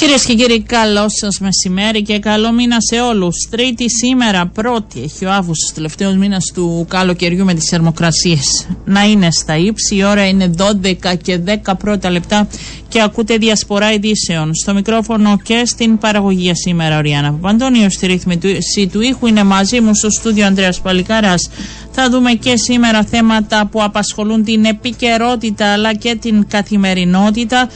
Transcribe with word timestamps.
Κυρίες 0.00 0.24
και 0.24 0.34
κύριοι, 0.34 0.62
καλό 0.62 1.06
σας 1.08 1.38
μεσημέρι 1.38 2.02
και 2.02 2.18
καλό 2.18 2.52
μήνα 2.52 2.76
σε 2.80 3.00
όλους. 3.00 3.36
Τρίτη 3.50 3.90
σήμερα, 3.90 4.46
πρώτη, 4.46 5.00
έχει 5.02 5.24
ο 5.24 5.32
Αύγουστος, 5.32 5.72
τελευταίος 5.74 6.16
μήνας 6.16 6.44
του 6.54 6.86
καλοκαιριού 6.88 7.44
με 7.44 7.54
τις 7.54 7.68
θερμοκρασίες 7.68 8.68
να 8.84 9.02
είναι 9.02 9.30
στα 9.30 9.56
ύψη. 9.56 9.94
Η 9.94 10.04
ώρα 10.04 10.26
είναι 10.26 10.50
12 10.56 11.14
και 11.22 11.38
10 11.38 11.76
πρώτα 11.78 12.10
λεπτά 12.10 12.48
και 12.88 13.02
ακούτε 13.02 13.36
διασπορά 13.36 13.92
ειδήσεων. 13.92 14.54
Στο 14.54 14.74
μικρόφωνο 14.74 15.38
και 15.42 15.62
στην 15.64 15.98
παραγωγή 15.98 16.52
σήμερα, 16.54 16.98
ο 16.98 17.00
Ριάννα 17.00 17.32
Παπαντώνιος. 17.32 17.92
Στη 17.92 18.06
ρύθμιση 18.06 18.88
του 18.92 19.00
ήχου 19.00 19.26
είναι 19.26 19.44
μαζί 19.44 19.80
μου 19.80 19.94
στο 19.94 20.10
στούντιο 20.10 20.46
Ανδρέας 20.46 20.80
Παλικάρας. 20.80 21.50
Θα 21.92 22.10
δούμε 22.10 22.32
και 22.32 22.56
σήμερα 22.56 23.04
θέματα 23.04 23.66
που 23.66 23.82
απασχολούν 23.82 24.44
την 24.44 24.64
επικαιρότητα 24.64 25.72
αλλά 25.72 25.94
και 25.94 26.14
την 26.14 26.48
καθημερινότητα. 26.48 27.68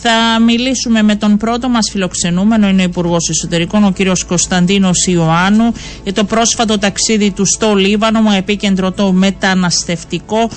Θα 0.00 0.40
μιλήσουμε 0.46 1.02
με 1.02 1.16
τον 1.16 1.36
πρώτο 1.36 1.68
μας 1.68 1.90
φιλοξενούμενο, 1.90 2.68
είναι 2.68 2.80
ο 2.82 2.84
Υπουργός 2.84 3.28
Εσωτερικών, 3.28 3.84
ο 3.84 3.92
κύριος 3.92 4.24
Κωνσταντίνος 4.24 5.06
Ιωάννου, 5.06 5.72
για 6.04 6.12
το 6.12 6.24
πρόσφατο 6.24 6.78
ταξίδι 6.78 7.30
του 7.30 7.44
στο 7.44 7.74
Λίβανο, 7.74 8.20
με 8.20 8.36
επίκεντρο 8.36 8.92
το 8.92 9.12
μεταναστευτικό. 9.12 10.50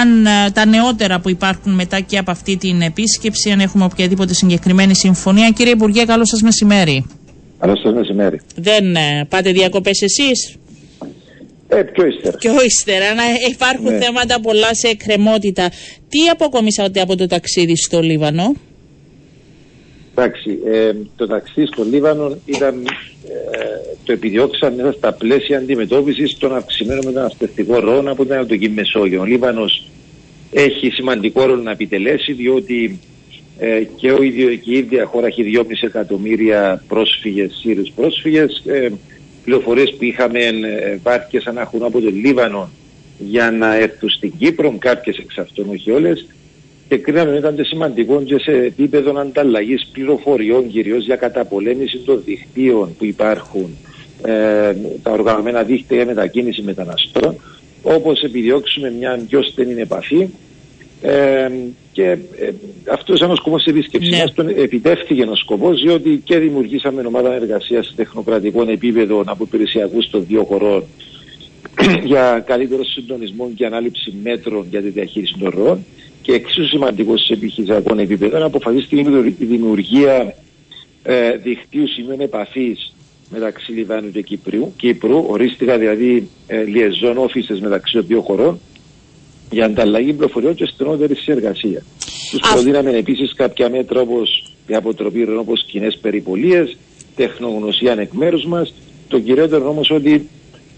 Αν 0.00 0.26
ε, 0.26 0.50
τα 0.52 0.66
νεότερα 0.66 1.20
που 1.20 1.30
υπάρχουν 1.30 1.72
μετά 1.72 2.00
και 2.00 2.18
από 2.18 2.30
αυτή 2.30 2.56
την 2.56 2.80
επίσκεψη, 2.82 3.50
αν 3.50 3.60
έχουμε 3.60 3.84
οποιαδήποτε 3.84 4.34
συγκεκριμένη 4.34 4.94
συμφωνία. 4.94 5.50
Κύριε 5.50 5.72
Υπουργέ, 5.72 6.04
καλό 6.04 6.24
σας 6.26 6.40
μεσημέρι. 6.42 7.06
Καλό 7.58 7.76
σας 7.76 7.94
μεσημέρι. 7.94 8.40
Δεν 8.56 8.96
ε, 8.96 9.26
πάτε 9.28 9.52
διακοπές 9.52 10.02
εσείς; 10.02 10.56
Ε, 11.68 11.82
πιο 11.82 12.06
ύστερα. 12.06 12.36
Πιο 12.36 12.52
ύστερα. 12.64 13.14
Να 13.14 13.22
υπάρχουν 13.50 13.92
Ναι. 13.92 13.98
θέματα 13.98 14.40
πολλά 14.40 14.74
σε 14.74 14.88
εκκρεμότητα. 14.88 15.70
Τι 16.08 16.18
αποκομίσατε 16.32 17.00
από 17.00 17.16
το 17.16 17.26
ταξίδι 17.26 17.76
στο 17.76 18.00
Λίβανο; 18.00 18.52
Εντάξει, 20.18 20.58
ε, 20.66 20.92
το 21.16 21.26
ταξίδι 21.26 21.66
στο 21.66 21.84
Λίβανο 21.84 22.36
ήταν, 22.44 22.86
ε, 23.28 23.58
το 24.04 24.12
επιδιώξαν 24.12 24.74
μέσα 24.74 24.92
στα 24.92 25.12
πλαίσια 25.12 25.58
αντιμετώπισης 25.58 26.38
των 26.38 26.54
αυξημένων 26.56 27.04
μεταναστευτικών 27.04 27.78
ροών 27.78 28.08
από 28.08 28.22
την 28.22 28.32
Ανατολική 28.32 28.68
Μεσόγειο. 28.68 29.20
Ο 29.20 29.24
Λίβανος 29.24 29.86
έχει 30.50 30.90
σημαντικό 30.90 31.46
ρόλο 31.46 31.62
να 31.62 31.70
επιτελέσει 31.70 32.32
διότι 32.32 33.00
ε, 33.58 33.82
και, 33.96 34.10
ο 34.10 34.22
ίδιο, 34.22 34.54
και 34.54 34.70
η 34.70 34.78
ίδια 34.78 35.04
χώρα 35.04 35.26
έχει 35.26 35.52
2,5 35.56 35.62
εκατομμύρια 35.80 36.82
πρόσφυγες, 36.88 37.58
Σύριους 37.60 37.92
πρόσφυγες. 37.96 38.62
Ε, 38.66 38.88
πληροφορίες 39.44 39.94
που 39.98 40.04
είχαμε 40.04 40.38
ε, 40.38 40.98
βάρκες 41.02 41.46
αναχούν 41.46 41.82
από 41.82 42.00
το 42.00 42.10
Λίβανο 42.10 42.70
για 43.18 43.50
να 43.50 43.74
έρθουν 43.76 44.10
στην 44.10 44.32
Κύπρο, 44.38 44.76
κάποιες 44.78 45.16
εξ 45.16 45.38
αυτών 45.38 45.68
όχι 45.68 45.90
όλες 45.90 46.26
και 46.88 46.96
κρίναμε 46.96 47.30
ότι 47.30 47.38
ήταν 47.38 47.56
σημαντικό 47.64 48.22
και 48.22 48.38
σε 48.38 48.50
επίπεδο 48.50 49.18
ανταλλαγής 49.18 49.88
πληροφοριών 49.92 50.68
κυρίως 50.68 51.04
για 51.04 51.16
καταπολέμηση 51.16 51.98
των 51.98 52.22
δικτύων 52.24 52.94
που 52.98 53.04
υπάρχουν, 53.04 53.76
ε, 54.24 54.74
τα 55.02 55.10
οργανωμένα 55.10 55.62
δίκτυα 55.62 55.96
για 55.96 56.06
μετακίνηση 56.06 56.62
μεταναστών, 56.62 57.34
όπως 57.82 58.22
επιδιώξουμε 58.22 58.90
μια 58.90 59.20
πιο 59.28 59.42
στενή 59.42 59.80
επαφή. 59.80 60.28
Ε, 61.02 61.50
και 61.92 62.02
ε, 62.38 62.50
αυτός 62.92 63.16
ήταν 63.16 63.30
ο 63.30 63.34
σκοπός 63.34 63.62
της 63.62 63.72
επίσκεψή 63.72 64.10
Ναι. 64.10 64.16
μας. 64.18 64.32
Τον 64.34 64.48
επιτεύχθηκε 64.48 65.22
ο 65.22 65.36
σκοπός, 65.36 65.82
διότι 65.82 66.20
και 66.24 66.38
δημιουργήσαμε 66.38 67.02
ομάδα 67.06 67.34
εργασίας 67.34 67.86
σε 67.86 67.92
τεχνοκρατικών 67.96 68.68
επίπεδων 68.68 69.28
από 69.28 69.44
υπηρεσιακούς 69.44 70.10
των 70.10 70.24
δύο 70.28 70.44
χωρών 70.44 70.84
για 72.10 72.42
καλύτερο 72.46 72.84
συντονισμό 72.84 73.50
και 73.54 73.66
ανάληψη 73.66 74.14
μέτρων 74.22 74.66
για 74.70 74.82
τη 74.82 74.88
διαχείριση 74.88 75.34
των 75.38 75.50
ροών 75.50 75.84
και 76.26 76.32
εξίσου 76.32 76.66
σημαντικό 76.66 77.16
σε 77.16 77.32
επιχειρησιακό 77.32 77.98
επίπεδο 77.98 78.46
αποφασίστηκε 78.46 79.00
η 79.38 79.44
δημιουργία 79.44 80.34
ε, 81.02 81.36
δικτύου 81.36 81.88
σημείων 81.88 82.20
επαφής 82.20 82.94
μεταξύ 83.30 83.72
Λιβάνου 83.72 84.10
και 84.10 84.22
Κυπρίου, 84.22 84.72
Κύπρου, 84.76 85.24
ορίστηκα 85.28 85.78
δηλαδή 85.78 86.28
ε, 86.46 86.64
liaison 86.66 87.16
offices 87.16 87.58
μεταξύ 87.60 87.92
των 87.92 88.06
δύο 88.06 88.20
χωρών 88.20 88.60
για 89.50 89.64
ανταλλαγή 89.64 90.12
πληροφοριών 90.12 90.54
και 90.54 90.66
στενότερη 90.66 91.14
συνεργασία. 91.14 91.82
Τους 92.30 92.40
Α- 92.50 92.52
προτείναμε 92.52 92.90
επίσης 92.90 93.34
κάποια 93.34 93.70
μέτρα 93.70 94.00
όπως 94.00 94.52
η 94.66 94.74
αποτροπή 94.74 95.24
ροών, 95.24 95.38
όπως 95.38 95.64
κοινές 95.64 95.98
περιπολίες, 96.02 96.76
τεχνογνωσία 97.16 97.96
εκ 97.98 98.12
μέρους 98.12 98.44
μας. 98.44 98.74
Το 99.08 99.20
κυριότερο 99.20 99.68
όμως 99.68 99.90
ότι 99.90 100.28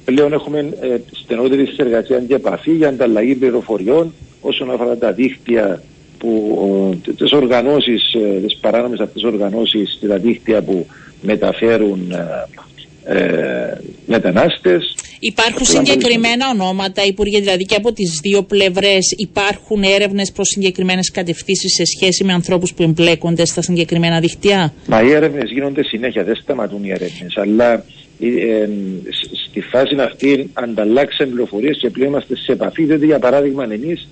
πλέον 0.04 0.32
έχουμε 0.32 0.58
ε, 0.80 0.96
στενότερη 1.12 1.66
συνεργασία 1.66 2.18
και 2.20 2.34
επαφή 2.34 2.72
για 2.72 2.88
ανταλλαγή 2.88 3.34
πληροφοριών 3.34 4.12
όσον 4.40 4.70
αφορά 4.70 4.96
τα 4.96 5.12
δίκτυα 5.12 5.82
που 6.18 7.00
τις 7.16 7.32
οργανώσεις, 7.32 8.14
ε, 8.14 8.40
τις 8.46 8.56
παράνομες 8.56 9.00
αυτές 9.00 9.22
οργανώσεις 9.22 9.96
και 10.00 10.06
τα 10.06 10.18
δίκτυα 10.18 10.62
που 10.62 10.86
μεταφέρουν 11.22 12.10
ε, 12.10 13.14
ε, 13.14 13.80
μετανάστες. 14.06 14.94
Υπάρχουν 15.20 15.62
Αυτό 15.62 15.72
ήταν 15.72 15.84
πολύ 15.84 16.00
συγκεκριμένα 16.00 16.48
ονόματα, 16.48 17.04
Υπουργέ, 17.04 17.40
δηλαδή 17.40 17.64
και 17.64 17.74
από 17.74 17.92
τις 17.92 18.20
δύο 18.22 18.42
πλευρές 18.42 19.14
υπάρχουν 19.16 19.82
έρευνες 19.82 20.32
προς 20.32 20.48
συγκεκριμένες 20.48 21.10
κατευθύνσεις 21.10 21.72
σε 21.74 21.84
σχέση 21.84 22.24
με 22.24 22.32
ανθρώπους 22.32 22.74
που 22.74 22.82
εμπλέκονται 22.82 23.44
στα 23.46 23.62
συγκεκριμένα 23.62 24.20
δικτυά. 24.20 24.72
Μα 24.88 25.02
οι 25.02 25.10
έρευνες 25.10 25.50
γίνονται 25.50 25.84
συνέχεια, 25.84 26.24
δεν 26.24 26.36
σταματούν 26.36 26.84
οι 26.84 26.90
έρευνες. 26.90 27.36
Αλλά 27.36 27.72
ε, 28.20 28.26
ε, 28.26 28.68
σ- 29.10 29.48
στη 29.48 29.60
φάση 29.60 29.96
αυτή 30.00 30.50
ανταλλάξαμε 30.52 31.30
πληροφορίες 31.30 31.78
και 31.80 31.90
πλέον 31.90 32.10
είμαστε 32.10 32.36
σε 32.36 32.52
επαφή. 32.52 32.84
Διότι 32.84 33.06
για 33.06 33.18
παράδειγμα, 33.18 33.64
εμείς 33.64 34.08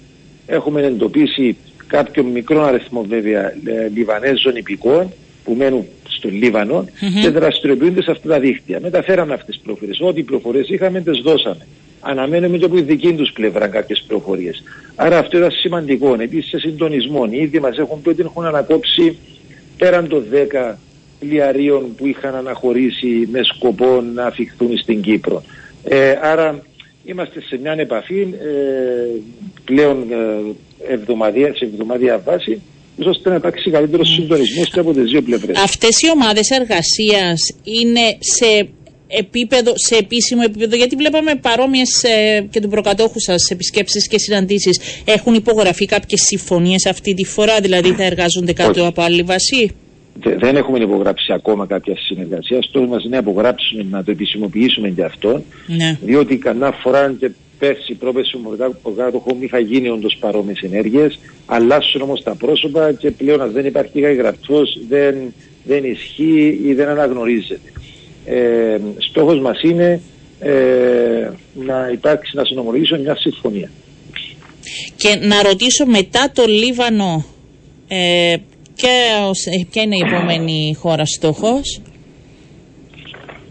έχουμε 0.47 0.83
εντοπίσει 0.83 1.57
κάποιο 1.87 2.25
μικρό 2.25 2.63
αριθμό 2.63 3.03
βέβαια 3.03 3.47
ε, 3.47 3.89
Λιβανέζων 3.95 4.57
υπηκών 4.57 5.13
που 5.45 5.55
μένουν 5.55 5.87
στο 6.09 6.29
λιβανο 6.29 6.85
και 7.23 7.31
δραστηριοποιούνται 7.31 8.03
σε 8.03 8.11
αυτά 8.11 8.29
τα 8.29 8.41
δίκτυα. 8.41 8.81
Μεταφέραμε 8.81 9.35
αυτές 9.35 9.55
τις 9.55 9.65
πληροφορίε. 9.65 10.09
Ό,τι 10.09 10.23
πληροφορίε 10.23 10.63
είχαμε, 10.67 11.01
τις 11.01 11.19
δώσαμε. 11.19 11.67
Αναμένουμε 12.01 12.59
και 12.59 12.65
από 12.65 12.75
τη 12.75 12.83
δική 12.83 13.13
τους 13.15 13.33
πλευρά 13.33 13.69
κάποιες 13.69 14.05
πληροφορίε. 14.07 14.51
Άρα 14.95 15.19
αυτό 15.19 15.37
ήταν 15.37 15.51
σημαντικό. 15.51 16.17
Επίσης 16.21 16.51
σε 16.51 16.59
συντονισμό. 16.59 17.29
Οι 17.31 17.37
ίδιοι 17.37 17.61
μας 17.61 17.79
έχουν 17.79 18.03
πει 18.03 18.09
ότι 18.09 18.23
έχουν 18.23 18.45
ανακόψει 18.45 19.19
πέραν 19.79 20.09
των 20.09 20.25
10 20.73 20.75
πλοιαρίων 21.19 21.95
που 21.97 22.07
είχαν 22.07 22.35
αναχωρήσει 22.35 23.29
με 23.33 23.41
σκοπό 23.43 24.01
να 24.15 24.27
αφιχθούν 24.27 24.79
στην 24.79 25.01
Κύπρο. 25.01 25.43
Ε, 25.85 26.15
άρα 26.23 26.63
είμαστε 27.07 27.41
σε 27.43 27.59
μια 27.63 27.73
επαφή 27.73 28.21
ε, 28.21 29.21
πλέον 29.65 30.07
ε, 30.11 30.93
εβδομαδία, 30.93 31.55
σε 31.57 31.65
εβδομαδία 31.65 32.23
βάση 32.25 32.61
ώστε 33.05 33.29
να 33.29 33.35
υπάρξει 33.35 33.71
καλύτερος 33.71 34.09
συντονισμός 34.09 34.71
και 34.71 34.81
από 34.81 34.93
τις 34.93 35.11
δύο 35.11 35.23
πλευρές. 35.23 35.59
Αυτές 35.59 36.03
οι 36.03 36.11
ομάδες 36.11 36.51
εργασίας 36.51 37.41
είναι 37.63 38.17
σε 38.19 38.69
επίπεδο, 39.07 39.73
σε 39.75 39.97
επίσημο 39.97 40.43
επίπεδο, 40.45 40.77
γιατί 40.77 40.97
βλέπαμε 40.97 41.35
παρόμοιες 41.35 42.05
και 42.51 42.61
του 42.61 42.69
προκατόχου 42.69 43.21
σας 43.21 43.51
επισκέψεις 43.51 44.09
και 44.09 44.19
συναντήσεις. 44.19 44.81
Έχουν 45.05 45.35
υπογραφεί 45.35 45.87
κάποιες 45.87 46.21
συμφωνίες 46.21 46.87
αυτή 46.87 47.15
τη 47.15 47.25
φορά, 47.25 47.61
δηλαδή 47.61 47.93
θα 47.93 48.05
εργάζονται 48.05 48.53
κάτω 48.53 48.81
Όχι. 48.81 48.89
από 48.89 49.03
άλλη 49.03 49.23
βάση; 49.23 49.75
Δε- 50.23 50.37
Δεν 50.37 50.57
έχουμε 50.57 50.79
υπογράψει 50.79 51.33
ακόμα 51.33 51.67
κάποια 51.67 51.97
συνεργασία. 51.97 52.63
Στόχος 52.63 52.89
μας 52.89 53.05
είναι 53.05 53.17
να 53.17 53.31
υπογράψουμε, 53.31 53.87
να 53.91 54.05
το 54.05 54.11
επισημοποιήσουμε 54.11 54.89
και 54.89 55.05
αυτό. 55.05 55.43
Ναι. 55.67 55.99
διότι 56.03 56.37
κανένα 56.37 56.73
φορά 56.73 57.15
και 57.19 57.31
πέρσι, 57.59 57.95
πρόπερσι, 57.95 58.37
ο 58.83 58.91
κάτοχο 58.91 59.37
είχα 59.41 59.59
γίνει 59.59 59.89
όντως 59.89 60.17
παρόμοιες 60.21 60.61
ενέργειες. 60.61 61.19
Αλλάσουν 61.47 62.01
όμως 62.01 62.23
τα 62.23 62.35
πρόσωπα 62.35 62.93
και 62.93 63.11
πλέον 63.11 63.41
αν 63.41 63.53
δεν 63.53 63.67
υπάρχει 63.67 64.01
γραφτός, 64.15 64.79
δεν, 64.89 65.15
δεν 65.65 65.85
ισχύει 65.85 66.61
ή 66.65 66.75
δεν 66.75 66.89
αναγνωρίζεται. 66.89 67.73
Ε, 68.25 68.79
στόχος 68.99 69.41
μας 69.41 69.63
είναι 69.63 70.01
ε, 70.41 71.31
να 71.55 71.91
υπάρξει, 71.93 72.37
να 72.37 72.45
συνομολογήσουμε 72.45 72.99
μια 73.01 73.17
συμφωνία. 73.17 73.71
Και 74.97 75.19
να 75.27 75.43
ρωτήσω 75.43 75.87
μετά 75.87 76.31
το 76.35 76.45
Λίβανο, 76.47 77.25
ε, 77.89 78.37
ποια, 78.77 78.91
ως- 79.29 79.47
ε, 79.47 79.67
ποια 79.71 79.83
είναι 79.83 79.97
η 79.97 80.03
επόμενη 80.07 80.77
χώρα 80.79 81.05
στόχος; 81.07 81.81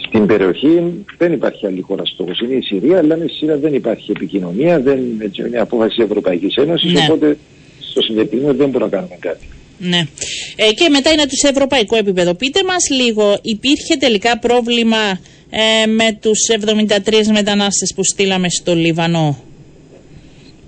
Στην 0.07 0.25
περιοχή 0.25 1.05
δεν 1.17 1.33
υπάρχει 1.33 1.65
άλλη 1.65 1.81
χώρα 1.81 2.05
στόχος. 2.05 2.39
Είναι 2.39 2.53
η 2.53 2.61
Συρία, 2.61 2.97
αλλά 2.97 3.17
με 3.17 3.25
τη 3.25 3.33
Συρία 3.33 3.57
δεν 3.57 3.73
υπάρχει 3.73 4.11
επικοινωνία, 4.11 4.79
δεν 4.79 4.99
έτσι, 5.19 5.41
είναι 5.47 5.57
απόφαση 5.59 6.01
Ευρωπαϊκής 6.01 6.55
Ένωσης. 6.55 6.91
Ναι. 6.93 6.99
Οπότε 7.09 7.37
στο 7.89 8.01
συγκεκριμένο 8.01 8.53
δεν 8.53 8.69
μπορούμε 8.69 8.89
να 8.91 8.97
κάνουμε 8.97 9.15
κάτι. 9.19 9.45
Ναι. 9.77 10.07
Ε, 10.55 10.71
και 10.73 10.89
μετά 10.89 11.11
είναι 11.11 11.21
το 11.23 11.35
σε 11.35 11.47
ευρωπαϊκό 11.47 11.95
επίπεδο. 11.95 12.33
Πείτε 12.35 12.63
μας 12.63 12.89
λίγο, 12.89 13.37
υπήρχε 13.41 13.95
τελικά 13.99 14.39
πρόβλημα 14.39 15.19
ε, 15.49 15.85
με 15.87 16.17
τους 16.21 16.39
73 16.49 17.31
μετανάστες 17.33 17.93
που 17.95 18.03
στείλαμε 18.03 18.49
στο 18.49 18.75
Λίβανο; 18.75 19.43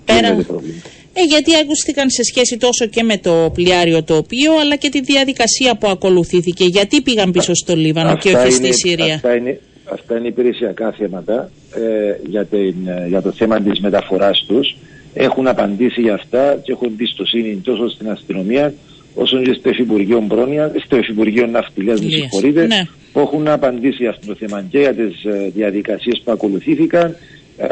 Δεν 0.06 0.18
είναι 0.18 0.36
το 0.36 0.44
πρόβλημα. 0.44 0.82
Ε, 1.20 1.24
γιατί 1.24 1.52
ακούστηκαν 1.56 2.10
σε 2.10 2.24
σχέση 2.24 2.58
τόσο 2.58 2.86
και 2.86 3.04
με 3.04 3.18
το 3.18 3.52
πλοιάριο 3.54 4.04
το 4.04 4.16
οποίο, 4.16 4.52
αλλά 4.62 4.76
και 4.76 4.90
τη 4.90 5.02
διαδικασία 5.02 5.76
που 5.76 5.88
ακολουθήθηκε. 5.88 6.66
Γιατί 6.66 7.02
πήγαν 7.02 7.32
πίσω 7.32 7.54
στο 7.54 7.76
Λίβανο 7.76 8.18
και 8.18 8.36
όχι 8.36 8.52
στη 8.52 8.66
είναι, 8.66 8.76
Συρία; 8.76 9.14
Αυτά 9.14 9.36
είναι, 9.36 9.60
αυτά 9.92 10.18
είναι 10.18 10.28
υπηρεσιακά 10.28 10.92
θέματα 10.92 11.52
ε, 11.76 12.30
για, 12.30 12.46
την, 12.46 12.76
για 13.08 13.22
το 13.22 13.32
θέμα 13.32 13.62
της 13.62 13.80
μεταφοράς 13.80 14.46
τους. 14.48 14.76
Έχουν 15.14 15.48
απαντήσει 15.48 16.02
για 16.02 16.14
αυτά 16.14 16.60
και 16.64 16.72
έχουν 16.72 16.88
εμπιστοσύνη 16.88 17.62
τόσο 17.64 17.90
στην 17.90 18.10
αστυνομία 18.10 18.74
όσο 19.16 19.42
και 19.42 19.54
στο 19.54 19.70
Υφυπουργείο 19.70 20.22
Μπρόνια, 20.22 20.72
στο 20.86 20.98
Υφυπουργείο 20.98 21.46
Ναυτιλίας, 21.48 22.02
με 22.02 22.10
συγχωρείτε, 22.10 22.66
ναι. 22.66 22.82
που 23.14 23.20
έχουν 23.20 23.48
απαντήσει 23.48 23.98
για 24.00 24.10
αυτό 24.10 24.26
το 24.26 24.36
θέμα 24.36 24.66
και 24.70 24.80
για 24.80 24.94
τις 24.94 25.24
ε, 25.24 25.52
διαδικασίες 25.56 26.22
που 26.24 26.32
ακολουθήθηκαν 26.32 27.16
ε, 27.58 27.66
ε, 27.66 27.68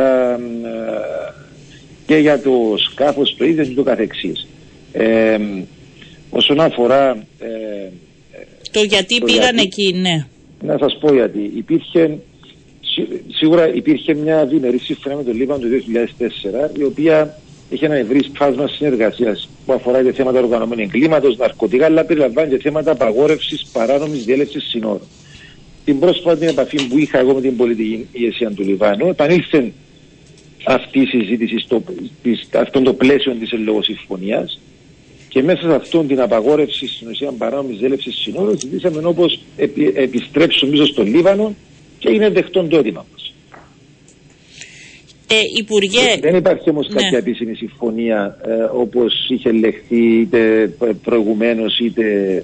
και 2.05 2.15
για 2.15 2.41
το 2.41 2.51
σκάφος 2.77 3.35
το 3.37 3.45
ίδιο 3.45 3.63
και 3.63 3.73
το 3.73 3.83
καθεξής. 3.83 4.47
Ε, 4.91 5.37
όσον 6.29 6.59
αφορά... 6.59 7.09
Ε, 7.39 7.89
το 8.71 8.81
γιατί 8.81 9.19
το 9.19 9.25
πήγαν 9.25 9.57
εκεί, 9.57 9.93
ναι. 9.93 10.25
Να 10.61 10.77
σας 10.77 10.97
πω 10.99 11.13
γιατί. 11.13 11.51
Υπήρχε, 11.55 12.17
σίγουρα 13.27 13.73
υπήρχε 13.73 14.13
μια 14.13 14.45
διμερή 14.45 14.77
συμφωνία 14.77 15.17
με 15.17 15.23
το 15.23 15.31
Λίβανο 15.31 15.59
το 15.59 15.67
2004, 16.75 16.77
η 16.79 16.83
οποία 16.83 17.39
έχει 17.69 17.85
ένα 17.85 17.95
ευρύ 17.95 18.19
φάσμα 18.35 18.67
συνεργασίας 18.67 19.49
που 19.65 19.73
αφορά 19.73 20.03
και 20.03 20.11
θέματα 20.11 20.39
οργανωμένου 20.39 20.81
εγκλήματος, 20.81 21.37
ναρκωτικά, 21.37 21.85
αλλά 21.85 22.05
περιλαμβάνει 22.05 22.49
και 22.49 22.57
θέματα 22.57 22.91
απαγόρευσης 22.91 23.65
παράνομης 23.73 24.23
διέλευσης 24.25 24.63
συνόρων. 24.63 25.01
Την 25.85 25.99
πρόσφατη 25.99 26.47
επαφή 26.47 26.87
που 26.87 26.97
είχα 26.97 27.19
εγώ 27.19 27.33
με 27.33 27.41
την 27.41 27.55
πολιτική 27.55 28.07
ηγεσία 28.11 28.51
του 28.51 28.63
Λιβάνου, 28.63 29.07
επανήλθε 29.07 29.71
αυτή 30.65 30.99
η 30.99 31.05
συζήτηση 31.05 31.59
στο 31.59 31.83
αυτό 32.59 32.81
το 32.81 32.93
πλαίσιο 32.93 33.33
της 33.33 33.51
ελόγω 33.51 33.83
συμφωνίας 33.83 34.59
και 35.29 35.43
μέσα 35.43 35.61
σε 35.61 35.75
αυτόν 35.75 36.07
την 36.07 36.21
απαγόρευση 36.21 36.87
στην 36.87 37.07
ουσία 37.07 37.31
παράνομης 37.31 37.77
διέλευσης 37.77 38.15
συνόρων, 38.15 38.59
ζητήσαμε 38.59 39.07
όπως 39.07 39.39
επι, 39.57 39.93
επιστρέψουμε 39.95 40.71
πίσω 40.71 40.85
στο 40.85 41.03
Λίβανο 41.03 41.55
και 41.99 42.11
είναι 42.11 42.29
δεχτόν 42.29 42.69
το 42.69 42.77
αίτημα 42.77 43.05
μας. 43.11 43.33
Ε, 45.27 45.35
Υπουργέ... 45.57 46.17
Δεν 46.21 46.35
υπάρχει 46.35 46.69
όμως 46.69 46.87
ναι. 46.87 47.01
κάποια 47.01 47.17
επίσημη 47.17 47.55
συμφωνία 47.55 48.37
ε, 48.45 48.53
όπως 48.73 49.27
είχε 49.29 49.51
λεχθεί 49.51 50.19
είτε 50.19 50.71
προηγουμένως 51.03 51.79
είτε... 51.79 52.43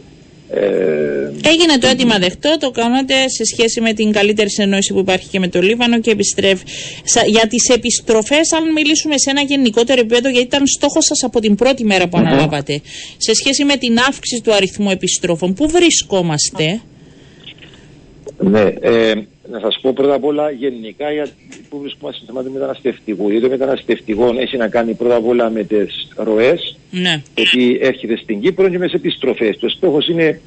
Ε, 0.53 1.49
Έγινε 1.49 1.77
το 1.77 1.87
αίτημα 1.87 2.17
δεχτό, 2.19 2.57
το 2.59 2.71
κάνατε 2.71 3.13
σε 3.29 3.43
σχέση 3.45 3.81
με 3.81 3.93
την 3.93 4.11
καλύτερη 4.11 4.49
συνεννόηση 4.49 4.93
που 4.93 4.99
υπάρχει 4.99 5.27
και 5.27 5.39
με 5.39 5.47
το 5.47 5.61
Λίβανο 5.61 5.99
και 5.99 6.11
επιστρέφει. 6.11 6.63
Για 7.25 7.47
τις 7.47 7.69
επιστροφές, 7.69 8.51
αν 8.51 8.71
μιλήσουμε 8.71 9.17
σε 9.17 9.29
ένα 9.29 9.41
γενικότερο 9.41 9.99
επίπεδο, 9.99 10.29
γιατί 10.29 10.45
ήταν 10.45 10.67
στόχος 10.67 11.05
σας 11.05 11.23
από 11.23 11.39
την 11.39 11.55
πρώτη 11.55 11.83
μέρα 11.85 12.07
που 12.07 12.17
αναλάβατε, 12.17 12.81
σε 13.17 13.33
σχέση 13.33 13.63
με 13.63 13.75
την 13.75 13.97
αύξηση 13.99 14.41
του 14.41 14.53
αριθμού 14.53 14.89
επιστροφών, 14.89 15.53
πού 15.53 15.69
βρισκόμαστε; 15.69 16.81
Ναι, 18.37 18.61
ε, 18.81 19.13
να 19.51 19.59
σας 19.59 19.79
πω 19.81 19.93
πρώτα 19.93 20.13
απ' 20.13 20.25
όλα 20.25 20.51
γενικά 20.51 21.11
για 21.11 21.27
που 21.69 21.79
βρισκόμαστε 21.79 22.23
στο 22.23 22.33
θέμα 22.33 22.43
του 22.43 22.51
μεταναστευτικού. 22.51 23.29
Γιατί 23.29 23.43
το 23.43 23.49
μεταναστευτικός 23.49 24.37
έχει 24.37 24.57
να 24.57 24.67
κάνει 24.67 24.93
πρώτα 24.93 25.15
απ' 25.15 25.27
όλα 25.27 25.49
με 25.49 25.63
τις 25.63 26.07
ροές, 26.15 26.77
ναι. 26.91 27.21
ότι 27.39 27.79
έρχεται 27.81 28.17
στην 28.17 28.41
Κύπρο 28.41 28.69
και 28.69 28.77
μες 28.77 28.91
τις 28.91 28.99
επιστροφές. 28.99 29.57
Το 29.57 29.69
στόχος 29.69 30.07
είναι 30.07 30.41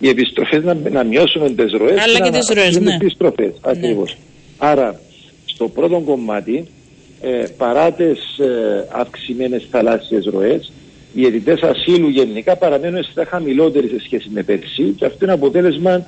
οι 0.00 0.08
επιστροφές 0.08 0.64
να, 0.64 0.74
να 0.90 1.04
μειώσουμε 1.04 1.50
τις 1.50 1.72
ροές 1.72 2.00
Αλλά 2.00 2.18
και, 2.18 2.30
και 2.30 2.38
τις 2.38 2.48
ροές, 2.48 2.80
ναι. 2.80 2.94
επιστροφές, 2.94 3.46
ναι. 3.46 3.70
ακριβώς. 3.70 4.16
Άρα, 4.58 5.00
στο 5.44 5.68
πρώτο 5.68 6.00
κομμάτι, 6.00 6.66
ε, 7.20 7.44
παρά 7.56 7.92
τις 7.92 8.38
ε, 8.38 8.88
αυξημένες 8.92 9.66
θαλάσσιες 9.70 10.24
ροές, 10.24 10.72
οι 11.14 11.26
αιτητές 11.26 11.60
ασύλου 11.60 12.08
γενικά 12.08 12.56
παραμένουν 12.56 13.02
στα 13.02 13.24
χαμηλότερη 13.24 13.88
σε 13.88 14.00
σχέση 14.04 14.28
με 14.32 14.42
πέρσι 14.42 14.94
και 14.96 15.04
αυτό 15.04 15.24
είναι 15.24 15.32
αποτέλεσμα 15.32 16.06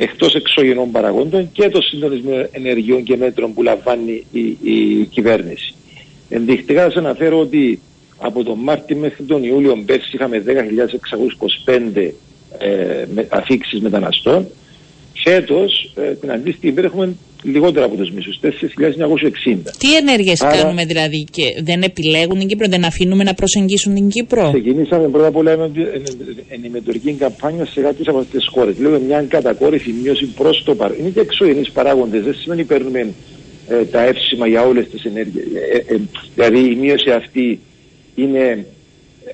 εκτός 0.00 0.34
εξωγενών 0.34 0.90
παραγόντων 0.90 1.52
και 1.52 1.68
το 1.68 1.80
συντονισμό 1.82 2.48
ενεργειών 2.50 3.02
και 3.02 3.16
μέτρων 3.16 3.54
που 3.54 3.62
λαμβάνει 3.62 4.26
η, 4.32 4.56
η 4.62 5.04
κυβέρνηση. 5.04 5.74
Ενδεικτικά 6.28 6.82
σας 6.82 6.96
αναφέρω 6.96 7.38
ότι 7.38 7.80
από 8.18 8.44
τον 8.44 8.58
Μάρτιο 8.58 8.96
μέχρι 8.96 9.24
τον 9.24 9.44
Ιούλιο 9.44 9.82
πέρσι 9.86 10.10
είχαμε 10.12 10.44
10.625 11.64 12.10
ε, 12.58 13.04
αφήξεις 13.28 13.80
μεταναστών. 13.80 14.48
Φέτος 15.28 15.92
ε, 15.94 16.14
την 16.14 16.30
αντίστοιχη 16.30 16.68
ημέρα 16.68 16.86
έχουμε 16.86 17.16
λιγότερα 17.42 17.84
από 17.84 17.96
τους 17.96 18.10
μισούς, 18.10 18.38
4.960. 18.42 18.50
Τι 19.78 19.96
ενέργειες 19.96 20.42
Άρα, 20.42 20.56
κάνουμε 20.56 20.84
δηλαδή 20.84 21.26
και 21.30 21.42
δεν 21.62 21.82
επιλέγουν 21.82 22.38
την 22.38 22.48
Κύπρο, 22.48 22.66
δεν 22.68 22.84
αφήνουμε 22.84 23.24
να 23.24 23.34
προσεγγίσουν 23.34 23.94
την 23.94 24.08
Κύπρο; 24.08 24.50
Ξεκινήσαμε 24.52 25.08
πρώτα 25.08 25.26
απ' 25.26 25.36
όλα 25.36 25.70
ενημετωρική 26.48 27.12
καμπάνια 27.12 27.66
σε 27.66 27.80
κάποιες 27.80 28.08
από 28.08 28.18
αυτές 28.18 28.40
τις 28.40 28.48
χώρες. 28.52 28.78
Λέω 28.78 29.00
μια 29.00 29.22
κατακόρυφη 29.28 29.92
μείωση 30.02 30.26
προς 30.26 30.62
το 30.64 30.74
παρόν. 30.74 30.96
Είναι 31.00 31.08
και 31.08 31.20
εξωγενείς 31.20 31.70
παράγοντες, 31.70 32.22
δεν 32.22 32.34
σημαίνει 32.34 32.64
παίρνουμε 32.64 33.14
ε, 33.68 33.84
τα 33.84 34.02
εύσημα 34.02 34.46
για 34.46 34.62
όλες 34.62 34.88
τις 34.88 35.04
ενέργειες. 35.04 35.44
Ε, 35.72 35.94
ε, 35.94 35.98
δηλαδή 36.34 36.58
η 36.58 36.74
μείωση 36.74 37.10
αυτή 37.10 37.60
είναι 38.14 38.66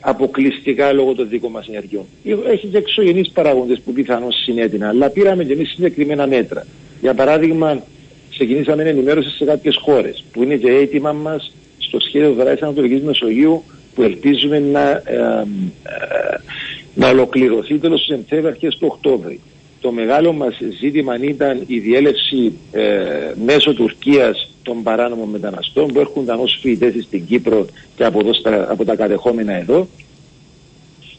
αποκλειστικά 0.01 0.93
λόγω 0.93 1.15
των 1.15 1.29
δικών 1.29 1.51
μας 1.51 1.69
ενεργειών. 1.69 2.05
Έχεις 2.47 2.71
και 2.71 2.79
εξωγενείς 2.79 3.31
παράγοντες 3.31 3.81
που 3.85 3.93
πιθανώς 3.93 4.35
συνέτεινα, 4.35 4.89
αλλά 4.89 5.11
πήραμε 5.11 5.45
και 5.45 5.53
εμείς 5.53 5.69
συγκεκριμένα 5.69 6.27
μέτρα. 6.27 6.67
Για 7.01 7.15
παράδειγμα, 7.15 7.83
ξεκινήσαμε 8.31 8.83
ενημέρωση 8.83 9.29
σε 9.37 9.45
κάποιες 9.45 9.77
χώρες, 9.77 10.25
που 10.33 10.43
είναι 10.43 10.57
και 10.57 10.71
έτοιμα 10.71 11.13
μας 11.13 11.53
στο 11.79 12.01
σχέδιο 12.01 12.33
δράσης 12.33 12.63
Ανατολικής 12.63 13.03
Μεσογείου, 13.03 13.63
που 13.95 14.03
ελπίζουμε 14.03 14.59
να, 14.59 14.91
ε, 14.91 15.47
ε, 15.83 16.37
να 16.95 17.09
ολοκληρωθεί 17.09 17.79
τέλος 17.79 18.01
του 18.01 18.13
Σεπτέμβρη, 18.13 18.51
αρχές 18.51 18.77
του 18.77 18.89
Οκτώβρη. 18.91 19.41
Το 19.85 19.93
μεγάλο 19.93 20.33
μας 20.33 20.59
ζήτημα 20.81 21.19
ήταν 21.21 21.63
η 21.67 21.79
διέλευση 21.79 22.53
ε, 22.73 23.33
μέσω 23.45 23.75
Τουρκίας 23.75 24.51
των 24.63 24.83
παράνομων 24.83 25.29
μεταναστών 25.29 25.87
που 25.87 26.01
έρχονταν 26.01 26.41
ως 26.41 26.59
φοιτητές 26.61 27.05
στην 27.05 27.27
Κύπρο 27.27 27.67
και 27.97 28.05
από, 28.05 28.21
εδώ 28.21 28.33
στα, 28.35 28.71
από 28.71 28.85
τα 28.85 28.97
κατεχόμενα 28.97 29.53
εδώ. 29.53 29.89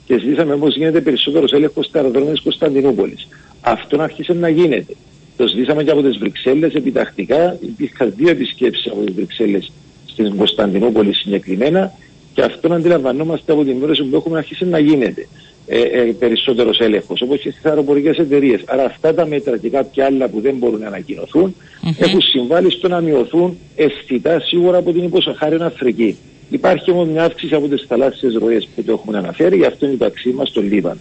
Και 0.06 0.20
ζητήσαμε 0.20 0.54
όμως 0.54 0.76
γίνεται 0.76 1.02
περισσότερος 1.02 1.52
έλεγχος 1.52 1.86
στα 1.86 2.00
αεροδρόμια 2.00 2.32
της 2.32 2.42
Κωνσταντινούπολης. 2.42 3.28
Αυτό 3.62 4.02
άρχισε 4.02 4.34
να 4.34 4.50
γίνεται. 4.50 4.94
Το 5.38 5.48
ζητήσαμε 5.48 5.84
και 5.84 5.92
από 5.92 6.02
τις 6.02 6.18
Βρυξέλλες 6.18 6.74
επιτακτικά. 6.74 7.58
Υπήρχαν 7.62 8.14
δύο 8.16 8.30
επισκέψεις 8.30 8.92
από 8.92 9.02
τις 9.02 9.16
Βρυξέλλες 9.16 9.72
στην 10.06 10.38
Κωνσταντινούπολη 10.38 11.14
συγκεκριμένα 11.14 11.94
και 12.34 12.42
αυτό 12.42 12.68
να 12.68 12.76
αντιλαμβανόμαστε 12.76 13.52
από 13.52 13.64
την 13.64 13.76
μέρωση 13.76 14.04
που 14.04 14.16
έχουμε 14.16 14.38
αρχίσει 14.38 14.66
να 14.66 14.80
γίνεται 14.80 15.28
ε, 15.68 15.82
ε, 15.82 16.16
περισσότερος 16.20 16.80
έλεγχος, 16.80 17.22
όπως 17.22 17.40
και 17.40 17.52
στις 17.52 17.66
αεροπορικές 17.66 18.18
εταιρείες. 18.18 18.62
Άρα 18.66 18.84
αυτά 18.84 19.14
τα 19.14 19.26
μέτρα 19.26 19.58
και 19.58 19.70
κάποια 19.70 20.06
άλλα 20.06 20.28
που 20.28 20.42
δεν 20.42 20.56
μπορούν 20.56 20.80
να 20.80 20.88
ανακοινωθούν 20.88 21.56
έχουν 21.98 22.22
συμβάλει 22.22 22.72
στο 22.72 22.88
να 22.88 23.02
μειωθούν 23.02 23.58
αισθητά 23.76 24.40
σίγουρα 24.40 24.78
από 24.78 24.92
την 24.92 25.04
υποσαχάρια 25.04 25.66
Αφρική. 25.66 26.18
Υπάρχει 26.50 26.92
όμως 26.92 27.08
μια 27.08 27.24
αύξηση 27.24 27.56
από 27.56 27.68
τις 27.68 27.86
θαλάσσιες 27.88 28.34
ροές 28.34 28.70
που 28.76 28.84
το 28.84 28.92
έχουμε 28.92 29.18
αναφέρει, 29.18 29.58
γι' 29.58 29.66
αυτό 29.66 29.86
είναι 29.86 29.96
το 29.96 30.06
αξίμα 30.06 30.46
στο 30.46 30.62
Λίβανο 30.62 31.00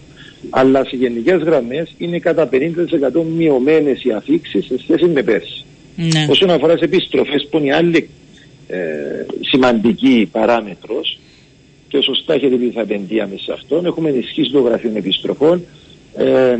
αλλά 0.49 0.85
σε 0.85 0.95
γενικές 0.95 1.41
γραμμές 1.41 1.93
είναι 1.97 2.19
κατά 2.19 2.49
50% 2.51 2.57
μειωμένες 3.37 4.03
οι 4.03 4.11
αφήξεις 4.11 4.65
σε 4.65 4.79
σχέση 4.79 5.05
με 5.05 5.23
πέρσι. 5.23 5.65
Ναι. 5.95 6.27
Όσον 6.29 6.49
αφορά 6.49 6.73
τις 6.73 6.81
επιστροφές, 6.81 7.47
που 7.49 7.57
είναι 7.57 7.67
η 7.67 7.71
άλλη 7.71 8.09
ε, 8.67 8.77
σημαντική 9.41 10.29
παράμετρος, 10.31 11.19
και 11.95 12.01
σωστά 12.01 12.33
έχετε 12.33 12.55
πει 12.55 12.69
θα 12.69 12.81
επενδύαμε 12.81 13.35
σε 13.37 13.51
αυτόν, 13.51 13.85
έχουμε 13.85 14.09
ενισχύσει 14.09 14.51
το 14.51 14.59
γραφείο 14.59 14.91
επιστροφών 14.95 15.63
ε, 16.15 16.57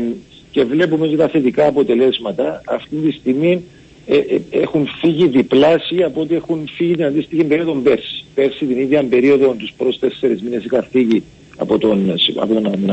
και 0.50 0.64
βλέπουμε 0.64 1.06
και 1.06 1.16
τα 1.16 1.28
θετικά 1.28 1.66
αποτελέσματα. 1.66 2.62
Αυτή 2.66 2.96
τη 2.96 3.10
στιγμή 3.12 3.64
ε, 4.06 4.16
ε, 4.16 4.40
έχουν 4.50 4.88
φύγει 5.00 5.28
διπλάσια 5.28 6.06
από 6.06 6.20
ό,τι 6.20 6.34
έχουν 6.34 6.68
φύγει 6.76 6.94
την 6.94 7.04
αντίστοιχη 7.04 7.44
περίοδο 7.44 7.72
πέρσι. 7.72 8.24
Πέρσι 8.34 8.66
την 8.66 8.78
ίδια 8.78 9.04
περίοδο, 9.04 9.54
τους 9.58 9.72
πρώτους 9.76 9.98
τέσσερις 9.98 10.42
μήνες 10.42 10.64
είχαν 10.64 10.86
φύγει 10.90 11.22
από 11.56 11.78
τον, 11.78 12.14
από 12.36 12.54
τον, 12.54 12.92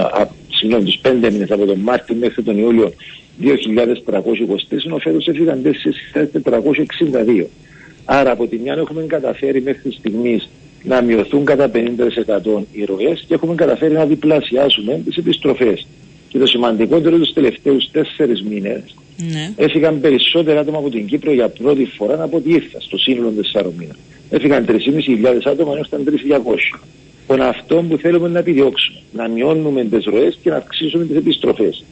συγγνώμη, 0.49 0.83
τους 0.83 0.97
πέντε 1.01 1.31
μήνες 1.31 1.51
από 1.51 1.65
τον 1.65 1.79
Μάρτιο 1.79 2.15
μέχρι 2.15 2.43
τον 2.43 2.57
Ιούλιο 2.57 2.93
2.323, 3.41 3.51
ενώ 4.85 4.97
φέτος 4.97 5.27
έφυγαν 5.27 5.61
4.462. 6.13 7.45
Άρα 8.05 8.31
από 8.31 8.47
τη 8.47 8.57
μια 8.57 8.73
έχουμε 8.73 9.03
καταφέρει 9.03 9.61
μέχρι 9.61 9.91
στιγμής 9.91 10.49
να 10.83 11.01
μειωθούν 11.01 11.45
κατά 11.45 11.71
50% 11.73 12.63
οι 12.71 12.83
ροές 12.83 13.23
και 13.27 13.33
έχουμε 13.33 13.55
καταφέρει 13.55 13.93
να 13.93 14.05
διπλασιάσουμε 14.05 15.01
τις 15.05 15.17
επιστροφές. 15.17 15.87
Και 16.29 16.37
το 16.39 16.45
σημαντικότερο 16.45 17.17
τους 17.17 17.33
τελευταίους 17.33 17.91
τέσσερις 17.91 18.43
μήνες 18.43 18.95
ναι. 19.17 19.53
έφυγαν 19.55 19.99
περισσότερα 19.99 20.59
άτομα 20.59 20.77
από 20.77 20.89
την 20.89 21.05
Κύπρο 21.05 21.33
για 21.33 21.49
πρώτη 21.49 21.85
φορά 21.85 22.23
από 22.23 22.37
ό,τι 22.37 22.53
ήρθα 22.53 22.79
στο 22.79 22.97
σύνολο 22.97 23.29
τεσσάρων 23.29 23.73
μήνων. 23.77 23.95
Έφυγαν 24.29 24.65
3.500 24.67 24.77
άτομα 25.43 25.71
ενώ 25.71 25.85
ήταν 25.85 26.03
3.200 26.73 26.79
των 27.27 27.41
αυτό 27.41 27.85
που 27.89 27.97
θέλουμε 27.97 28.27
να 28.27 28.39
επιδιώξουμε. 28.39 28.99
Να 29.11 29.27
μειώνουμε 29.27 29.83
τις 29.83 30.05
ροές 30.05 30.39
και 30.41 30.49
να 30.49 30.55
αυξήσουμε 30.55 31.05
τις 31.05 31.15
επιστροφές. 31.15 31.83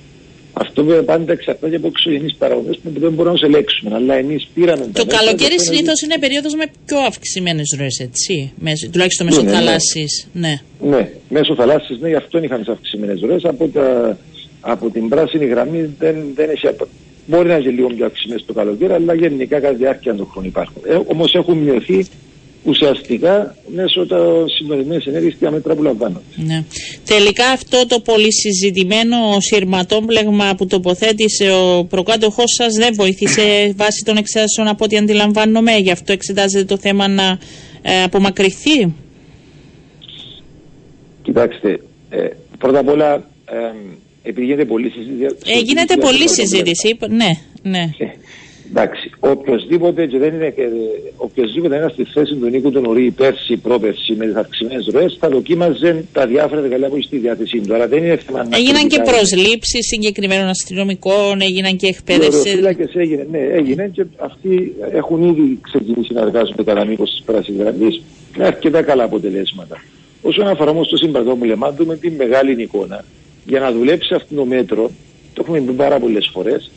Αυτό 0.53 0.83
βέβαια 0.83 1.03
πάντα 1.03 1.31
εξαρτάται 1.31 1.75
από 1.75 1.87
εξωγενείς 1.87 2.35
παραγωγές 2.35 2.77
που 2.77 2.89
δεν 2.99 3.11
μπορούμε 3.11 3.33
να 3.33 3.39
του 3.39 3.45
ελέγξουμε. 3.45 3.95
Αλλά 3.95 4.13
εμείς 4.13 4.47
πήραμε. 4.53 4.89
Το 4.93 5.05
καλοκαίρι 5.05 5.59
συνήθως 5.59 6.01
είναι 6.01 6.17
περίοδος 6.19 6.55
με 6.55 6.65
πιο 6.85 6.97
αυξημένες 6.99 7.75
ροές, 7.77 7.99
έτσι. 7.99 8.53
Μέσω, 8.59 8.89
τουλάχιστον 8.89 9.25
μέσω 9.25 9.41
ναι, 9.41 9.51
ναι, 9.51 9.55
θαλάσσης. 9.57 10.27
Ναι. 10.33 10.61
ναι, 10.79 11.09
μέσω 11.29 11.55
θαλάσσης, 11.55 11.99
ναι, 11.99 12.09
γι' 12.09 12.15
αυτό 12.15 12.43
είχαμε 12.43 12.59
τις 12.59 12.73
αυξημένες 12.73 13.19
ροές. 13.21 13.43
Από, 13.43 13.69
από 14.61 14.89
την 14.89 15.09
πράσινη 15.09 15.45
γραμμή 15.45 15.95
δεν, 15.99 16.15
δεν 16.35 16.49
έχει 16.49 16.67
Μπορεί 17.25 17.47
να 17.47 17.55
είναι 17.55 17.69
λίγο 17.69 17.87
πιο 17.87 18.05
αυξημένες 18.05 18.45
το 18.45 18.53
καλοκαίρι, 18.53 18.93
αλλά 18.93 19.13
γενικά 19.13 19.59
κατά 19.59 19.73
διάρκεια 19.73 20.13
του 20.15 20.27
χρόνου 20.31 20.47
υπάρχουν. 20.47 20.81
Ε, 20.85 20.99
Όμως 21.05 21.33
έχουν 21.35 21.57
μειωθεί 21.57 22.05
ουσιαστικά 22.63 23.55
μέσω 23.67 24.05
των 24.05 24.49
σημερινών 24.49 25.01
ενέργειες 25.05 25.35
και 25.39 25.49
μέτρα 25.49 25.75
που 25.75 25.83
λαμβάνονται. 25.83 26.23
Ναι. 26.35 26.63
Τελικά 27.05 27.47
αυτό 27.49 27.85
το 27.87 27.99
πολύ 27.99 28.33
συζητημένο 28.33 29.17
σειρματόμπλεγμα 29.39 30.55
που 30.57 30.67
τοποθέτησε 30.67 31.51
ο 31.51 31.85
προκάτοχός 31.85 32.53
σας 32.57 32.73
δεν 32.73 32.93
βοήθησε 32.95 33.41
βάσει 33.81 34.03
των 34.05 34.17
εξετάσεων 34.17 34.67
από 34.67 34.83
ό,τι 34.83 34.97
αντιλαμβάνομαι. 34.97 35.75
Γι' 35.75 35.91
αυτό 35.91 36.11
εξετάζεται 36.11 36.65
το 36.65 36.77
θέμα 36.77 37.07
να 37.07 37.39
ε, 37.81 38.03
απομακρυνθεί. 38.03 38.93
Κοιτάξτε, 41.21 41.79
ε, 42.09 42.27
πρώτα 42.57 42.79
απ' 42.79 42.87
όλα, 42.87 43.13
ε, 43.45 43.57
επειδή 44.23 44.45
γίνεται 44.45 44.65
πολλή 44.65 44.89
συζήτηση. 44.89 45.35
Ε, 45.45 45.59
γίνεται 45.59 45.97
πολλή 45.97 46.29
συζήτηση, 46.29 46.97
ναι, 47.09 47.29
ναι. 47.61 47.89
Ε, 48.73 48.79
εντάξει, 48.79 49.09
οποιοδήποτε 49.19 50.05
και 50.05 50.17
δεν 50.17 50.33
είναι, 50.33 50.53
οποιοδήποτε 51.15 51.75
είναι 51.75 51.89
στη 51.93 52.03
θέση 52.03 52.35
του 52.35 52.49
Νίκου 52.49 52.71
του 52.71 52.81
Νουρί 52.81 53.11
πέρσι, 53.11 53.57
πρόπερσι 53.57 54.13
με 54.13 54.25
τις 54.25 54.35
αυξημένες 54.35 54.87
ροές, 54.93 55.17
θα 55.19 55.29
δοκίμαζε 55.29 56.05
τα 56.13 56.27
διάφορα 56.27 56.61
εργαλεία 56.61 56.87
που 56.87 56.95
έχει 56.95 57.05
στη 57.05 57.17
διάθεσή 57.17 57.59
του. 57.59 57.73
Αλλά 57.73 57.87
δεν 57.87 58.03
είναι 58.03 58.17
θέμα 58.17 58.43
να. 58.43 58.57
Έγιναν 58.57 58.87
και 58.87 58.99
προσλήψεις 58.99 59.85
συγκεκριμένων 59.85 60.47
αστυνομικών, 60.47 61.41
έγιναν 61.41 61.75
και 61.75 61.87
εκπαίδευσης. 61.87 62.53
έγινε, 62.95 63.27
ναι, 63.31 63.39
έγινε 63.39 63.89
και 63.93 64.05
αυτοί 64.17 64.73
έχουν 64.91 65.23
ήδη 65.23 65.59
ξεκινήσει 65.61 66.13
να 66.13 66.21
εργάζονται 66.21 66.63
κατά 66.63 66.85
μήκος 66.85 67.09
της 67.09 67.21
πράσινης 67.25 67.61
γραμμής 67.61 68.01
με 68.37 68.45
αρκετά 68.45 68.81
καλά 68.81 69.03
αποτελέσματα. 69.03 69.83
Όσον 70.21 70.47
αφορά 70.47 70.71
όμως 70.71 70.87
το 70.87 70.97
σύμπαντό 70.97 71.35
μου, 71.35 71.43
λέμε, 71.43 71.73
δούμε 71.77 71.95
την 71.95 72.13
μεγάλη 72.13 72.61
εικόνα, 72.61 73.05
για 73.45 73.59
να 73.59 73.71
δουλέψει 73.71 74.13
αυτό 74.13 74.35
το 74.35 74.45
μέτρο, 74.45 74.91
το 75.33 75.41
έχουμε 75.43 75.59
πει 75.59 75.71
πάρα 75.71 75.99
πολλές 75.99 76.29
φορές, 76.33 76.71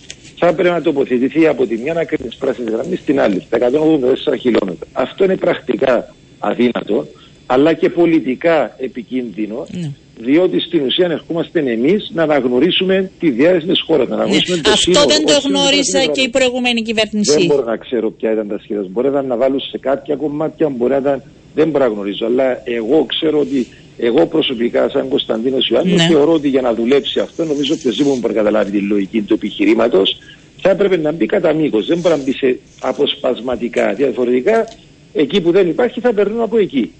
θα 0.44 0.50
έπρεπε 0.50 0.70
να 0.70 0.82
τοποθετηθεί 0.82 1.46
από 1.46 1.66
τη 1.66 1.76
μια 1.76 1.94
άκρη 1.96 2.16
της 2.16 2.36
πράσινης 2.36 2.72
γραμμής 2.72 2.98
στην 2.98 3.20
άλλη, 3.20 3.40
στα 3.46 3.58
184 3.58 4.38
χιλιόμετρα. 4.40 4.86
Αυτό 4.92 5.24
είναι 5.24 5.36
πρακτικά 5.36 6.14
αδύνατο, 6.38 7.06
αλλά 7.46 7.72
και 7.72 7.90
πολιτικά 7.90 8.74
επικίνδυνο, 8.78 9.66
ναι. 9.70 9.90
διότι 10.18 10.60
στην 10.60 10.84
ουσία 10.84 11.06
ερχόμαστε 11.10 11.58
εμείς 11.58 12.10
να 12.14 12.22
αναγνωρίσουμε 12.22 13.10
τη 13.18 13.30
διάρκεια 13.30 13.68
της 13.68 13.80
χώρας. 13.80 14.08
Να 14.08 14.14
αναγνωρίσουμε 14.14 14.56
ναι. 14.56 14.62
το 14.62 14.70
Αυτό 14.70 14.90
σύνολο, 14.90 15.06
δεν 15.06 15.24
το 15.26 15.48
γνώριζα 15.48 16.04
και 16.04 16.20
η 16.20 16.28
προηγούμενη 16.28 16.82
κυβέρνηση. 16.82 17.38
Δεν 17.38 17.46
μπορώ 17.46 17.64
να 17.64 17.76
ξέρω 17.76 18.10
ποια 18.10 18.32
ήταν 18.32 18.48
τα 18.48 18.58
σχέδια. 18.62 18.86
Μπορεί 18.90 19.10
να 19.10 19.36
βάλουν 19.36 19.60
σε 19.60 19.78
κάποια 19.78 20.16
κομμάτια, 20.16 20.68
μπορεί 20.68 20.92
να 20.92 20.98
ήταν 20.98 21.22
δεν 21.54 21.68
μπορώ 21.68 21.84
να 21.84 21.90
γνωρίζω, 21.90 22.26
αλλά 22.26 22.60
εγώ 22.64 23.04
ξέρω 23.04 23.38
ότι 23.38 23.66
εγώ 23.98 24.26
προσωπικά, 24.26 24.88
σαν 24.88 25.08
Κωνσταντίνος 25.08 25.68
Ιωάννης, 25.68 26.02
ναι. 26.02 26.08
θεωρώ 26.08 26.32
ότι 26.32 26.48
για 26.48 26.60
να 26.60 26.74
δουλέψει 26.74 27.20
αυτό, 27.20 27.44
νομίζω 27.44 27.74
ότι 27.74 27.88
οποιοδήποτε 27.88 28.20
μπορεί 28.20 28.34
να 28.34 28.42
καταλάβει 28.42 28.70
τη 28.70 28.78
λογική 28.78 29.22
του 29.22 29.34
επιχειρήματος, 29.34 30.16
θα 30.60 30.70
έπρεπε 30.70 30.96
να 30.96 31.12
μπει 31.12 31.26
κατά 31.26 31.52
μήκος. 31.52 31.86
Δεν 31.86 31.98
μπορεί 31.98 32.14
να 32.16 32.22
μπει 32.22 32.32
σε 32.32 32.58
αποσπασματικά. 32.80 33.94
Διαφορετικά, 33.94 34.68
εκεί 35.12 35.40
που 35.40 35.50
δεν 35.50 35.68
υπάρχει, 35.68 36.00
θα 36.00 36.12
περνούν 36.12 36.40
από 36.40 36.58
εκεί. 36.58 36.92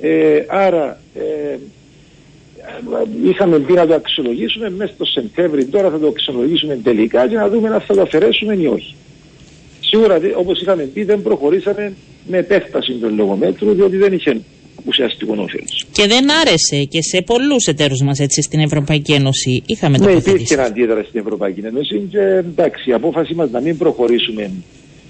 Ε, 0.00 0.44
άρα, 0.48 1.00
ε, 1.14 1.56
είχαμε 3.24 3.58
πει 3.58 3.72
να 3.72 3.86
το 3.86 3.94
αξιολογήσουμε 3.94 4.70
μέσα 4.70 4.92
στο 4.94 5.04
Σεπτέμβρη, 5.04 5.64
τώρα 5.64 5.90
θα 5.90 5.98
το 5.98 6.06
αξιολογήσουμε 6.06 6.78
τελικά 6.82 7.28
και 7.28 7.36
να 7.36 7.48
δούμε 7.48 7.68
αν 7.68 7.80
θα 7.80 7.94
το 7.94 8.00
αφαιρέσουμε 8.00 8.54
ή 8.54 8.66
όχι. 8.66 8.94
Σίγουρα, 9.80 10.20
όπως 10.36 10.60
είχαμε 10.60 10.82
πει, 10.82 11.04
δεν 11.04 11.22
προχωρήσαμε 11.22 11.92
με 12.26 12.38
επέκταση 12.38 12.92
των 12.92 13.14
λογομέτρου, 13.14 13.72
διότι 13.74 13.96
δεν 13.96 14.12
είχε 14.12 14.40
ουσιαστικό 14.84 15.34
όφελος. 15.38 15.83
Και 15.96 16.06
δεν 16.06 16.30
άρεσε 16.30 16.84
και 16.84 17.02
σε 17.02 17.22
πολλούς 17.22 17.66
εταίρους 17.66 18.00
μας 18.02 18.18
έτσι 18.18 18.42
στην 18.42 18.60
Ευρωπαϊκή 18.60 19.12
Ένωση. 19.12 19.62
Είχαμε 19.66 19.98
το 19.98 20.04
Ναι, 20.04 20.12
υπήρχε 20.12 20.60
αντίδραση 20.60 21.08
στην 21.08 21.20
Ευρωπαϊκή 21.20 21.60
Ένωση 21.60 22.08
και 22.10 22.18
εντάξει, 22.18 22.90
η 22.90 22.92
απόφαση 22.92 23.34
μας 23.34 23.50
να 23.50 23.60
μην 23.60 23.78
προχωρήσουμε 23.78 24.50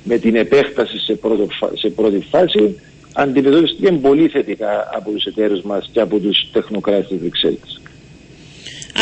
με 0.04 0.18
την 0.18 0.34
επέκταση 0.36 0.98
σε, 0.98 1.14
πρώτο, 1.14 1.46
σε 1.74 1.88
πρώτη 1.88 2.26
φάση 2.30 2.80
αντιμετωπίστηκε 3.12 3.92
πολύ 3.92 4.28
θετικά 4.28 4.90
από 4.96 5.10
τους 5.10 5.24
εταίρους 5.24 5.62
μας 5.62 5.90
και 5.92 6.00
από 6.00 6.18
τους 6.18 6.50
τεχνοκράτες 6.52 7.08
της 7.08 7.18
Βρυξέλλη. 7.18 7.60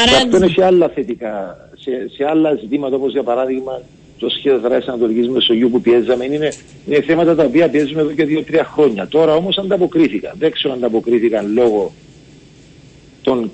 Άρα... 0.03 0.17
Αυτό 0.17 0.37
είναι 0.37 0.49
σε 0.49 0.65
άλλα 0.65 0.89
θετικά, 0.89 1.57
σε, 1.79 1.91
σε 2.17 2.25
άλλα 2.25 2.55
ζητήματα 2.55 2.97
όπως 2.97 3.13
για 3.13 3.23
παράδειγμα 3.23 3.83
το 4.23 4.29
σχέδιο 4.29 4.61
δράσης 4.61 4.89
Ανατολικής 4.89 5.29
Μεσογείου 5.29 5.71
που 5.71 5.81
πιέζαμε 5.81 6.25
είναι, 6.25 6.53
είναι 6.87 7.01
θέματα 7.01 7.35
τα 7.35 7.45
οποία 7.45 7.69
πιέζουμε 7.69 8.01
εδώ 8.01 8.13
και 8.13 8.25
δύο-τρία 8.25 8.65
χρόνια. 8.65 9.07
Τώρα 9.09 9.35
όμως 9.35 9.59
ανταποκρίθηκαν. 9.59 10.33
Δεν 10.39 10.53
ξέρω 10.53 10.73
αν 10.73 10.79
ανταποκρίθηκαν 10.79 11.53
λόγω 11.53 11.93
των 13.23 13.51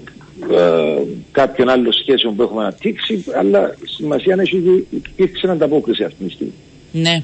ε, 0.50 1.02
κάποιων 1.32 1.68
άλλων 1.68 1.92
σχέσεων 1.92 2.36
που 2.36 2.42
έχουμε 2.42 2.60
αναπτύξει, 2.60 3.24
αλλά 3.38 3.76
σημασία 3.98 4.34
είναι 4.34 4.42
ότι 4.42 4.86
υπήρξε 4.90 5.50
ανταπόκριση 5.50 6.04
αυτή 6.04 6.24
τη 6.24 6.30
στιγμή. 6.30 6.52
Ναι. 6.92 7.22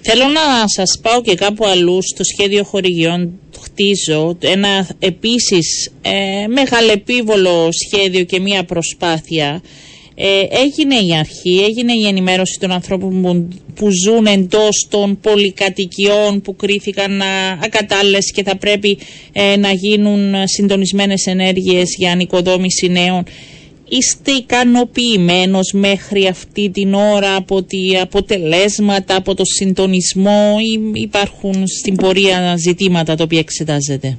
Θέλω 0.00 0.24
να 0.24 0.66
σας 0.66 1.00
πάω 1.02 1.22
και 1.22 1.34
κάπου 1.34 1.64
αλλού 1.66 1.98
στο 2.02 2.24
σχέδιο 2.24 2.64
χορηγιών 2.64 3.38
χτίζω 3.62 4.36
ένα 4.40 4.88
επίσης 4.98 5.92
ε, 6.02 6.46
μεγαλεπίβολο 6.46 7.68
σχέδιο 7.72 8.24
και 8.24 8.40
μία 8.40 8.64
προσπάθεια 8.64 9.62
ε, 10.24 10.46
έγινε 10.64 10.94
η 10.94 11.16
αρχή, 11.18 11.64
έγινε 11.68 11.92
η 11.92 12.06
ενημέρωση 12.06 12.58
των 12.60 12.70
ανθρώπων 12.70 13.48
που, 13.74 13.88
ζουν 14.04 14.26
εντός 14.26 14.86
των 14.90 15.20
πολυκατοικιών 15.20 16.40
που 16.40 16.56
κρίθηκαν 16.56 17.22
ακατάλληλες 17.64 18.32
και 18.32 18.42
θα 18.42 18.56
πρέπει 18.56 18.98
ε, 19.32 19.56
να 19.56 19.72
γίνουν 19.72 20.34
συντονισμένες 20.44 21.26
ενέργειες 21.26 21.94
για 21.98 22.10
ανοικοδόμηση 22.12 22.88
νέων. 22.88 23.24
Είστε 23.88 24.30
ικανοποιημένος 24.30 25.72
μέχρι 25.72 26.26
αυτή 26.26 26.70
την 26.70 26.94
ώρα 26.94 27.36
από 27.36 27.62
τη 27.62 27.98
αποτελέσματα, 28.00 29.16
από 29.16 29.34
το 29.34 29.44
συντονισμό 29.44 30.56
ή 30.60 31.00
υπάρχουν 31.00 31.66
στην 31.66 31.96
πορεία 31.96 32.54
ζητήματα 32.56 33.14
τα 33.14 33.24
οποία 33.24 33.38
εξετάζετε; 33.38 34.18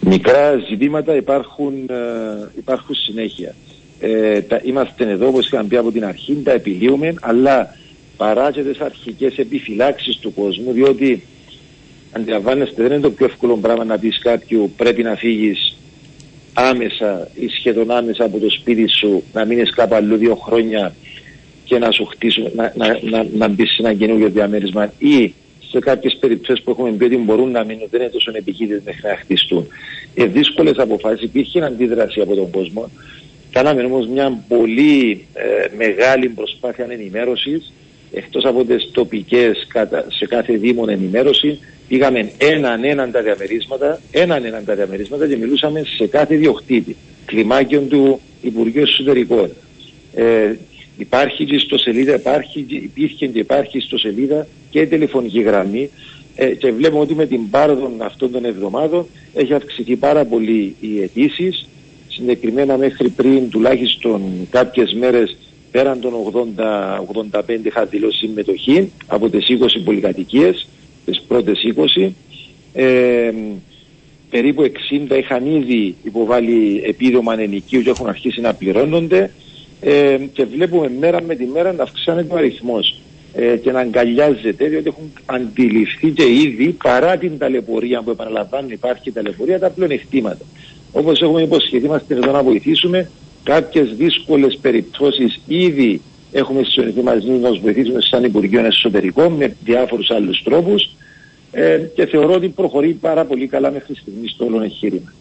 Μικρά 0.00 0.64
ζητήματα 0.68 1.16
υπάρχουν, 1.16 1.72
ε, 1.90 2.50
υπάρχουν 2.56 2.94
συνέχεια 2.94 3.54
ε, 4.00 4.40
τα, 4.40 4.60
είμαστε 4.64 5.10
εδώ 5.10 5.26
όπως 5.28 5.46
είχαμε 5.46 5.68
πει 5.68 5.76
από 5.76 5.92
την 5.92 6.04
αρχή, 6.04 6.40
τα 6.44 6.52
επιλύουμε, 6.52 7.14
αλλά 7.20 7.76
παρά 8.16 8.50
και 8.50 8.62
τις 8.62 8.80
αρχικές 8.80 9.36
επιφυλάξεις 9.38 10.16
του 10.16 10.34
κόσμου, 10.34 10.72
διότι 10.72 11.22
αντιλαμβάνεστε 12.12 12.82
δεν 12.82 12.92
είναι 12.92 13.00
το 13.00 13.10
πιο 13.10 13.26
εύκολο 13.26 13.56
πράγμα 13.56 13.84
να 13.84 13.98
πεις 13.98 14.18
κάποιου 14.18 14.72
πρέπει 14.76 15.02
να 15.02 15.14
φύγεις 15.14 15.76
άμεσα 16.52 17.28
ή 17.34 17.48
σχεδόν 17.48 17.90
άμεσα 17.90 18.24
από 18.24 18.38
το 18.38 18.50
σπίτι 18.50 18.88
σου, 18.88 19.22
να 19.32 19.44
μείνεις 19.44 19.70
κάπου 19.70 19.94
αλλού 19.94 20.16
δύο 20.16 20.34
χρόνια 20.34 20.94
και 21.64 21.78
να 21.78 21.90
σου 21.90 22.04
χτίσουν, 22.04 22.44
να, 22.54 22.72
να, 22.76 22.98
να, 23.02 23.26
να 23.32 23.48
μπεις 23.48 23.70
σε 23.70 23.82
ένα 23.82 23.94
καινούργιο 23.94 24.28
διαμέρισμα 24.28 24.92
ή 24.98 25.34
σε 25.70 25.78
κάποιες 25.78 26.16
περιπτώσεις 26.20 26.64
που 26.64 26.70
έχουμε 26.70 26.90
πει 26.90 27.04
ότι 27.04 27.16
μπορούν 27.16 27.50
να 27.50 27.64
μείνουν, 27.64 27.86
δεν 27.90 28.00
είναι 28.00 28.10
τόσο 28.10 28.30
επικίνδυνε 28.34 28.82
μέχρι 28.84 29.08
να 29.08 29.16
χτιστούν. 29.16 29.66
Ε, 30.14 30.26
Δύσκολες 30.26 30.76
αποφάσεις, 30.76 31.22
υπήρχε 31.22 31.64
αντίδραση 31.64 32.20
από 32.20 32.34
τον 32.34 32.50
κόσμο. 32.50 32.90
Κάναμε 33.52 33.82
όμως 33.82 34.06
μια 34.06 34.44
πολύ 34.48 35.26
ε, 35.34 35.76
μεγάλη 35.76 36.28
προσπάθεια 36.28 36.86
ενημέρωσης 36.90 37.72
εκτός 38.12 38.44
από 38.44 38.64
τις 38.64 38.90
τοπικές 38.92 39.66
σε 40.18 40.26
κάθε 40.26 40.56
δήμο 40.56 40.84
ενημέρωση 40.88 41.58
πήγαμε 41.88 42.30
έναν 42.38 42.84
έναν 42.84 43.10
τα 43.10 43.22
διαμερίσματα 43.22 44.00
έναν 44.10 44.44
έναν 44.44 44.64
τα 44.64 44.74
διαμερίσματα 44.74 45.28
και 45.28 45.36
μιλούσαμε 45.36 45.82
σε 45.96 46.06
κάθε 46.06 46.36
διοκτήτη. 46.36 46.96
Κλιμάκιον 47.24 47.88
του 47.88 48.20
Υπουργείου 48.42 48.82
Εσωτερικών. 48.82 49.50
Ε, 50.14 50.54
υπάρχει 50.96 51.44
και 51.44 51.58
στο 51.58 51.78
σελίδα 51.78 52.14
υπάρχει, 52.14 52.66
υπήρχε 52.68 53.26
και 53.26 53.38
υπάρχει 53.38 53.80
στο 53.80 53.98
σελίδα 53.98 54.46
και 54.70 54.86
τηλεφωνική 54.86 55.40
γραμμή 55.40 55.90
ε, 56.36 56.46
και 56.46 56.72
βλέπουμε 56.72 57.00
ότι 57.00 57.14
με 57.14 57.26
την 57.26 57.50
πάροδο 57.50 57.92
αυτών 57.98 58.30
των 58.30 58.44
εβδομάδων 58.44 59.06
έχει 59.34 59.54
αυξηθεί 59.54 59.96
πάρα 59.96 60.24
πολύ 60.24 60.76
οι 60.80 61.02
αιτήσεις 61.02 61.68
συγκεκριμένα 62.18 62.76
μέχρι 62.76 63.08
πριν 63.08 63.50
τουλάχιστον 63.50 64.22
κάποιες 64.50 64.92
μέρες 64.92 65.36
πέραν 65.70 66.00
των 66.00 66.12
80-85 67.32 67.40
είχα 67.62 67.84
δηλώσει 67.84 68.18
συμμετοχή 68.18 68.92
από 69.06 69.30
τις 69.30 69.46
20 69.48 69.82
πολυκατοικίες, 69.84 70.68
τις 71.04 71.22
πρώτες 71.28 71.60
20. 71.98 72.12
Ε, 72.72 73.32
περίπου 74.30 74.62
60 74.62 75.16
είχαν 75.18 75.46
ήδη 75.46 75.94
υποβάλει 76.02 76.82
επίδομα 76.86 77.40
ενοικίου 77.40 77.82
και 77.82 77.90
έχουν 77.90 78.08
αρχίσει 78.08 78.40
να 78.40 78.54
πληρώνονται 78.54 79.30
ε, 79.80 80.16
και 80.32 80.44
βλέπουμε 80.44 80.90
μέρα 80.98 81.22
με 81.22 81.34
τη 81.34 81.44
μέρα 81.44 81.72
να 81.72 81.82
αυξάνεται 81.82 82.34
ο 82.34 82.36
αριθμός 82.36 83.00
ε, 83.34 83.56
και 83.56 83.72
να 83.72 83.80
αγκαλιάζεται 83.80 84.68
διότι 84.68 84.88
έχουν 84.88 85.12
αντιληφθεί 85.26 86.10
και 86.10 86.32
ήδη 86.32 86.76
παρά 86.82 87.16
την 87.16 87.38
ταλαιπωρία 87.38 88.02
που 88.02 88.10
επαναλαμβάνουν 88.10 88.70
υπάρχει 88.70 89.12
ταλαιπωρία 89.12 89.58
τα 89.58 89.70
πλεονεκτήματα. 89.70 90.44
Όπως 90.92 91.20
έχουμε 91.20 91.42
υποσχεθεί, 91.42 91.84
είμαστε 91.84 92.14
εδώ 92.14 92.30
να 92.30 92.42
βοηθήσουμε. 92.42 93.10
Κάποιες 93.42 93.94
δύσκολες 93.96 94.58
περιπτώσεις 94.60 95.40
ήδη 95.46 96.00
έχουμε 96.32 96.62
συζητηθεί 96.62 97.02
μαζί 97.02 97.30
να 97.30 97.52
βοηθήσουμε 97.52 98.00
σαν 98.00 98.24
Υπουργείο 98.24 98.64
Εσωτερικών 98.64 99.32
με 99.32 99.56
διάφορους 99.64 100.10
άλλους 100.10 100.42
τρόπους 100.42 100.90
ε, 101.52 101.78
και 101.94 102.06
θεωρώ 102.06 102.34
ότι 102.34 102.48
προχωρεί 102.48 102.92
πάρα 102.92 103.24
πολύ 103.24 103.46
καλά 103.46 103.70
μέχρι 103.70 103.94
στιγμής 103.94 104.30
στο 104.30 104.44
όλο 104.44 104.62
εγχείρημα. 104.62 105.12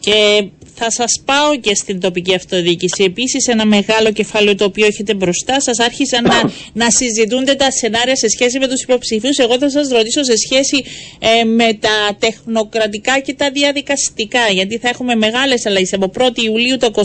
Και 0.00 0.48
θα 0.74 0.90
σας 0.90 1.22
πάω 1.24 1.56
και 1.60 1.74
στην 1.74 2.00
τοπική 2.00 2.34
αυτοδιοίκηση. 2.34 3.04
Επίσης 3.04 3.46
ένα 3.46 3.64
μεγάλο 3.66 4.12
κεφάλαιο 4.12 4.54
το 4.54 4.64
οποίο 4.64 4.86
έχετε 4.86 5.14
μπροστά 5.14 5.60
σας 5.60 5.78
άρχισαν 5.78 6.24
να, 6.24 6.52
να 6.84 6.90
συζητούνται 6.90 7.54
τα 7.54 7.70
σενάρια 7.70 8.16
σε 8.16 8.28
σχέση 8.28 8.58
με 8.58 8.68
τους 8.68 8.82
υποψηφίους. 8.82 9.38
Εγώ 9.38 9.58
θα 9.58 9.70
σας 9.70 9.88
ρωτήσω 9.88 10.22
σε 10.24 10.36
σχέση 10.36 10.84
ε, 11.18 11.44
με 11.44 11.74
τα 11.74 12.16
τεχνοκρατικά 12.18 13.18
και 13.18 13.34
τα 13.34 13.50
διαδικαστικά 13.50 14.48
γιατί 14.52 14.78
θα 14.78 14.88
έχουμε 14.88 15.14
μεγάλες 15.14 15.66
αλλαγές. 15.66 15.92
Από 15.92 16.10
1η 16.18 16.38
Ιουλίου 16.38 16.76
το 16.76 16.90
24 16.94 17.00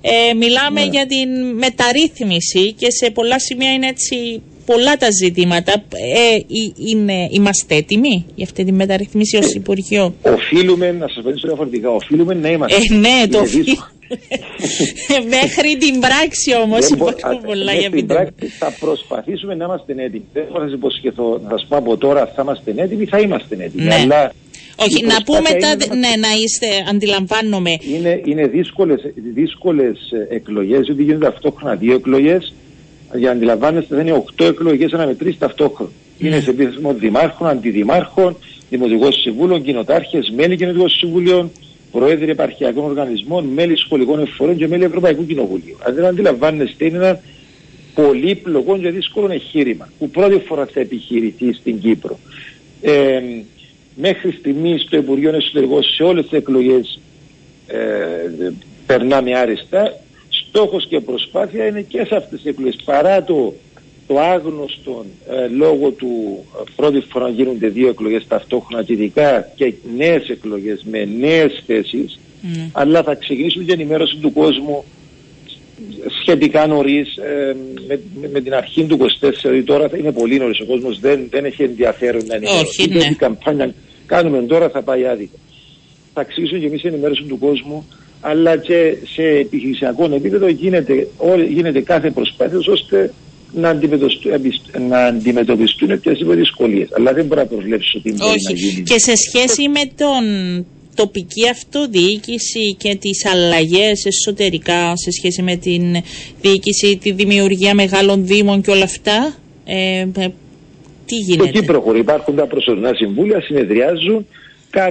ε, 0.00 0.34
μιλάμε 0.34 0.84
ναι. 0.84 0.90
για 0.90 1.06
την 1.06 1.28
μεταρρύθμιση 1.54 2.72
και 2.72 2.90
σε 2.90 3.10
πολλά 3.10 3.38
σημεία 3.38 3.72
είναι 3.72 3.86
έτσι 3.86 4.42
πολλά 4.70 4.96
τα 4.96 5.10
ζητήματα. 5.10 5.72
Ε, 5.72 6.38
είναι, 6.90 7.28
είμαστε 7.30 7.74
έτοιμοι 7.74 8.26
για 8.34 8.44
αυτή 8.44 8.64
τη 8.64 8.72
μεταρρυθμίση 8.72 9.36
ως 9.36 9.52
Υπουργείο; 9.54 10.14
Οφείλουμε, 10.22 10.92
να 10.92 11.08
σας 11.08 11.22
πω 11.24 11.30
διαφορετικά, 11.30 11.90
οφείλουμε 11.90 12.34
να 12.34 12.48
είμαστε. 12.50 12.76
Ε, 12.76 12.94
ναι, 12.94 13.26
το 13.30 13.38
οφείλουμε. 13.38 13.86
Μέχρι 15.36 15.76
την 15.76 16.00
πράξη 16.00 16.50
όμως 16.62 16.88
υπάρχουν 16.88 17.40
πολλά 17.46 17.72
για 17.72 17.90
την 17.90 18.06
πράξη 18.06 18.46
θα 18.58 18.74
προσπαθήσουμε 18.80 19.54
να 19.54 19.64
είμαστε 19.64 19.92
έτοιμοι. 19.92 20.24
Δεν 20.32 20.44
θα 20.52 20.58
σας 20.60 20.72
υποσχεθώ, 20.72 21.40
να 21.44 21.50
σας 21.50 21.66
πω 21.68 21.76
από 21.76 21.96
τώρα 21.96 22.32
θα 22.34 22.42
είμαστε 22.42 22.72
έτοιμοι, 22.76 23.04
θα 23.04 23.18
είμαστε 23.18 23.56
έτοιμοι. 23.64 23.84
Ναι. 23.84 23.94
Αλλά 23.94 24.32
όχι, 24.76 25.04
να 25.04 25.22
πούμε 25.24 25.50
τα, 25.62 25.70
ναι, 25.94 26.12
να 26.24 26.30
είστε, 26.42 26.66
αντιλαμβάνομαι. 26.90 27.70
Είναι, 27.94 28.20
είναι 28.24 28.46
δύσκολες, 28.46 29.00
δύσκολες 29.34 29.98
εκλογές, 30.28 30.80
γιατί 30.84 31.02
γίνονται 31.02 31.24
ταυτόχρονα 31.24 31.74
δύο 31.74 31.94
εκλογές 31.94 32.52
για 33.14 33.28
να 33.28 33.30
αντιλαμβάνεστε 33.30 33.96
δεν 33.96 34.06
είναι 34.06 34.24
8 34.38 34.44
εκλογές 34.44 34.92
αναμετρήσει 34.92 35.38
ταυτόχρονα. 35.38 35.90
Ναι. 36.18 36.28
Είναι 36.28 36.40
σε 36.40 36.50
επίθεσμο 36.50 36.94
δημάρχων, 36.94 37.48
αντιδημάρχων, 37.48 38.36
δημοτικών 38.70 39.12
συμβούλων, 39.12 39.62
κοινοτάρχες, 39.62 40.32
μέλη 40.36 40.56
κοινοτικών 40.56 40.88
συμβουλίων, 40.88 41.50
προέδροι 41.92 42.30
επαρχιακών 42.30 42.84
οργανισμών, 42.84 43.44
μέλη 43.44 43.76
σχολικών 43.76 44.20
εφορών 44.20 44.56
και 44.56 44.68
μέλη 44.68 44.84
Ευρωπαϊκού 44.84 45.26
Κοινοβουλίου. 45.26 45.76
Αν 45.86 45.94
δεν 45.94 46.04
αντιλαμβάνεστε, 46.04 46.84
είναι 46.84 46.96
ένα 46.96 47.20
πολύπλοκο 47.94 48.78
και 48.78 48.90
δύσκολο 48.90 49.32
εγχείρημα 49.32 49.88
που 49.98 50.10
πρώτη 50.10 50.42
φορά 50.46 50.66
θα 50.66 50.80
επιχειρηθεί 50.80 51.52
στην 51.52 51.80
Κύπρο. 51.80 52.18
Ε, 52.80 53.20
μέχρι 53.94 54.32
στιγμής 54.32 54.86
το 54.90 54.96
Υπουργείο 54.96 55.34
Εσωτερικών 55.34 55.82
σε 55.82 56.02
όλες 56.02 56.22
τις 56.22 56.38
εκλογές 56.38 57.00
ε, 57.66 58.52
περνάμε 58.86 59.38
άριστα 59.38 60.00
στόχος 60.48 60.86
και 60.86 61.00
προσπάθεια 61.00 61.66
είναι 61.66 61.82
και 61.82 62.04
σε 62.04 62.16
αυτές 62.16 62.40
τις 62.40 62.50
εκλογές 62.50 62.76
παρά 62.84 63.24
το, 63.24 63.54
το 64.06 64.20
άγνωστο 64.20 65.04
ε, 65.30 65.46
λόγω 65.46 65.90
του 65.90 66.44
ε, 66.60 66.62
πρώτη 66.76 67.00
φορά 67.00 67.28
γίνονται 67.28 67.68
δύο 67.68 67.88
εκλογές 67.88 68.26
ταυτόχρονα 68.28 68.82
και 68.82 68.92
ειδικά 68.92 69.52
και 69.54 69.72
νέες 69.96 70.28
εκλογές 70.28 70.84
με 70.90 71.04
νέες 71.04 71.62
θέσεις 71.66 72.18
mm. 72.42 72.68
αλλά 72.72 73.02
θα 73.02 73.14
ξεκινήσουμε 73.14 73.64
την 73.64 73.80
ενημέρωση 73.80 74.16
του 74.16 74.32
κόσμου 74.32 74.84
σχετικά 76.20 76.66
νωρίς 76.66 77.16
ε, 77.16 77.56
με, 77.86 78.00
με, 78.32 78.40
την 78.40 78.54
αρχή 78.54 78.84
του 78.84 78.98
24 79.20 79.62
τώρα 79.64 79.88
είναι 79.98 80.12
πολύ 80.12 80.38
νωρίς. 80.38 80.60
Ο 80.60 80.64
κόσμος 80.64 81.00
δεν, 81.00 81.26
δεν 81.30 81.44
έχει 81.44 81.62
ενδιαφέρον 81.62 82.26
να 82.26 82.34
ενημερώσει. 82.34 82.80
Όχι, 82.80 82.90
ναι. 82.90 83.04
Η 83.04 83.14
καμπάνια 83.14 83.74
κάνουμε 84.06 84.42
τώρα 84.42 84.68
θα 84.68 84.82
πάει 84.82 85.06
άδικα. 85.06 85.36
Θα 86.14 86.24
ξεκινήσουμε 86.24 86.60
και 86.60 86.66
εμείς 86.66 86.84
ενημέρωση 86.84 87.22
του 87.22 87.38
κόσμου 87.38 87.86
αλλά 88.20 88.56
και 88.56 88.96
σε 89.14 89.22
επιχειρησιακό 89.22 90.04
επίπεδο 90.14 90.48
γίνεται, 90.48 91.08
γίνεται 91.48 91.80
κάθε 91.80 92.10
προσπάθεια 92.10 92.58
ώστε 92.66 93.12
να 93.52 93.68
αντιμετωπιστούν, 93.68 94.32
να 94.88 95.04
αντιμετωπιστούν 95.04 95.92
οποιασδήποτε 95.92 96.36
δυσκολίες. 96.36 96.88
Αλλά 96.92 97.12
δεν 97.12 97.24
μπορεί 97.26 97.40
να 97.40 97.46
προβλέψει 97.46 97.96
ότι 97.96 98.12
μπορεί 98.12 98.40
να 98.42 98.52
γίνει. 98.52 98.82
Και 98.82 98.98
σε 98.98 99.12
σχέση 99.16 99.68
με 99.68 99.80
τον 99.96 100.24
τοπική 100.94 101.48
αυτοδιοίκηση 101.48 102.74
και 102.78 102.96
τις 103.00 103.26
αλλαγές 103.26 104.04
εσωτερικά 104.04 104.96
σε 104.96 105.10
σχέση 105.10 105.42
με 105.42 105.56
την 105.56 105.82
διοίκηση, 106.40 106.96
τη 106.96 107.12
δημιουργία 107.12 107.74
μεγάλων 107.74 108.26
δήμων 108.26 108.62
και 108.62 108.70
όλα 108.70 108.84
αυτά, 108.84 109.34
ε, 109.64 110.00
ε 110.00 110.28
τι 111.06 111.16
γίνεται; 111.16 111.48
Εκεί 111.48 111.64
προχωρεί. 111.64 111.98
Υπάρχουν 111.98 112.34
τα 112.36 112.46
προσωρινά 112.46 112.94
συμβούλια, 112.94 113.40
συνεδριάζουν 113.40 114.26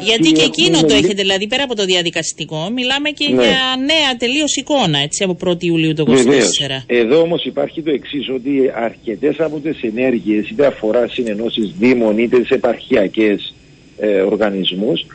γιατί 0.02 0.32
και 0.32 0.44
εκείνο 0.44 0.82
το 0.82 0.94
έχετε, 0.94 1.22
δηλαδή 1.22 1.48
πέρα 1.48 1.64
από 1.64 1.76
το 1.76 1.86
διαδικαστικό, 1.86 2.70
μιλάμε 2.76 3.10
και 3.10 3.28
ναι. 3.28 3.44
για 3.44 3.58
νέα 3.86 4.18
τελείως 4.18 4.56
εικόνα 4.56 5.00
έτσι, 5.00 5.24
από 5.24 5.38
1η 5.46 5.64
Ιουλίου 5.64 5.94
το 5.94 6.06
2024. 6.08 6.14
Εδώ 6.86 7.22
όμως 7.22 7.46
υπάρχει 7.46 7.82
το 7.82 7.92
εξής, 7.92 8.30
ότι 8.30 8.72
αρκετές 8.76 9.40
από 9.40 9.60
τις 9.60 9.82
ενέργειες, 9.82 10.50
είτε 10.50 10.66
αφορά 10.66 11.08
συνενώσεις 11.08 11.74
Δήμων 11.80 12.18
είτε 12.18 12.46
σε 12.46 12.54
επαρχιακές 12.54 13.54
ε, 14.00 14.22
οργανισμούς, 14.22 15.06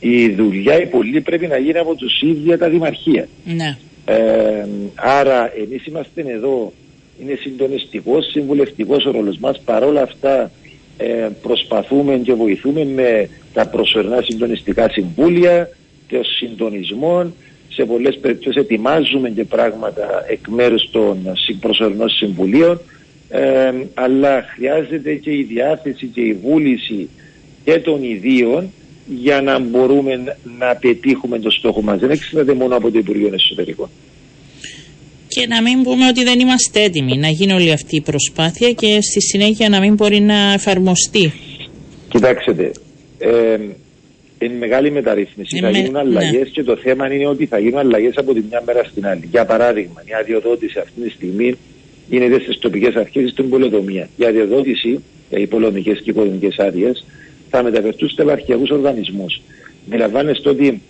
η 0.00 0.28
δουλειά 0.28 0.80
η 0.82 0.86
πολλή 0.86 1.20
πρέπει 1.20 1.46
να 1.46 1.58
γίνει 1.58 1.78
από 1.78 1.94
τους 1.94 2.20
ίδια 2.22 2.58
τα 2.58 2.68
δημαρχία. 2.68 3.28
Ναι. 3.44 3.76
Ε, 4.04 4.66
άρα, 4.94 5.52
εμείς 5.62 5.86
είμαστε 5.86 6.24
εδώ, 6.26 6.72
είναι 7.20 7.38
συντονιστικός, 7.40 8.30
συμβουλευτικός 8.30 9.04
ο 9.04 9.10
ρόλος 9.10 9.38
μας. 9.38 9.60
Παρόλα 9.64 10.02
αυτά, 10.02 10.50
ε, 10.96 11.28
προσπαθούμε 11.42 12.16
και 12.16 12.32
βοηθούμε 12.32 12.84
με 12.84 13.28
τα 13.52 13.68
προσωρινά 13.68 14.22
συντονιστικά 14.22 14.88
συμβούλια 14.90 15.70
και 16.08 16.16
ως 16.16 16.36
συντονισμό. 16.36 17.32
Σε 17.68 17.84
πολλές 17.84 18.18
περιπτώσεις 18.18 18.62
ετοιμάζουμε 18.62 19.30
και 19.30 19.44
πράγματα 19.44 20.24
εκ 20.28 20.48
μέρους 20.48 20.90
των 20.90 21.18
προσωρινών 21.60 22.08
συμβουλίων 22.08 22.80
ε, 23.28 23.72
αλλά 23.94 24.42
χρειάζεται 24.54 25.14
και 25.14 25.30
η 25.30 25.42
διάθεση 25.42 26.06
και 26.06 26.20
η 26.20 26.32
βούληση 26.42 27.08
και 27.64 27.78
των 27.78 28.02
ιδίων 28.02 28.72
για 29.06 29.42
να 29.42 29.58
μπορούμε 29.58 30.36
να 30.58 30.76
πετύχουμε 30.76 31.38
το 31.38 31.50
στόχο 31.50 31.82
μας. 31.82 31.98
Δεν 31.98 32.10
εξαρτάται 32.10 32.54
μόνο 32.54 32.76
από 32.76 32.90
το 32.90 32.98
Υπουργείο 32.98 33.30
Εσωτερικών 33.32 33.88
και 35.34 35.46
να 35.46 35.62
μην 35.62 35.82
πούμε 35.82 36.06
ότι 36.06 36.24
δεν 36.24 36.40
είμαστε 36.40 36.82
έτοιμοι 36.82 37.16
να 37.16 37.28
γίνει 37.28 37.52
όλη 37.52 37.72
αυτή 37.72 37.96
η 37.96 38.00
προσπάθεια 38.00 38.72
και 38.72 38.98
στη 39.00 39.20
συνέχεια 39.20 39.68
να 39.68 39.80
μην 39.80 39.94
μπορεί 39.94 40.20
να 40.20 40.52
εφαρμοστεί. 40.52 41.32
Κοιτάξτε, 42.08 42.70
ε, 43.18 43.58
είναι 44.38 44.54
μεγάλη 44.58 44.90
μεταρρύθμιση. 44.90 45.58
θα 45.58 45.70
γίνουν 45.70 45.96
αλλαγές 45.96 46.40
ναι. 46.40 46.48
και 46.48 46.62
το 46.62 46.76
θέμα 46.76 47.12
είναι 47.12 47.26
ότι 47.26 47.46
θα 47.46 47.58
γίνουν 47.58 47.78
αλλαγές 47.78 48.16
από 48.16 48.34
τη 48.34 48.42
μια 48.48 48.62
μέρα 48.66 48.84
στην 48.84 49.06
άλλη. 49.06 49.28
Για 49.30 49.44
παράδειγμα, 49.44 50.02
η 50.04 50.12
αδειοδότηση 50.20 50.78
αυτή 50.78 51.00
τη 51.00 51.10
στιγμή 51.10 51.54
γίνεται 52.08 52.40
στις 52.40 52.58
τοπικές 52.58 52.94
αρχές 52.94 53.30
στην 53.30 53.48
πολεοδομία. 53.48 54.08
Η 54.16 54.24
αδειοδότηση 54.24 55.00
για 55.30 55.38
οι 55.38 55.46
πολεμικέ 55.46 55.92
και 55.92 56.10
οικονομικέ 56.10 56.48
άδειες 56.56 57.04
θα 57.50 57.62
μεταφερθούν 57.62 57.94
στους 57.94 58.14
τελαρχιακού 58.14 58.66
οργανισμούς. 58.70 59.40
Μιλαβάνεστε 59.90 60.48
ότι 60.48 60.82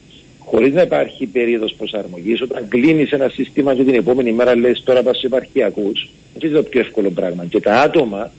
χωρίς 0.45 0.73
να 0.73 0.83
υπάρχει 0.83 1.27
περίοδος 1.27 1.75
προσαρμογής, 1.75 2.41
όταν 2.43 2.69
κλείνεις 2.69 3.11
ένα 3.11 3.29
σύστημα 3.29 3.75
και 3.75 3.85
την 3.85 3.95
επόμενη 3.95 4.33
μέρα 4.33 4.57
λες 4.57 4.83
τώρα 4.85 5.03
πας 5.03 5.19
σε 5.19 5.27
επαρχιακούς, 5.27 6.11
δεν 6.39 6.51
είναι 6.51 6.59
το 6.59 6.65
πιο 6.69 6.81
εύκολο 6.81 7.11
πράγμα. 7.11 7.45
Και 7.45 7.61
τα 7.61 7.81
άτομα, 7.81 8.31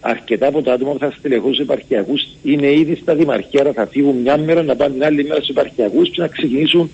αρκετά 0.00 0.46
από 0.46 0.62
τα 0.62 0.72
άτομα 0.72 0.92
που 0.92 0.98
θα 0.98 1.14
στελεχούν 1.18 1.54
στου 1.54 1.62
επαρχιακούς, 1.62 2.28
είναι 2.42 2.72
ήδη 2.72 2.94
στα 2.94 3.14
δημαρχία, 3.14 3.60
άρα 3.60 3.72
θα 3.72 3.86
φύγουν 3.86 4.16
μια 4.16 4.36
μέρα 4.38 4.62
να 4.62 4.76
πάνε 4.76 4.94
την 4.94 5.04
άλλη 5.04 5.24
μέρα 5.24 5.42
στου 5.42 5.52
επαρχιακούς 5.52 6.10
και 6.10 6.20
να 6.20 6.28
ξεκινήσουν 6.28 6.90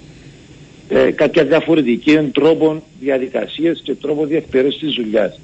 ε, 0.89 1.11
κάποια 1.11 1.45
διαφορετική 1.45 2.19
τρόπο 2.33 2.83
διαδικασίες 3.01 3.81
και 3.85 3.95
τρόπο 3.95 4.27
διεκπαιρέωσης 4.27 4.81
της 4.81 4.95
δουλειάς. 4.95 5.41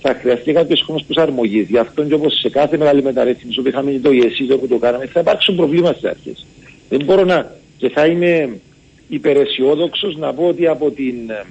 Θα 0.00 0.14
χρειαστεί 0.20 0.52
κάποιος 0.52 0.82
χρόνος 0.82 1.04
προσαρμογής. 1.04 1.68
Γι' 1.68 1.78
αυτό 1.78 2.04
και 2.04 2.14
όπως 2.14 2.38
σε 2.38 2.48
κάθε 2.48 2.76
μεγάλη 2.76 3.02
μεταρρύθμιση 3.02 3.60
που 3.60 3.68
είχαμε 3.68 3.98
το 4.02 4.12
ΙΕΣΥ, 4.12 4.44
που 4.44 4.66
το 4.68 4.76
κάναμε, 4.76 5.06
θα 5.06 5.20
υπάρξουν 5.20 5.56
προβλήματα 5.56 5.96
στις 5.96 6.10
αρχές. 6.10 6.46
Δεν 6.88 7.04
μπορώ 7.04 7.24
να 7.24 7.62
και 7.84 7.90
θα 7.90 8.06
είμαι 8.06 8.60
υπεραισιόδοξος 9.08 10.16
να 10.16 10.34
πω 10.34 10.44
ότι 10.44 10.66
από 10.66 10.90
την 10.90 11.30
ε, 11.30 11.44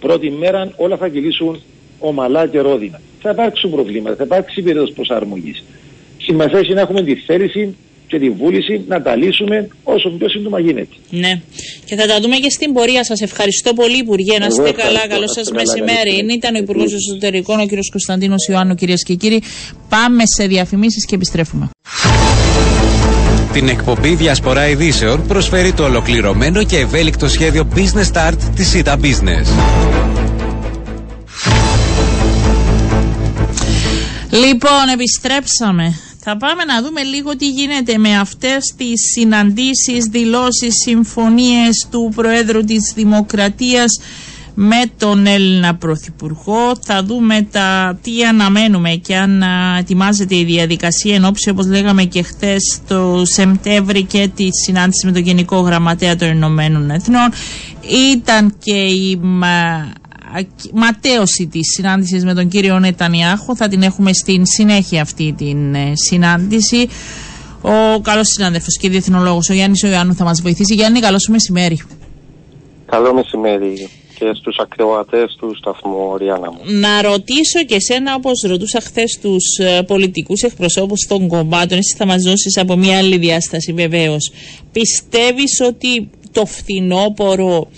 πρώτη 0.00 0.30
μέρα 0.30 0.72
όλα 0.76 0.96
θα 0.96 1.08
κυλήσουν 1.08 1.62
ομαλά 1.98 2.46
και 2.46 2.58
ρόδινα. 2.58 3.00
Θα 3.22 3.30
υπάρξουν 3.30 3.70
προβλήματα, 3.70 4.16
θα 4.16 4.24
υπάρξει 4.24 4.62
περίοδος 4.62 4.92
προσαρμογής. 4.92 5.64
Σημασία 6.18 6.58
έχει 6.58 6.72
να 6.72 6.80
έχουμε 6.80 7.02
τη 7.02 7.14
θέληση 7.14 7.76
και 8.06 8.18
τη 8.18 8.30
βούληση 8.30 8.84
να 8.88 9.02
τα 9.02 9.16
λύσουμε 9.16 9.68
όσο 9.82 10.10
πιο 10.10 10.28
σύντομα 10.28 10.60
γίνεται. 10.60 10.94
Ναι. 11.10 11.40
Και 11.84 11.96
θα 11.96 12.06
τα 12.06 12.20
δούμε 12.20 12.36
και 12.36 12.50
στην 12.50 12.72
πορεία. 12.72 13.04
Σας 13.04 13.20
ευχαριστώ 13.20 13.72
πολύ, 13.72 13.98
Υπουργέ. 13.98 14.38
Να 14.38 14.46
είστε 14.46 14.72
καλά. 14.72 15.08
Καλό 15.08 15.28
σας 15.28 15.50
μεσημέρι. 15.50 16.34
Ήταν 16.34 16.54
ο 16.54 16.58
Υπουργός 16.58 16.92
Εσωτερικών, 16.92 17.60
ο 17.60 17.66
κ. 17.66 17.70
Κωνσταντίνος 17.90 18.46
Ιωάννου, 18.48 18.74
κυρίες 18.74 19.02
και 19.02 19.14
κύριοι. 19.14 19.42
Πάμε 19.88 20.22
σε 20.36 20.46
διαφημίσεις 20.46 21.06
και 21.06 21.14
επιστρέφουμε. 21.14 21.68
Την 23.56 23.68
εκπομπή 23.68 24.14
Διασπορά 24.14 24.68
Ειδήσεων 24.68 25.26
προσφέρει 25.26 25.72
το 25.72 25.84
ολοκληρωμένο 25.84 26.64
και 26.64 26.78
ευέλικτο 26.78 27.28
σχέδιο 27.28 27.68
Business 27.74 28.12
Start 28.12 28.36
της 28.54 28.68
ΣΥΤΑ 28.68 28.98
Business. 29.02 29.46
Λοιπόν, 34.30 34.88
επιστρέψαμε. 34.92 35.98
Θα 36.20 36.36
πάμε 36.36 36.64
να 36.64 36.82
δούμε 36.82 37.02
λίγο 37.02 37.36
τι 37.36 37.48
γίνεται 37.48 37.98
με 37.98 38.18
αυτές 38.18 38.74
τις 38.76 39.00
συναντήσεις, 39.14 40.04
δηλώσεις, 40.10 40.74
συμφωνίες 40.84 41.86
του 41.90 42.12
Προέδρου 42.14 42.64
της 42.64 42.92
Δημοκρατίας 42.94 44.00
με 44.58 44.82
τον 44.98 45.26
Έλληνα 45.26 45.74
Πρωθυπουργό. 45.74 46.76
Θα 46.80 47.02
δούμε 47.02 47.46
τα, 47.50 47.98
τι 48.02 48.24
αναμένουμε 48.24 48.90
και 48.90 49.16
αν 49.16 49.42
ετοιμάζεται 49.78 50.36
η 50.36 50.44
διαδικασία 50.44 51.14
εν 51.14 51.24
ώψη 51.24 51.50
όπως 51.50 51.66
λέγαμε 51.66 52.04
και 52.04 52.22
χθες 52.22 52.80
το 52.88 53.22
Σεπτέμβρη 53.24 54.02
και 54.02 54.30
τη 54.34 54.48
συνάντηση 54.64 55.06
με 55.06 55.12
τον 55.12 55.22
Γενικό 55.22 55.60
Γραμματέα 55.60 56.16
των 56.16 56.28
Ηνωμένων 56.28 56.90
Εθνών. 56.90 57.28
Ήταν 58.12 58.54
και 58.58 58.84
η 58.84 59.20
ματέωση 60.72 61.46
της 61.46 61.72
συνάντησης 61.74 62.24
με 62.24 62.34
τον 62.34 62.48
κύριο 62.48 62.78
Νετανιάχο. 62.78 63.56
Θα 63.56 63.68
την 63.68 63.82
έχουμε 63.82 64.12
στην 64.12 64.46
συνέχεια 64.46 65.02
αυτή 65.02 65.34
την 65.38 65.74
ε, 65.74 65.92
συνάντηση. 65.94 66.88
Ο 67.60 68.00
καλός 68.00 68.26
συνάδελφος 68.28 68.76
και 68.78 68.88
διεθνολόγος, 68.88 69.48
ο 69.48 69.52
Γιάννης 69.52 69.82
Ιωάννου, 69.82 70.14
θα 70.14 70.24
μας 70.24 70.42
βοηθήσει. 70.42 70.74
Γιάννη, 70.74 71.00
καλό 71.00 71.18
σου 71.18 71.32
μεσημέρι. 71.32 71.80
Καλό 72.86 73.14
μεσημέρι 73.14 73.88
και 74.18 74.32
στους 74.34 74.56
ακροατές 74.58 75.36
του 75.38 75.56
σταθμού 75.56 76.16
Ριάννα 76.16 76.52
μου. 76.52 76.58
Να 76.64 77.02
ρωτήσω 77.02 77.64
και 77.64 77.74
εσένα, 77.74 78.14
όπως 78.14 78.44
ρωτούσα 78.46 78.80
χθες 78.80 79.18
τους 79.22 79.56
ε, 79.58 79.82
πολιτικούς 79.82 80.42
εκπροσώπους 80.42 81.06
των 81.08 81.28
κομμάτων, 81.28 81.78
εσύ 81.78 81.94
θα 81.96 82.06
μας 82.06 82.22
δώσεις 82.22 82.56
από 82.56 82.76
μια 82.76 82.98
άλλη 82.98 83.16
διάσταση 83.16 83.72
βεβαίως. 83.72 84.30
Πιστεύεις 84.72 85.60
ότι 85.60 86.10
το 86.32 86.46
φθινόπωρο 86.46 87.68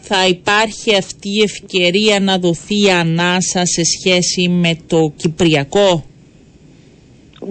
θα 0.00 0.26
υπάρχει 0.26 0.96
αυτή 0.96 1.28
η 1.28 1.42
ευκαιρία 1.42 2.20
να 2.20 2.38
δοθεί 2.38 2.90
ανάσα 2.90 3.66
σε 3.66 3.82
σχέση 3.84 4.48
με 4.48 4.76
το 4.86 5.12
Κυπριακό; 5.16 6.04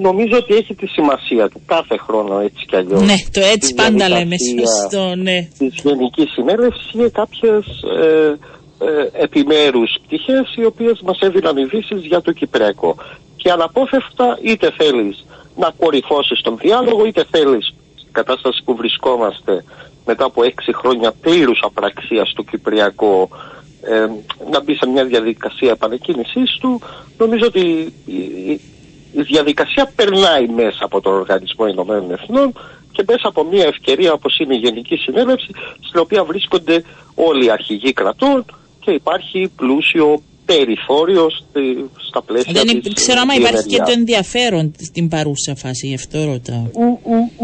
Νομίζω 0.01 0.37
ότι 0.37 0.53
έχει 0.53 0.75
τη 0.75 0.87
σημασία 0.87 1.49
του 1.49 1.61
κάθε 1.65 1.97
χρόνο 1.97 2.39
έτσι 2.39 2.65
κι 2.65 2.75
αλλιώς. 2.75 3.01
Ναι, 3.01 3.15
το 3.31 3.41
έτσι 3.53 3.73
πάντα 3.73 4.09
λέμε 4.09 4.35
σωστό, 4.59 5.15
ναι. 5.15 5.47
Της 5.57 5.81
Γενικής 5.83 6.31
Συνέλευσης 6.31 6.89
για 6.91 7.09
κάποιες 7.09 7.65
ε, 8.01 8.37
ε, 8.85 9.23
επιμέρους 9.23 9.97
πτυχές 10.05 10.55
οι 10.55 10.65
οποίες 10.65 11.01
μας 11.01 11.19
έδιναν 11.19 11.57
ειδήσεις 11.57 12.05
για 12.05 12.21
το 12.21 12.31
Κυπριακό. 12.31 12.95
Και 13.35 13.51
αναπόφευκτα 13.51 14.39
είτε 14.41 14.71
θέλεις 14.77 15.25
να 15.55 15.71
κορυφώσεις 15.77 16.41
τον 16.41 16.57
διάλογο 16.57 17.05
είτε 17.05 17.25
θέλεις 17.31 17.73
στην 17.95 18.13
κατάσταση 18.13 18.63
που 18.63 18.75
βρισκόμαστε 18.75 19.63
μετά 20.05 20.25
από 20.25 20.43
έξι 20.43 20.73
χρόνια 20.73 21.13
πλήρους 21.21 21.59
απραξίας 21.63 22.33
του 22.35 22.43
Κυπριακό 22.43 23.29
ε, 23.81 24.07
να 24.51 24.61
μπει 24.63 24.75
σε 24.75 24.87
μια 24.87 25.05
διαδικασία 25.05 25.71
επανεκκίνησής 25.71 26.57
του 26.61 26.81
νομίζω 27.17 27.45
ότι 27.45 27.93
η 29.13 29.21
διαδικασία 29.21 29.91
περνάει 29.95 30.47
μέσα 30.47 30.85
από 30.85 31.01
τον 31.01 31.13
Οργανισμό 31.13 31.67
Ηνωμένων 31.67 32.11
Εθνών 32.11 32.53
και 32.91 33.03
μέσα 33.07 33.27
από 33.27 33.43
μια 33.43 33.65
ευκαιρία 33.65 34.13
όπως 34.13 34.39
είναι 34.39 34.55
η 34.55 34.57
Γενική 34.57 34.95
Συνέλευση 34.95 35.49
στην 35.81 35.99
οποία 35.99 36.23
βρίσκονται 36.23 36.83
όλοι 37.15 37.45
οι 37.45 37.49
αρχηγοί 37.49 37.93
κρατών 37.93 38.45
και 38.79 38.91
υπάρχει 38.91 39.51
πλούσιο 39.55 40.21
περιθώριος 40.45 41.43
στα 42.07 42.21
πλαίσια 42.21 42.63
Δεν 42.63 42.81
της 42.81 42.93
ξέρω 42.93 43.19
αν 43.21 43.39
υπάρχει 43.39 43.67
και 43.67 43.77
το 43.77 43.91
ενδιαφέρον 43.91 44.73
στην 44.79 45.09
παρούσα 45.09 45.55
φάση, 45.55 45.87
γι' 45.87 45.95
αυτό 45.95 46.23
ρωτάω. 46.23 46.65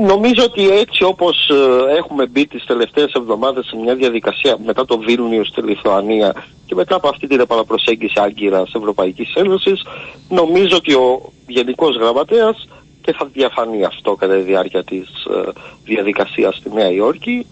Νομίζω 0.08 0.44
ότι 0.44 0.70
έτσι 0.70 1.04
όπως 1.04 1.50
ε, 1.50 1.96
έχουμε 1.98 2.26
μπει 2.26 2.48
τις 2.48 2.66
τελευταίες 2.66 3.12
εβδομάδες 3.12 3.66
σε 3.66 3.76
μια 3.76 3.96
διαδικασία 3.96 4.58
μετά 4.66 4.86
το 4.86 4.98
Βίλνιο 4.98 5.44
στη 5.46 5.62
Λιθουανία 5.62 6.34
και 6.66 6.76
μετά 6.76 6.96
από 6.96 7.08
αυτή 7.08 7.28
την 7.28 7.40
επαναπροσέγγιση 7.40 8.14
άγκυρας 8.16 8.72
Ευρωπαϊκής 8.74 9.34
Ένωσης 9.34 9.82
νομίζω 10.30 10.76
ότι 10.76 10.94
ο 10.94 11.32
Γενικός 11.48 11.96
Γραμματέας 11.96 12.68
και 13.02 13.14
θα 13.18 13.30
διαφανεί 13.34 13.84
αυτό 13.84 14.16
κατά 14.16 14.36
τη 14.36 14.42
διάρκεια 14.42 14.84
της 14.84 15.08
ε, 15.10 15.50
διαδικασίας 15.84 16.56
στη 16.56 16.70
Νέα 16.74 16.92
Υόρκη 16.92 17.46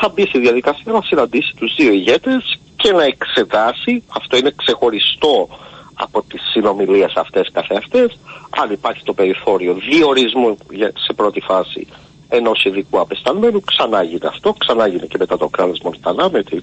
θα 0.00 0.08
μπει 0.08 0.26
στη 0.26 0.38
διαδικασία 0.38 0.92
να 0.92 1.02
συναντήσει 1.02 1.54
τους 1.56 1.74
δύο 1.76 1.92
ηγέτες 1.92 2.58
και 2.84 2.92
να 2.92 3.04
εξετάσει, 3.04 4.02
αυτό 4.08 4.36
είναι 4.36 4.52
ξεχωριστό 4.56 5.48
από 5.94 6.22
τις 6.22 6.40
συνομιλίες 6.52 7.12
αυτές 7.14 7.50
καθεαυτές, 7.52 8.18
αν 8.62 8.72
υπάρχει 8.72 9.02
το 9.04 9.12
περιθώριο 9.12 9.74
διορισμού 9.74 10.56
σε 11.06 11.12
πρώτη 11.12 11.40
φάση 11.40 11.86
ενός 12.28 12.64
ειδικού 12.64 13.00
απεσταλμένου, 13.00 13.60
ξανά 13.60 14.02
γίνει 14.02 14.26
αυτό, 14.26 14.52
ξανά 14.52 14.86
γίνει 14.86 15.06
και 15.06 15.16
μετά 15.18 15.36
το 15.36 15.48
κράτος 15.48 15.80
Μολτανά 15.80 16.30
με 16.30 16.42
την 16.42 16.60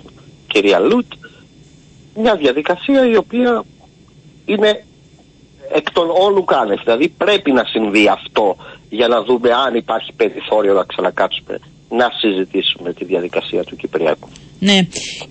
κυρία 0.48 0.80
Λούτ, 0.80 1.12
μια 2.16 2.36
διαδικασία 2.36 3.06
η 3.06 3.16
οποία 3.16 3.64
είναι 4.46 4.86
εκ 5.74 5.92
των 5.92 6.10
όλου 6.10 6.44
κάνευ. 6.44 6.80
Δηλαδή 6.84 7.10
πρέπει 7.10 7.52
να 7.52 7.64
συμβεί 7.64 8.08
αυτό 8.08 8.56
για 8.90 9.08
να 9.08 9.24
δούμε 9.24 9.54
αν 9.54 9.76
υπάρχει 9.76 10.14
περιθώριο 10.14 10.74
να 10.74 10.84
ξανακάτσουμε 10.84 11.60
να 11.92 12.10
συζητήσουμε 12.20 12.94
τη 12.94 13.06
διαδικασία 13.06 13.64
του 13.64 13.76
Κυπριακού. 13.76 14.30
Ναι. 14.60 14.78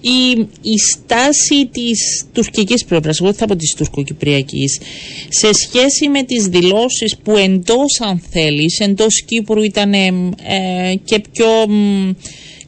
Η, 0.01 0.49
η 0.62 0.79
στάση 0.79 1.66
της 1.66 2.27
τουρκικής 2.33 2.85
πλευράς, 2.85 3.20
εγώ 3.20 3.33
θα 3.33 3.46
πω 3.46 3.57
της 3.57 3.75
τουρκοκυπριακής, 3.75 4.81
σε 5.29 5.53
σχέση 5.53 6.09
με 6.09 6.23
τις 6.23 6.46
δηλώσεις 6.46 7.16
που 7.25 7.37
εντός 7.37 8.01
αν 8.01 8.23
θέλεις, 8.31 8.81
εντός 8.81 9.23
Κύπρου 9.23 9.62
ήταν 9.62 9.92
ε, 9.92 10.12
και 11.05 11.23
πιο 11.33 11.46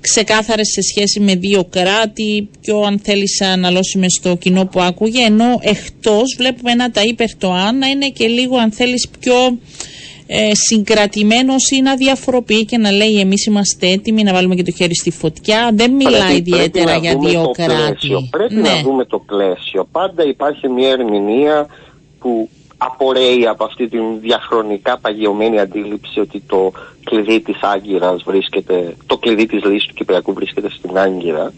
ξεκάθαρες 0.00 0.68
σε 0.68 0.80
σχέση 0.82 1.20
με 1.20 1.34
δύο 1.34 1.64
κράτη, 1.64 2.48
πιο 2.60 2.80
αν 2.80 3.00
θέλεις 3.02 3.40
αναλώσουμε 3.40 4.06
στο 4.08 4.36
κοινό 4.36 4.66
που 4.66 4.80
άκουγε, 4.80 5.24
ενώ 5.24 5.58
εκτός 5.60 6.34
βλέπουμε 6.38 6.72
ένα 6.72 6.90
τα 6.90 7.02
υπερτοά 7.02 7.72
να 7.72 7.86
είναι 7.86 8.08
και 8.08 8.26
λίγο 8.26 8.56
αν 8.56 8.72
θέλεις 8.72 9.08
πιο 9.20 9.58
ε, 10.34 10.54
συγκρατημένος 10.54 11.70
ή 11.70 11.80
να 11.80 11.96
διαφοροποιεί 11.96 12.64
και 12.64 12.78
να 12.78 12.90
λέει 12.90 13.20
εμείς 13.20 13.46
είμαστε 13.46 13.88
έτοιμοι 13.88 14.22
να 14.22 14.32
βάλουμε 14.32 14.54
και 14.54 14.62
το 14.62 14.70
χέρι 14.70 14.94
στη 14.94 15.10
φωτιά. 15.10 15.70
Δεν 15.74 15.90
μιλάει 15.92 16.36
ιδιαίτερα 16.36 16.96
για 16.96 17.16
δύο 17.16 17.50
κράτη. 17.50 18.28
Πρέπει 18.30 18.54
να 18.54 18.60
ναι. 18.60 18.82
δούμε 18.82 19.04
το 19.04 19.18
πλαίσιο. 19.18 19.88
Πάντα 19.92 20.24
υπάρχει 20.24 20.68
μια 20.68 20.88
ερμηνεία 20.88 21.66
που 22.18 22.48
απορρέει 22.76 23.46
από 23.46 23.64
αυτή 23.64 23.88
την 23.88 24.20
διαχρονικά 24.20 24.98
παγιωμένη 24.98 25.58
αντίληψη 25.60 26.20
ότι 26.20 26.42
το 26.46 26.72
κλειδί 27.04 27.40
της 27.40 27.56
Άγκυρας 27.60 28.22
βρίσκεται, 28.22 28.96
το 29.06 29.16
κλειδί 29.16 29.46
της 29.46 29.64
λύσης 29.64 29.86
του 29.86 29.94
Κυπριακού 29.94 30.32
βρίσκεται 30.32 30.70
στην 30.70 30.98
Άγκυρα 30.98 31.52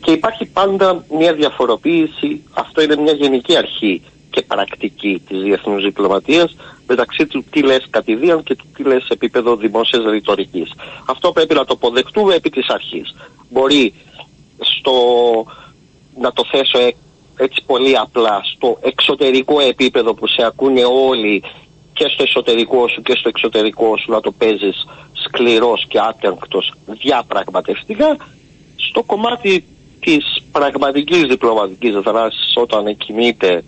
και 0.00 0.10
υπάρχει 0.10 0.46
πάντα 0.46 1.04
μια 1.18 1.32
διαφοροποίηση, 1.34 2.42
αυτό 2.52 2.82
είναι 2.82 2.96
μια 2.96 3.12
γενική 3.12 3.56
αρχή 3.56 4.02
και 4.30 4.42
πρακτική 4.42 5.22
της 5.28 5.42
διεθνούς 5.42 5.84
διπλωματίας 5.84 6.56
μεταξύ 6.88 7.26
του 7.26 7.44
τι 7.50 7.62
λες 7.62 7.86
κατηδίαν 7.90 8.42
και 8.42 8.54
του 8.54 8.66
τι 8.76 8.82
λες 8.82 9.02
σε 9.02 9.12
επίπεδο 9.12 9.56
δημόσιας 9.56 10.04
ρητορικής. 10.10 10.72
Αυτό 11.04 11.32
πρέπει 11.32 11.54
να 11.54 11.64
το 11.64 11.72
αποδεχτούμε 11.72 12.34
επί 12.34 12.50
της 12.50 12.68
αρχής. 12.68 13.14
Μπορεί 13.50 13.94
στο, 14.60 14.92
να 16.20 16.32
το 16.32 16.44
θέσω 16.50 16.78
ε, 16.78 16.94
έτσι 17.36 17.62
πολύ 17.66 17.98
απλά, 17.98 18.40
στο 18.54 18.78
εξωτερικό 18.80 19.60
επίπεδο 19.60 20.14
που 20.14 20.26
σε 20.26 20.42
ακούνε 20.44 20.84
όλοι 20.84 21.42
και 21.92 22.08
στο 22.08 22.22
εσωτερικό 22.22 22.88
σου 22.88 23.02
και 23.02 23.14
στο 23.18 23.28
εξωτερικό 23.28 23.96
σου 23.96 24.10
να 24.10 24.20
το 24.20 24.32
παίζεις 24.32 24.86
σκληρός 25.12 25.86
και 25.88 25.98
άτεγκτος 26.00 26.72
διαπραγματευτικά 26.86 28.16
στο 28.76 29.02
κομμάτι 29.02 29.64
της 30.00 30.24
πραγματικής 30.52 31.22
διπλωματικής 31.22 31.94
δράσης 31.94 32.52
όταν 32.54 32.96
κινείται 32.96 33.64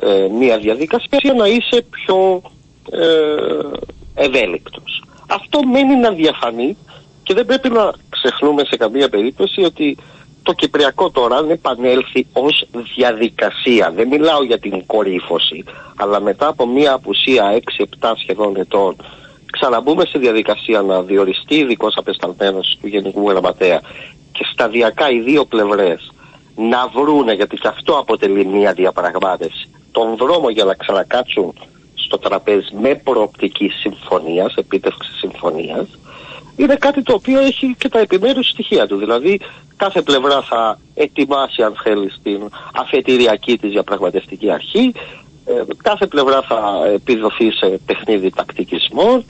ε, 0.00 0.28
μια 0.38 0.58
διαδικασία 0.58 1.34
να 1.36 1.46
είσαι 1.46 1.84
πιο 1.90 2.42
ε, 2.90 4.24
ευέλικτος. 4.24 5.02
Αυτό 5.28 5.62
μένει 5.62 5.96
να 5.96 6.10
διαφανεί 6.10 6.76
και 7.22 7.34
δεν 7.34 7.46
πρέπει 7.46 7.68
να 7.68 7.92
ξεχνούμε 8.08 8.64
σε 8.64 8.76
καμία 8.76 9.08
περίπτωση 9.08 9.62
ότι 9.62 9.96
το 10.42 10.52
Κυπριακό 10.52 11.10
τώρα 11.10 11.36
αν 11.36 11.50
επανέλθει 11.50 12.26
ως 12.32 12.66
διαδικασία, 12.96 13.92
δεν 13.96 14.08
μιλάω 14.08 14.42
για 14.42 14.58
την 14.58 14.86
κορύφωση, 14.86 15.64
αλλά 15.96 16.20
μετά 16.20 16.46
από 16.46 16.66
μια 16.66 16.92
απουσία 16.92 17.60
6-7 18.00 18.12
σχεδόν 18.16 18.56
ετών 18.56 18.96
ξαναμπούμε 19.52 20.04
σε 20.04 20.18
διαδικασία 20.18 20.82
να 20.82 21.02
διοριστεί 21.02 21.54
ειδικός 21.54 21.96
απεσταλμένος 21.96 22.78
του 22.80 22.86
Γενικού 22.86 23.30
Γραμματέα 23.30 23.80
και 24.32 24.46
σταδιακά 24.52 25.10
οι 25.10 25.20
δύο 25.20 25.44
πλευρές 25.44 26.12
να 26.56 26.88
βρούνε, 26.94 27.32
γιατί 27.32 27.56
και 27.56 27.68
αυτό 27.68 27.92
αποτελεί 27.98 28.46
μια 28.46 28.72
διαπραγμάτευση, 28.72 29.68
τον 29.92 30.16
δρόμο 30.16 30.48
για 30.50 30.64
να 30.64 30.74
ξανακάτσουν 30.74 31.54
στο 32.04 32.18
τραπέζι 32.18 32.74
με 32.80 32.94
προοπτική 32.94 33.68
συμφωνίας, 33.68 34.54
επίτευξη 34.54 35.12
συμφωνίας, 35.12 35.86
είναι 36.56 36.74
κάτι 36.74 37.02
το 37.02 37.12
οποίο 37.14 37.40
έχει 37.40 37.74
και 37.78 37.88
τα 37.88 37.98
επιμέρους 37.98 38.48
στοιχεία 38.48 38.86
του. 38.86 38.96
Δηλαδή 38.96 39.40
κάθε 39.76 40.02
πλευρά 40.02 40.42
θα 40.42 40.78
ετοιμάσει 40.94 41.62
αν 41.62 41.74
θέλεις 41.82 42.20
την 42.22 42.48
αφετηριακή 42.74 43.58
της 43.58 43.70
διαπραγματευτική 43.70 44.50
αρχή, 44.50 44.92
ε, 45.44 45.62
κάθε 45.82 46.06
πλευρά 46.06 46.42
θα 46.42 46.82
επιδοθεί 46.94 47.50
σε 47.50 47.80
παιχνίδι 47.86 48.30
τακτικισμών. 48.30 49.24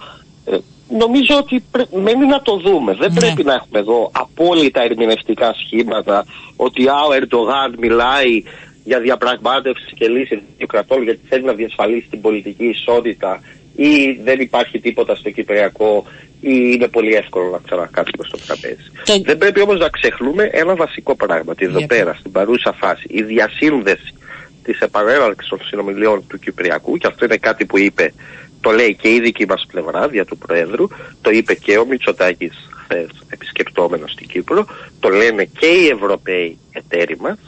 Ε, 0.44 0.56
νομίζω 0.88 1.36
ότι 1.36 1.64
μένει 2.02 2.26
να 2.26 2.42
το 2.42 2.56
δούμε. 2.56 2.94
Δεν 2.94 3.12
ναι. 3.12 3.20
πρέπει 3.20 3.44
να 3.44 3.54
έχουμε 3.54 3.78
εδώ 3.78 4.10
απόλυτα 4.12 4.82
ερμηνευτικά 4.82 5.54
σχήματα 5.66 6.24
ότι 6.56 6.88
ο 6.88 7.12
Ερντογάν 7.14 7.74
μιλάει 7.78 8.42
για 8.84 9.00
διαπραγμάτευση 9.00 9.94
και 9.94 10.08
λύση 10.08 10.42
του 10.58 10.66
κρατών 10.66 11.02
γιατί 11.02 11.20
θέλει 11.28 11.44
να 11.44 11.52
διασφαλίσει 11.52 12.06
την 12.10 12.20
πολιτική 12.20 12.64
ισότητα 12.64 13.40
ή 13.76 14.18
δεν 14.22 14.40
υπάρχει 14.40 14.80
τίποτα 14.80 15.14
στο 15.14 15.30
Κυπριακό 15.30 16.06
ή 16.40 16.70
είναι 16.74 16.88
πολύ 16.88 17.14
εύκολο 17.14 17.50
να 17.50 17.58
ξανακάτσουμε 17.64 18.24
στο 18.26 18.38
τραπέζι. 18.46 19.22
Δεν 19.24 19.38
πρέπει 19.38 19.60
όμως 19.60 19.78
να 19.78 19.88
ξεχνούμε 19.88 20.48
ένα 20.52 20.74
βασικό 20.74 21.16
πράγμα. 21.16 21.52
Ότι 21.52 21.64
εδώ 21.64 21.86
πέρα, 21.86 22.14
στην 22.18 22.32
παρούσα 22.32 22.72
φάση, 22.72 23.04
η 23.08 23.22
διασύνδεση 23.22 24.14
της 24.62 24.80
επανέναρξης 24.80 25.48
των 25.48 25.60
συνομιλιών 25.64 26.26
του 26.26 26.38
Κυπριακού, 26.38 26.96
και 26.96 27.06
αυτό 27.06 27.24
είναι 27.24 27.36
κάτι 27.36 27.64
που 27.64 27.78
είπε, 27.78 28.12
το 28.60 28.70
λέει 28.70 28.94
και 28.94 29.08
η 29.08 29.20
δική 29.20 29.46
μας 29.46 29.66
πλευρά, 29.70 30.08
δια 30.08 30.24
του 30.24 30.38
Προέδρου, 30.38 30.86
το 31.20 31.30
είπε 31.30 31.54
και 31.54 31.78
ο 31.78 31.86
Μητσοτάκης 31.86 32.70
χθες 32.84 33.08
επισκεπτόμενος 33.28 34.12
στην 34.12 34.28
Κύπρο, 34.28 34.66
το 35.00 35.08
λένε 35.08 35.44
και 35.44 35.66
οι 35.66 35.86
Ευρωπαίοι 35.86 36.58
εταίροι 36.72 37.16
μας, 37.20 37.38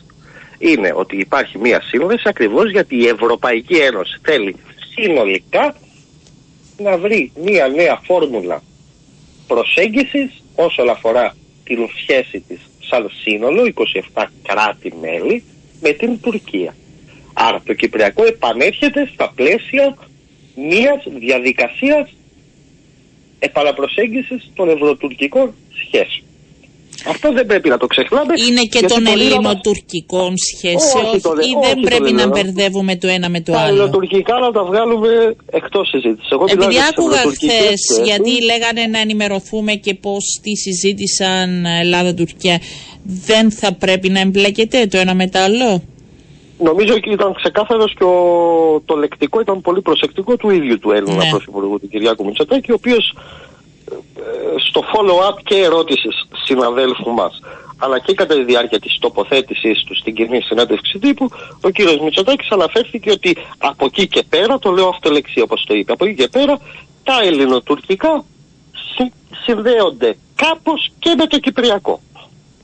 είναι 0.58 0.92
ότι 0.94 1.16
υπάρχει 1.16 1.58
μία 1.58 1.82
σύνδεση 1.82 2.22
ακριβώς 2.28 2.70
γιατί 2.70 2.96
η 2.96 3.06
Ευρωπαϊκή 3.06 3.74
Ένωση 3.74 4.18
θέλει 4.22 4.56
συνολικά 4.94 5.76
να 6.76 6.98
βρει 6.98 7.32
μία 7.44 7.68
νέα 7.68 8.00
φόρμουλα 8.04 8.62
προσέγγισης 9.46 10.42
όσον 10.54 10.88
αφορά 10.88 11.36
την 11.64 11.88
σχέση 12.00 12.40
της 12.40 12.60
σαν 12.88 13.10
σύνολο 13.22 13.72
27 14.14 14.24
κράτη-μέλη 14.42 15.44
με 15.80 15.90
την 15.90 16.20
Τουρκία. 16.20 16.76
Άρα 17.32 17.62
το 17.64 17.74
Κυπριακό 17.74 18.24
επανέρχεται 18.24 19.10
στα 19.12 19.32
πλαίσια 19.34 19.96
μιας 20.56 21.04
διαδικασίας 21.18 22.16
επαναπροσέγγισης 23.38 24.50
των 24.54 24.68
ευρωτουρκικών 24.68 25.54
σχέσεων. 25.72 26.25
Αυτό 27.08 27.32
δεν 27.32 27.46
πρέπει 27.46 27.68
να 27.68 27.76
το 27.76 27.86
ξεχνάμε. 27.86 28.32
Είναι 28.48 28.62
και 28.62 28.86
των 28.86 29.06
ελληνοτουρκικών 29.06 30.34
σχέσεων 30.36 31.04
ή 31.50 31.66
δεν 31.66 31.80
πρέπει 31.80 32.12
να 32.12 32.26
μπερδεύουμε 32.26 32.96
το 32.96 33.08
ένα 33.08 33.28
με 33.28 33.40
το 33.40 33.52
άλλο; 33.52 33.62
Τα 33.62 33.68
ελληνοτουρκικά 33.68 34.38
να 34.38 34.50
τα 34.50 34.64
βγάλουμε 34.64 35.36
εκτός 35.50 35.88
συζήτησης. 35.88 36.30
Επειδή 36.46 36.76
άκουγα 36.90 37.16
χθες, 37.16 38.00
γιατί 38.04 38.42
λέγανε 38.42 38.86
να 38.86 38.98
ενημερωθούμε 38.98 39.72
και 39.72 39.94
πώς 39.94 40.40
τι 40.42 40.56
συζήτησαν 40.56 41.64
Ελλάδα-Τουρκία, 41.64 42.60
δεν 43.02 43.50
θα 43.50 43.72
πρέπει 43.72 44.08
να 44.08 44.20
εμπλέκεται 44.20 44.86
το 44.86 44.98
ένα 44.98 45.14
με 45.14 45.28
το 45.28 45.38
άλλο; 45.38 45.82
Νομίζω 46.58 46.94
ότι 46.94 47.10
ήταν 47.10 47.34
ξεκάθαρος 47.34 47.92
και 47.92 48.04
το 48.84 48.96
λεκτικό 48.96 49.40
ήταν 49.40 49.60
πολύ 49.60 49.80
προσεκτικό 49.80 50.36
του 50.36 50.50
ίδιου 50.50 50.78
του 50.78 50.90
Έλληνα 50.90 51.24
ναι. 51.24 51.30
Πρωθυπουργού, 51.30 51.80
του 51.80 51.88
Κυριάκου 51.88 52.24
Μητσοτάκη, 52.24 52.70
ο 52.70 52.74
οποίος 52.74 53.14
στο 54.68 54.80
follow-up 54.92 55.38
και 55.44 55.54
ερώτησης 55.54 56.28
συναδέλφου 56.44 57.10
μας 57.10 57.40
αλλά 57.78 57.98
και 57.98 58.14
κατά 58.14 58.34
τη 58.34 58.44
διάρκεια 58.44 58.80
της 58.80 58.98
τοποθέτησής 58.98 59.84
του 59.84 59.96
στην 59.96 60.14
κοινή 60.14 60.40
συνέντευξη 60.40 60.98
τύπου 60.98 61.28
ο 61.60 61.70
κύριος 61.70 61.98
Μητσοτάκης 61.98 62.50
αναφέρθηκε 62.50 63.10
ότι 63.10 63.36
από 63.58 63.84
εκεί 63.84 64.08
και 64.08 64.24
πέρα, 64.28 64.58
το 64.58 64.70
λέω 64.70 64.88
αυτολεξία 64.88 65.42
όπως 65.42 65.64
το 65.66 65.74
είπε, 65.74 65.92
από 65.92 66.04
εκεί 66.04 66.14
και 66.14 66.28
πέρα 66.28 66.58
τα 67.02 67.20
ελληνοτουρκικά 67.22 68.24
συνδέονται 69.44 70.16
κάπως 70.34 70.90
και 70.98 71.14
με 71.18 71.26
το 71.26 71.38
κυπριακό. 71.38 72.00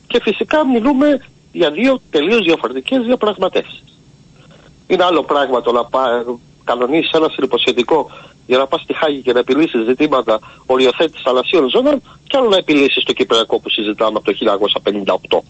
Και 0.07 0.21
φυσικά 0.23 0.67
μιλούμε 0.67 1.27
για 1.53 1.71
δύο 1.71 2.01
τελείως 2.11 2.45
διαφορετικές 2.45 3.03
διαπραγματεύσεις. 3.05 3.85
Είναι 4.87 5.05
άλλο 5.05 5.23
πράγμα 5.23 5.61
το 5.61 5.73
να 5.73 5.89
κανονίσει 6.65 7.11
ένα 7.13 7.29
συνυποσχετικό 7.29 8.11
για 8.53 8.61
να 8.61 8.67
πας 8.67 8.81
στη 8.81 8.95
Χάγη 9.01 9.21
και 9.27 9.33
να 9.33 9.39
επιλύσεις 9.39 9.81
ζητήματα 9.89 10.35
οριοθέτησης 10.67 11.23
θαλασσίων 11.23 11.69
ζώνων, 11.75 12.03
και 12.29 12.37
άλλο 12.37 12.49
να 12.49 12.57
επιλύσεις 12.57 13.03
το 13.05 13.13
Κυπριακό 13.13 13.61
που 13.61 13.69
συζητάμε 13.71 14.17
από 14.21 14.27
το 14.29 14.33
1958. 15.31 15.43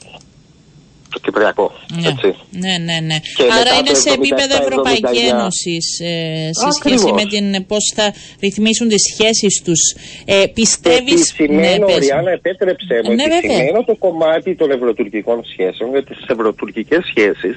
Το 1.14 1.18
Κυπριακό. 1.22 1.72
Ναι, 2.00 2.08
έτσι. 2.08 2.28
ναι, 2.50 2.74
ναι. 2.86 2.98
ναι. 3.08 3.16
Άρα 3.60 3.72
είναι 3.78 3.94
σε 3.94 4.10
επίπεδο 4.18 4.54
Ευρωπαϊκή 4.64 5.18
Ένωσης 5.32 5.86
ε, 6.00 6.50
σε 6.62 6.70
σχέση 6.78 7.12
με 7.12 7.24
την 7.24 7.66
πώς 7.66 7.92
θα 7.96 8.14
ρυθμίσουν 8.40 8.88
τις 8.88 9.02
σχέσεις 9.12 9.62
τους. 9.64 9.80
Ε, 10.24 10.44
Πιστεύει. 10.54 11.12
Επισημαίνω, 11.12 11.86
ναι, 11.86 11.96
Ριάννα, 11.96 12.30
επέτρεψέ 12.30 13.00
μου, 13.04 13.14
ναι, 13.14 13.22
επισημαίνω 13.22 13.84
το 13.84 13.96
κομμάτι 13.96 14.54
των 14.54 14.70
ευρωτουρκικών 14.70 15.44
σχέσεων, 15.52 15.90
γιατί 15.90 16.14
τι 16.14 16.24
ευρωτουρκικές 16.26 17.02
σχέσεις, 17.10 17.56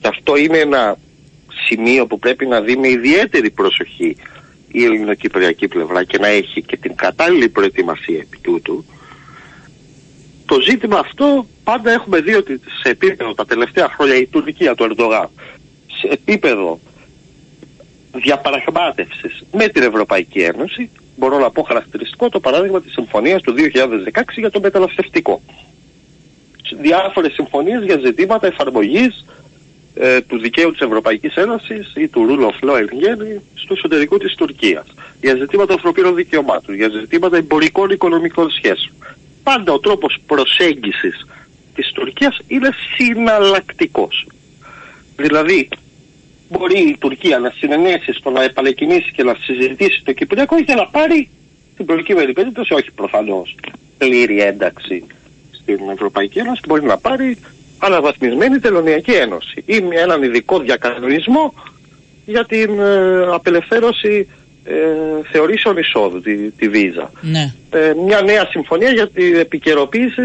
και 0.00 0.08
αυτό 0.08 0.36
είναι 0.36 0.58
ένα 0.58 0.96
σημείο 1.66 2.06
που 2.06 2.18
πρέπει 2.18 2.46
να 2.46 2.60
δει 2.60 2.76
με 2.76 2.88
ιδιαίτερη 2.88 3.50
προσοχή 3.50 4.16
η 4.72 4.84
ελληνοκυπριακή 4.84 5.68
πλευρά 5.68 6.04
και 6.04 6.18
να 6.18 6.26
έχει 6.26 6.62
και 6.62 6.76
την 6.76 6.94
κατάλληλη 6.94 7.48
προετοιμασία 7.48 8.18
επί 8.18 8.38
τούτου, 8.38 8.84
το 10.46 10.60
ζήτημα 10.60 10.98
αυτό 10.98 11.46
πάντα 11.64 11.90
έχουμε 11.90 12.20
δει 12.20 12.34
ότι 12.34 12.60
σε 12.82 12.88
επίπεδο 12.88 13.34
τα 13.34 13.44
τελευταία 13.44 13.88
χρόνια 13.88 14.16
η 14.16 14.26
Τουρκία 14.26 14.74
του 14.74 14.84
Ερντογάν 14.84 15.28
σε 16.00 16.08
επίπεδο 16.12 16.80
διαπραγμάτευσης 18.12 19.42
με 19.52 19.68
την 19.68 19.82
Ευρωπαϊκή 19.82 20.38
Ένωση 20.38 20.90
μπορώ 21.16 21.38
να 21.38 21.50
πω 21.50 21.62
χαρακτηριστικό 21.62 22.28
το 22.28 22.40
παράδειγμα 22.40 22.80
της 22.80 22.92
συμφωνίας 22.92 23.42
του 23.42 23.54
2016 23.56 24.22
για 24.36 24.50
το 24.50 24.60
μεταναστευτικό. 24.60 25.40
Διάφορες 26.80 27.32
συμφωνίες 27.32 27.82
για 27.84 27.98
ζητήματα 28.04 28.46
εφαρμογής 28.46 29.24
ε, 29.98 30.20
του 30.20 30.38
δικαίου 30.38 30.70
της 30.70 30.80
Ευρωπαϊκής 30.80 31.34
Ένωσης 31.34 31.92
ή 31.96 32.08
του 32.08 32.26
rule 32.28 32.44
of 32.44 32.68
law 32.68 32.78
εν 32.78 33.42
στο 33.54 33.74
εσωτερικό 33.76 34.18
της 34.18 34.34
Τουρκίας. 34.34 34.86
Για 35.20 35.34
ζητήματα 35.34 35.72
ανθρωπίνων 35.72 36.14
δικαιωμάτων, 36.14 36.74
για 36.74 36.88
ζητήματα 36.88 37.36
εμπορικών 37.36 37.90
οικονομικών 37.90 38.50
σχέσεων. 38.50 38.94
Πάντα 39.42 39.72
ο 39.72 39.78
τρόπος 39.78 40.16
προσέγγισης 40.26 41.26
της 41.74 41.92
Τουρκίας 41.92 42.38
είναι 42.46 42.70
συναλλακτικός. 42.96 44.26
Δηλαδή, 45.16 45.68
μπορεί 46.48 46.78
η 46.78 46.96
Τουρκία 46.98 47.38
να 47.38 47.50
συνενέσει 47.50 48.12
στο 48.12 48.30
να 48.30 48.42
επανεκκινήσει 48.42 49.12
και 49.12 49.22
να 49.22 49.34
συζητήσει 49.40 50.02
το 50.04 50.12
Κυπριακό 50.12 50.56
για 50.58 50.74
να 50.74 50.86
πάρει 50.86 51.28
την 51.76 51.86
προκειμένη 51.86 52.32
περίπτωση, 52.32 52.74
όχι 52.74 52.90
προφανώς 52.90 53.56
πλήρη 53.98 54.40
ένταξη 54.40 55.04
στην 55.50 55.88
Ευρωπαϊκή 55.92 56.38
Ένωση, 56.38 56.60
μπορεί 56.68 56.84
να 56.84 56.98
πάρει 56.98 57.38
αναβαθμισμένη 57.78 58.58
τελωνιακή 58.58 59.12
ένωση 59.12 59.62
ή 59.66 59.80
με 59.80 59.94
έναν 59.94 60.22
ειδικό 60.22 60.58
διακανονισμό 60.58 61.54
για 62.26 62.44
την 62.44 62.80
ε, 62.80 63.26
απελευθέρωση 63.32 64.28
ε, 64.64 64.74
θεωρήσεων 65.32 65.76
εισόδου, 65.76 66.20
τη, 66.20 66.50
τη 66.50 66.68
Βίζα. 66.68 67.10
Ναι. 67.20 67.54
Ε, 67.70 67.92
μια 68.06 68.20
νέα 68.20 68.46
συμφωνία 68.46 68.90
για 68.90 69.08
την 69.08 69.34
επικαιροποίηση 69.34 70.22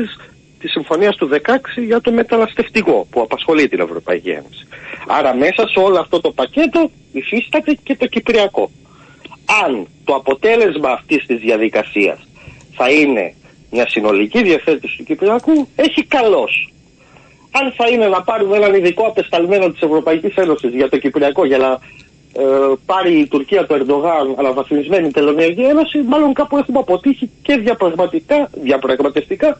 της 0.59 0.71
συμφωνίας 0.71 1.15
του 1.15 1.29
16 1.31 1.37
για 1.85 2.01
το 2.01 2.11
μεταναστευτικό 2.11 3.07
που 3.09 3.21
απασχολεί 3.21 3.67
την 3.67 3.79
Ευρωπαϊκή 3.79 4.29
Ένωση. 4.29 4.67
Άρα 5.07 5.35
μέσα 5.35 5.67
σε 5.67 5.79
όλο 5.79 5.99
αυτό 5.99 6.21
το 6.21 6.31
πακέτο 6.31 6.91
υφίσταται 7.11 7.77
και 7.83 7.95
το 7.95 8.07
Κυπριακό. 8.07 8.71
Αν 9.65 9.87
το 10.03 10.15
αποτέλεσμα 10.15 10.89
αυτής 10.89 11.25
της 11.25 11.39
διαδικασίας 11.39 12.19
θα 12.75 12.89
είναι 12.89 13.33
μια 13.71 13.89
συνολική 13.89 14.43
διευθέτηση 14.43 14.97
του 14.97 15.03
Κυπριακού, 15.03 15.67
έχει 15.75 16.03
καλώς 16.05 16.73
αν 17.51 17.73
θα 17.77 17.87
είναι 17.91 18.07
να 18.07 18.21
πάρουμε 18.21 18.55
έναν 18.57 18.73
ειδικό 18.73 19.03
απεσταλμένο 19.07 19.71
της 19.71 19.81
Ευρωπαϊκής 19.81 20.35
Ένωσης 20.35 20.73
για 20.73 20.89
το 20.89 20.97
Κυπριακό 20.97 21.45
για 21.45 21.57
να 21.57 21.79
ε, 22.33 22.43
πάρει 22.85 23.19
η 23.19 23.27
Τουρκία 23.27 23.65
το 23.65 23.75
Ερντογάν 23.75 24.35
αναβαθμισμένη 24.37 25.11
τελωνιακή 25.11 25.61
ένωση, 25.61 26.01
μάλλον 26.07 26.33
κάπου 26.33 26.57
έχουμε 26.57 26.79
αποτύχει 26.79 27.29
και 27.41 27.55
διαπραγματικά, 27.57 28.49
διαπραγματευτικά 28.63 29.57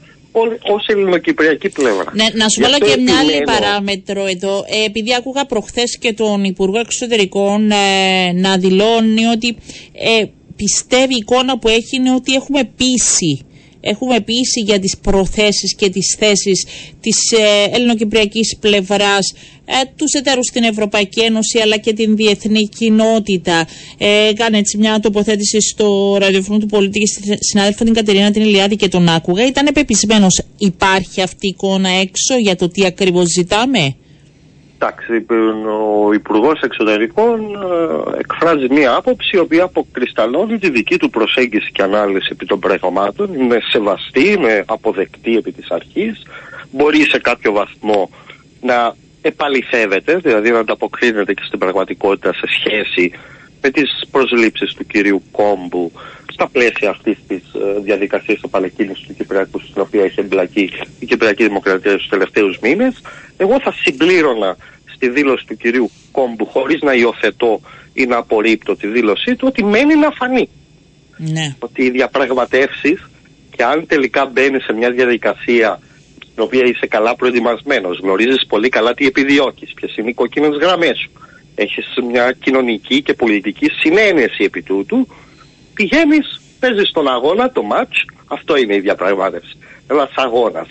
ως 0.73 0.85
ελληνοκυπριακή 0.87 1.69
πλευρά. 1.69 2.11
Ναι, 2.13 2.25
να 2.33 2.49
σου 2.49 2.61
βάλω 2.61 2.77
και 2.77 3.01
μια 3.01 3.17
άλλη 3.19 3.41
παράμετρο 3.45 4.25
εδώ. 4.25 4.63
Ε, 4.67 4.85
επειδή 4.85 5.15
άκουγα 5.17 5.45
προχθές 5.45 5.97
και 5.97 6.13
τον 6.13 6.43
Υπουργό 6.43 6.79
Εξωτερικών 6.79 7.71
ε, 7.71 8.31
να 8.33 8.57
δηλώνει 8.57 9.25
ότι 9.25 9.57
ε, 9.93 10.25
πιστεύει 10.55 11.13
η 11.13 11.17
εικόνα 11.19 11.59
που 11.59 11.67
έχει 11.67 11.95
είναι 11.95 12.13
ότι 12.13 12.33
έχουμε 12.33 12.63
πείσει 12.77 13.45
έχουμε 13.81 14.19
πείσει 14.19 14.59
για 14.65 14.79
τις 14.79 14.97
προθέσεις 14.97 15.75
και 15.75 15.89
τις 15.89 16.15
θέσεις 16.19 16.65
της 16.99 17.31
ε, 17.31 17.75
ελληνοκυπριακής 17.75 18.57
πλευράς 18.59 19.33
ε, 19.65 19.73
τους 19.95 20.13
εταίρους 20.13 20.45
στην 20.45 20.63
Ευρωπαϊκή 20.63 21.19
Ένωση 21.19 21.59
αλλά 21.59 21.77
και 21.77 21.93
την 21.93 22.15
διεθνή 22.15 22.69
κοινότητα. 22.77 23.67
Ε, 23.97 24.27
έκανε 24.27 24.57
έτσι 24.57 24.77
μια 24.77 24.99
τοποθέτηση 24.99 25.61
στο 25.61 26.17
ραδιοφωνό 26.19 26.59
του 26.59 26.65
πολίτη 26.65 26.99
και 26.99 27.05
στη 27.05 27.37
συνάδελφα 27.39 27.83
την 27.83 27.93
Κατερίνα 27.93 28.31
την 28.31 28.41
Ηλιάδη 28.41 28.75
και 28.75 28.87
τον 28.87 29.09
άκουγα. 29.09 29.45
Ήταν 29.45 29.67
επεπισμένος. 29.67 30.41
Υπάρχει 30.57 31.21
αυτή 31.21 31.47
η 31.47 31.49
εικόνα 31.49 31.89
έξω 31.89 32.37
για 32.37 32.55
το 32.55 32.69
τι 32.69 32.85
ακριβώς 32.85 33.27
ζητάμε; 33.29 33.95
Εντάξει, 34.83 35.25
ο 36.05 36.13
Υπουργός 36.13 36.61
Εξωτερικών 36.61 37.39
ε, 37.39 38.19
εκφράζει 38.19 38.67
μία 38.69 38.95
άποψη 38.95 39.35
η 39.35 39.39
οποία 39.39 39.63
αποκρισταλώνει 39.63 40.57
τη 40.57 40.69
δική 40.69 40.97
του 40.97 41.09
προσέγγιση 41.09 41.71
και 41.71 41.81
ανάλυση 41.81 42.29
επί 42.31 42.45
των 42.45 42.59
πραγμάτων. 42.59 43.33
Είναι 43.33 43.57
σεβαστή, 43.71 44.31
είναι 44.31 44.63
αποδεκτή 44.67 45.35
επί 45.37 45.51
της 45.51 45.69
αρχής. 45.69 46.21
Μπορεί 46.71 47.01
σε 47.03 47.19
κάποιο 47.19 47.51
βαθμό 47.51 48.09
να 48.61 48.95
επαληθεύεται, 49.21 50.15
δηλαδή 50.15 50.51
να 50.51 50.59
ανταποκρίνεται 50.59 51.33
και 51.33 51.43
στην 51.45 51.59
πραγματικότητα 51.59 52.33
σε 52.33 52.45
σχέση 52.59 53.11
με 53.61 53.69
τις 53.69 54.07
προσλήψεις 54.11 54.73
του 54.73 54.85
κυρίου 54.85 55.23
Κόμπου 55.31 55.91
στα 56.31 56.47
πλαίσια 56.47 56.89
αυτής 56.89 57.17
της 57.27 57.41
ε, 57.53 57.79
διαδικασίας 57.79 58.41
επανεκκίνησης 58.43 59.07
του 59.07 59.13
Κυπριακού 59.13 59.59
στην 59.59 59.81
οποία 59.81 60.03
έχει 60.03 60.19
εμπλακεί 60.19 60.69
η 60.99 61.05
Κυπριακή 61.05 61.43
Δημοκρατία 61.43 61.91
στους 61.91 62.09
τελευταίους 62.09 62.59
μήνες. 62.61 63.01
Εγώ 63.37 63.59
θα 63.59 63.71
συμπλήρωνα 63.71 64.57
στη 65.01 65.09
δήλωση 65.09 65.45
του 65.45 65.57
κυρίου 65.57 65.89
Κόμπου 66.11 66.45
χωρίς 66.45 66.81
να 66.81 66.93
υιοθετώ 66.93 67.61
ή 67.93 68.05
να 68.05 68.17
απορρίπτω 68.17 68.75
τη 68.75 68.87
δήλωσή 68.87 69.35
του 69.35 69.47
ότι 69.47 69.63
μένει 69.63 69.95
να 69.95 70.11
φανεί. 70.11 70.49
Ναι. 71.17 71.55
Ότι 71.59 71.83
οι 71.83 71.89
διαπραγματεύσεις 71.89 73.09
και 73.55 73.63
αν 73.63 73.85
τελικά 73.87 74.25
μπαίνει 74.25 74.59
σε 74.59 74.73
μια 74.73 74.91
διαδικασία 74.91 75.79
στην 76.15 76.43
οποία 76.43 76.63
είσαι 76.63 76.87
καλά 76.87 77.15
προετοιμασμένος, 77.15 77.99
γνωρίζεις 77.99 78.45
πολύ 78.47 78.69
καλά 78.69 78.93
τι 78.93 79.05
επιδιώκεις, 79.05 79.73
ποιες 79.73 79.97
είναι 79.97 80.09
οι 80.09 80.13
κόκκινες 80.13 80.57
γραμμές 80.61 80.97
σου, 80.97 81.11
έχεις 81.55 81.85
μια 82.09 82.35
κοινωνική 82.43 83.01
και 83.01 83.13
πολιτική 83.13 83.69
συνένεση 83.79 84.43
επί 84.43 84.61
τούτου, 84.61 85.07
πηγαίνεις, 85.73 86.41
παίζεις 86.59 86.91
τον 86.91 87.07
αγώνα, 87.07 87.51
το 87.51 87.61
match, 87.73 88.13
αυτό 88.27 88.57
είναι 88.57 88.75
η 88.75 88.79
διαπραγμάτευση. 88.79 89.57
Ένας 89.87 90.11
αγώνας. 90.15 90.67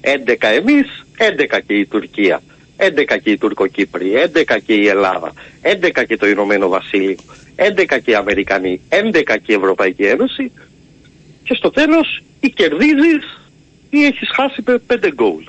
11 0.00 0.48
εμείς, 0.48 1.04
11 1.18 1.60
και 1.66 1.74
η 1.74 1.86
Τουρκία. 1.86 2.42
11 2.76 3.18
και 3.22 3.30
οι 3.30 3.38
Τουρκοκύπροι, 3.38 4.12
11 4.34 4.58
και 4.66 4.74
η 4.74 4.86
Ελλάδα, 4.86 5.32
11 5.62 6.04
και 6.06 6.16
το 6.16 6.26
Ηνωμένο 6.26 6.68
Βασίλειο, 6.68 7.16
11 7.56 7.98
και 8.04 8.10
οι 8.10 8.14
Αμερικανοί, 8.14 8.80
11 8.88 9.22
και 9.42 9.52
η 9.52 9.54
Ευρωπαϊκή 9.54 10.02
Ένωση 10.02 10.52
και 11.44 11.54
στο 11.54 11.70
τέλος 11.70 12.22
ή 12.40 12.50
κερδίζεις 12.50 13.40
ή 13.90 14.04
έχεις 14.04 14.28
χάσει 14.34 14.62
πέντε 14.86 15.12
γκολ. 15.12 15.44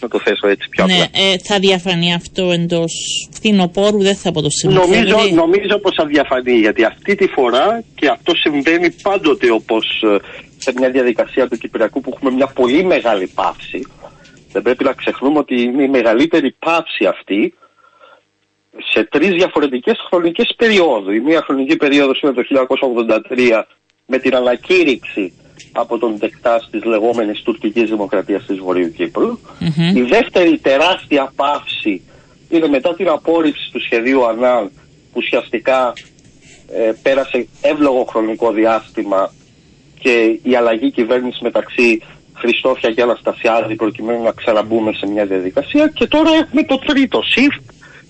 Να 0.00 0.08
το 0.08 0.20
θέσω 0.20 0.48
έτσι 0.48 0.68
πιο 0.68 0.84
απλά. 0.84 0.96
Ναι, 0.96 1.02
ε, 1.02 1.36
θα 1.44 1.58
διαφανεί 1.58 2.14
αυτό 2.14 2.50
εντός 2.52 2.92
φθινοπόρου, 3.32 4.02
δεν 4.02 4.16
θα 4.16 4.32
πω 4.32 4.40
το 4.42 4.48
Νομίζω, 4.62 5.16
νομίζω 5.34 5.78
πως 5.78 5.94
θα 5.96 6.06
διαφανεί, 6.06 6.52
γιατί 6.52 6.84
αυτή 6.84 7.14
τη 7.14 7.26
φορά 7.26 7.82
και 7.94 8.08
αυτό 8.08 8.34
συμβαίνει 8.34 8.90
πάντοτε 8.90 9.50
όπως 9.50 10.02
ε, 10.02 10.16
σε 10.58 10.72
μια 10.76 10.90
διαδικασία 10.90 11.48
του 11.48 11.56
Κυπριακού 11.56 12.00
που 12.00 12.10
έχουμε 12.14 12.30
μια 12.30 12.46
πολύ 12.46 12.84
μεγάλη 12.84 13.26
πάυση. 13.26 13.86
Δεν 14.54 14.62
πρέπει 14.62 14.84
να 14.84 14.92
ξεχνούμε 14.92 15.38
ότι 15.38 15.62
είναι 15.62 15.82
η 15.82 15.88
μεγαλύτερη 15.88 16.56
πάυση 16.58 17.06
αυτή 17.06 17.54
σε 18.92 19.04
τρεις 19.04 19.30
διαφορετικές 19.30 19.96
χρονικές 20.08 20.54
περιόδους. 20.56 21.14
Η 21.14 21.20
μία 21.20 21.42
χρονική 21.42 21.76
περίοδος 21.76 22.20
είναι 22.20 22.32
το 22.32 22.42
1983 23.28 23.62
με 24.06 24.18
την 24.18 24.34
ανακήρυξη 24.34 25.32
από 25.72 25.98
τον 25.98 26.18
δεκτάς 26.18 26.68
της 26.70 26.84
λεγόμενης 26.84 27.42
τουρκικής 27.42 27.90
δημοκρατίας 27.90 28.44
της 28.44 28.58
Βορείου 28.58 28.92
Η 29.94 30.02
δεύτερη 30.02 30.58
τεράστια 30.58 31.32
πάυση 31.36 32.02
είναι 32.48 32.68
μετά 32.68 32.94
την 32.94 33.08
απόρριψη 33.08 33.70
του 33.72 33.80
σχεδίου 33.80 34.26
ΑΝΑΝ 34.26 34.70
που 35.12 35.20
ουσιαστικά 35.22 35.92
ε, 36.72 36.92
πέρασε 37.02 37.48
εύλογο 37.62 38.04
χρονικό 38.04 38.52
διάστημα 38.52 39.32
και 39.98 40.38
η 40.42 40.56
αλλαγή 40.56 40.90
κυβέρνησης 40.90 41.40
μεταξύ 41.40 42.02
Χριστόφια 42.44 42.90
και 42.90 43.02
Αναστασιάδη 43.02 43.74
προκειμένου 43.74 44.22
να 44.22 44.32
ξαναμπούμε 44.32 44.92
σε 44.92 45.06
μια 45.06 45.24
διαδικασία 45.26 45.92
και 45.94 46.06
τώρα 46.06 46.30
έχουμε 46.30 46.62
το 46.64 46.78
τρίτο 46.78 47.20
shift, 47.34 47.62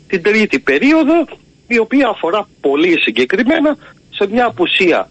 την 0.06 0.22
τρίτη 0.22 0.58
περίοδο 0.58 1.24
η 1.66 1.78
οποία 1.78 2.08
αφορά 2.08 2.48
πολύ 2.60 2.98
συγκεκριμένα 3.00 3.76
σε 4.10 4.28
μια 4.30 4.46
απουσία 4.46 5.08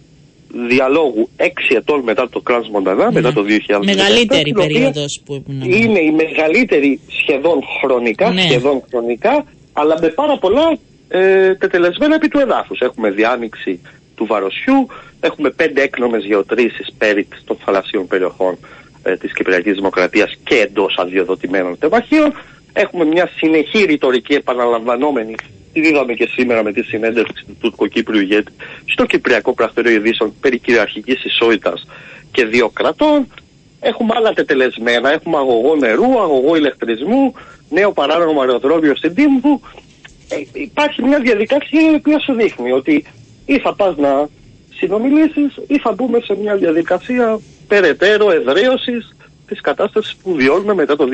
διαλόγου 0.68 1.30
έξι 1.36 1.76
ετών 1.76 2.02
μετά 2.04 2.30
το 2.30 2.40
Κράνς 2.40 2.70
Μοντανά, 2.70 3.12
μετά 3.12 3.34
το 3.34 3.44
2017. 3.68 3.80
Μεγαλύτερη 3.84 4.52
περίοδος 4.52 5.22
που 5.26 5.44
Είναι 5.64 6.00
η 6.00 6.12
μεγαλύτερη 6.12 7.00
σχεδόν 7.22 7.60
χρονικά, 7.82 8.30
ναι. 8.30 8.42
σχεδόν 8.42 8.84
χρονικά, 8.90 9.46
αλλά 9.74 9.98
με 10.02 10.08
πάρα 10.08 10.38
πολλά 10.38 10.78
ε, 11.08 11.56
τετελεσμένα 11.56 12.16
επί 12.16 12.28
του 12.28 12.40
εδάφους. 12.40 12.80
Έχουμε 12.80 13.10
διάνοιξη 13.10 13.80
του 14.16 14.26
Βαροσιού, 14.26 14.88
έχουμε 15.20 15.50
πέντε 15.50 15.82
έκνομες 15.82 16.24
γεωτρήσεις 16.24 16.94
πέρι 16.98 17.28
των 17.46 17.58
θαλασσίων 17.66 18.08
περιοχών 18.08 18.58
ε, 19.04 19.16
της 19.16 19.34
Κυπριακής 19.34 19.74
Δημοκρατίας 19.74 20.34
και 20.44 20.56
εντός 20.56 20.98
αδειοδοτημένων 20.98 21.78
τεμαχίων. 21.78 22.34
Έχουμε 22.74 23.06
μια 23.06 23.30
συνεχή 23.36 23.84
ρητορική 23.86 24.34
επαναλαμβανόμενη 24.34 25.36
Τη 25.74 25.80
είδαμε 25.80 26.14
και 26.14 26.30
σήμερα 26.32 26.64
με 26.64 26.72
τη 26.72 26.84
συνέντευξη 26.84 27.46
του 27.46 27.58
Τουρκοκύπριου 27.60 28.20
ηγέτη 28.22 28.52
στο 28.86 29.06
Κυπριακό 29.06 29.54
Πρακτορείο 29.54 29.92
Ειδήσεων 29.92 30.34
περί 30.40 30.60
κυριαρχικής 30.60 31.24
ισότητας 31.24 31.88
και 32.32 32.46
δύο 32.46 32.70
κρατών. 32.70 33.28
Έχουμε 33.80 34.14
άλλα 34.16 34.34
τετελεσμένα, 34.34 35.12
έχουμε 35.12 35.38
αγωγό 35.38 35.76
νερού, 35.76 36.20
αγωγό 36.22 36.56
ηλεκτρισμού, 36.56 37.34
νέο 37.70 37.92
παράνομο 37.92 38.42
αεροδρόμιο 38.42 38.96
στην 38.96 39.16
Τύμβου. 39.16 39.62
Ε, 40.30 40.36
υπάρχει 40.54 41.04
μια 41.04 41.20
διαδικασία 41.20 41.92
η 41.92 41.96
οποία 41.96 42.20
σου 42.20 42.34
δείχνει 42.34 42.72
ότι 42.72 43.06
ή 43.46 43.60
θα 43.60 43.76
πας 43.76 43.98
να 43.98 44.30
συνομιλήσεις 44.76 45.60
ή 45.68 45.80
θα 45.80 45.92
μπούμε 45.92 46.20
σε 46.20 46.36
μια 46.36 46.56
διαδικασία 46.56 47.40
περαιτέρω 47.74 48.32
εδραίωσης 48.32 49.16
της 49.48 49.62
κατάστασης 49.62 50.16
που 50.16 50.34
βιώνουμε 50.34 50.74
μετά 50.74 50.96
το 50.96 51.06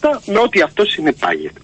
2017 0.00 0.18
με 0.26 0.38
ό,τι 0.38 0.60
αυτό 0.60 0.84
συνεπάγεται. 0.84 1.60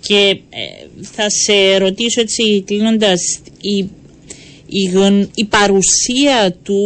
Και 0.00 0.40
ε, 0.50 0.86
θα 1.02 1.26
σε 1.30 1.76
ρωτήσω 1.78 2.20
έτσι 2.20 2.62
κλείνοντας, 2.66 3.20
η, 3.60 3.88
η, 5.34 5.44
παρουσία 5.44 6.56
του 6.62 6.80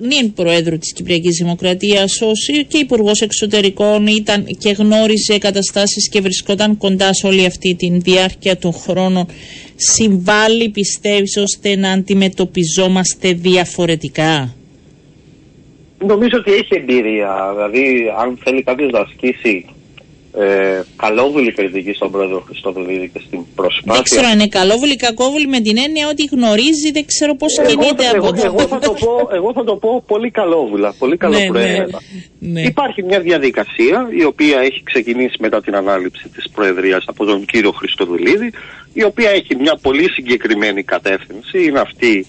νυν 0.00 0.32
Προέδρου 0.32 0.78
της 0.78 0.92
Κυπριακής 0.92 1.36
Δημοκρατίας 1.36 2.20
ως 2.20 2.48
και 2.68 2.78
υπουργός 2.78 3.20
Εξωτερικών 3.20 4.06
ήταν 4.06 4.44
και 4.58 4.70
γνώριζε 4.70 5.38
καταστάσεις 5.38 6.08
και 6.08 6.20
βρισκόταν 6.20 6.76
κοντά 6.76 7.14
σε 7.14 7.26
όλη 7.26 7.46
αυτή 7.46 7.74
τη 7.74 7.90
διάρκεια 7.98 8.56
των 8.56 8.72
χρόνων 8.72 9.26
συμβάλλει 9.76 10.68
πιστεύεις 10.68 11.36
ώστε 11.36 11.76
να 11.76 11.90
αντιμετωπιζόμαστε 11.90 13.32
διαφορετικά; 13.32 14.54
Νομίζω 16.06 16.38
ότι 16.38 16.52
έχει 16.52 16.74
εμπειρία. 16.76 17.52
Δηλαδή, 17.54 18.12
αν 18.18 18.38
θέλει 18.44 18.62
κάποιος 18.62 18.90
να 18.90 18.98
ασκήσει 18.98 19.66
ε, 20.38 20.80
καλόβουλη 20.96 21.52
κριτική 21.52 21.92
στον 21.92 22.10
πρόεδρο 22.10 22.40
Χριστοδουλίδη 22.46 23.10
και 23.12 23.20
στην 23.26 23.40
προσπάθεια. 23.54 23.92
Δεν 23.92 24.02
ξέρω 24.02 24.26
αν 24.26 24.38
είναι 24.38 24.48
καλόβουλη 24.48 24.92
ή 24.92 24.96
κακόβουλη 24.96 25.46
με 25.46 25.60
την 25.60 25.78
έννοια 25.78 26.08
ότι 26.08 26.24
γνωρίζει, 26.32 26.90
δεν 26.90 27.04
ξέρω 27.06 27.34
πώς 27.34 27.54
κινείται 27.66 28.08
από 28.08 28.26
εδώ. 28.26 28.44
Εγώ, 28.44 28.60
θα 28.60 28.78
το 28.78 28.92
πω, 28.92 29.28
εγώ 29.34 29.52
θα 29.52 29.64
το 29.64 29.76
πω 29.76 30.02
πολύ 30.06 30.30
καλόβουλα, 30.30 30.94
πολύ 30.98 31.16
καλοπροαίρετα. 31.16 32.00
Ναι, 32.38 32.52
ναι, 32.52 32.60
ναι. 32.60 32.66
Υπάρχει 32.66 33.02
μια 33.02 33.20
διαδικασία 33.20 34.08
η 34.18 34.24
οποία 34.24 34.60
έχει 34.60 34.82
ξεκινήσει 34.82 35.36
μετά 35.38 35.60
την 35.60 35.74
ανάληψη 35.74 36.28
της 36.28 36.50
Προεδρίας 36.50 37.04
από 37.06 37.24
τον 37.24 37.44
κύριο 37.44 37.72
Χριστοδουλίδη, 37.72 38.50
η 38.92 39.04
οποία 39.04 39.30
έχει 39.30 39.56
μια 39.56 39.78
πολύ 39.82 40.10
συγκεκριμένη 40.10 40.82
κατεύθυνση. 40.82 41.64
Είναι 41.64 41.80
αυτή 41.80 42.26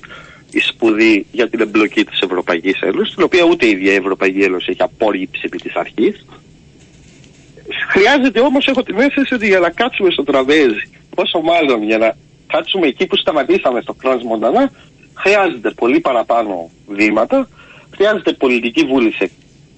η 0.52 0.60
σπουδή 0.60 1.26
για 1.32 1.50
την 1.50 1.60
εμπλοκή 1.60 2.04
της 2.04 2.20
Ευρωπαϊκής 2.20 2.82
Ένωσης, 2.82 3.16
την 3.16 3.24
οποία 3.24 3.44
ούτε 3.44 3.66
η 3.66 3.70
ίδια 3.70 3.92
η 3.92 3.96
Ευρωπαϊκή 3.96 4.40
Ένωση 4.40 4.68
έχει 4.70 4.82
απόρριψει 4.82 5.42
επί 5.46 5.58
της 5.58 5.76
αρχής. 5.76 6.26
Χρειάζεται 7.90 8.40
όμως 8.40 8.68
έχω 8.68 8.84
την 8.84 9.00
αίσθηση 9.00 9.34
ότι 9.34 9.48
για 9.48 9.60
να 9.60 9.70
κάτσουμε 9.70 10.10
στο 10.12 10.24
τραπέζι, 10.24 10.90
πόσο 11.16 11.42
μάλλον 11.42 11.84
για 11.84 11.98
να 11.98 12.16
κάτσουμε 12.48 12.88
εκεί 12.88 13.06
που 13.06 13.16
σταματήσαμε 13.16 13.82
στο 13.82 13.94
Κρόνς 13.94 14.24
Μοντανά, 14.24 14.72
χρειάζεται 15.14 15.72
πολύ 15.72 16.00
παραπάνω 16.00 16.70
βήματα, 16.88 17.50
χρειάζεται 17.96 18.34
πολιτική 18.34 18.86
βούληση 18.86 19.32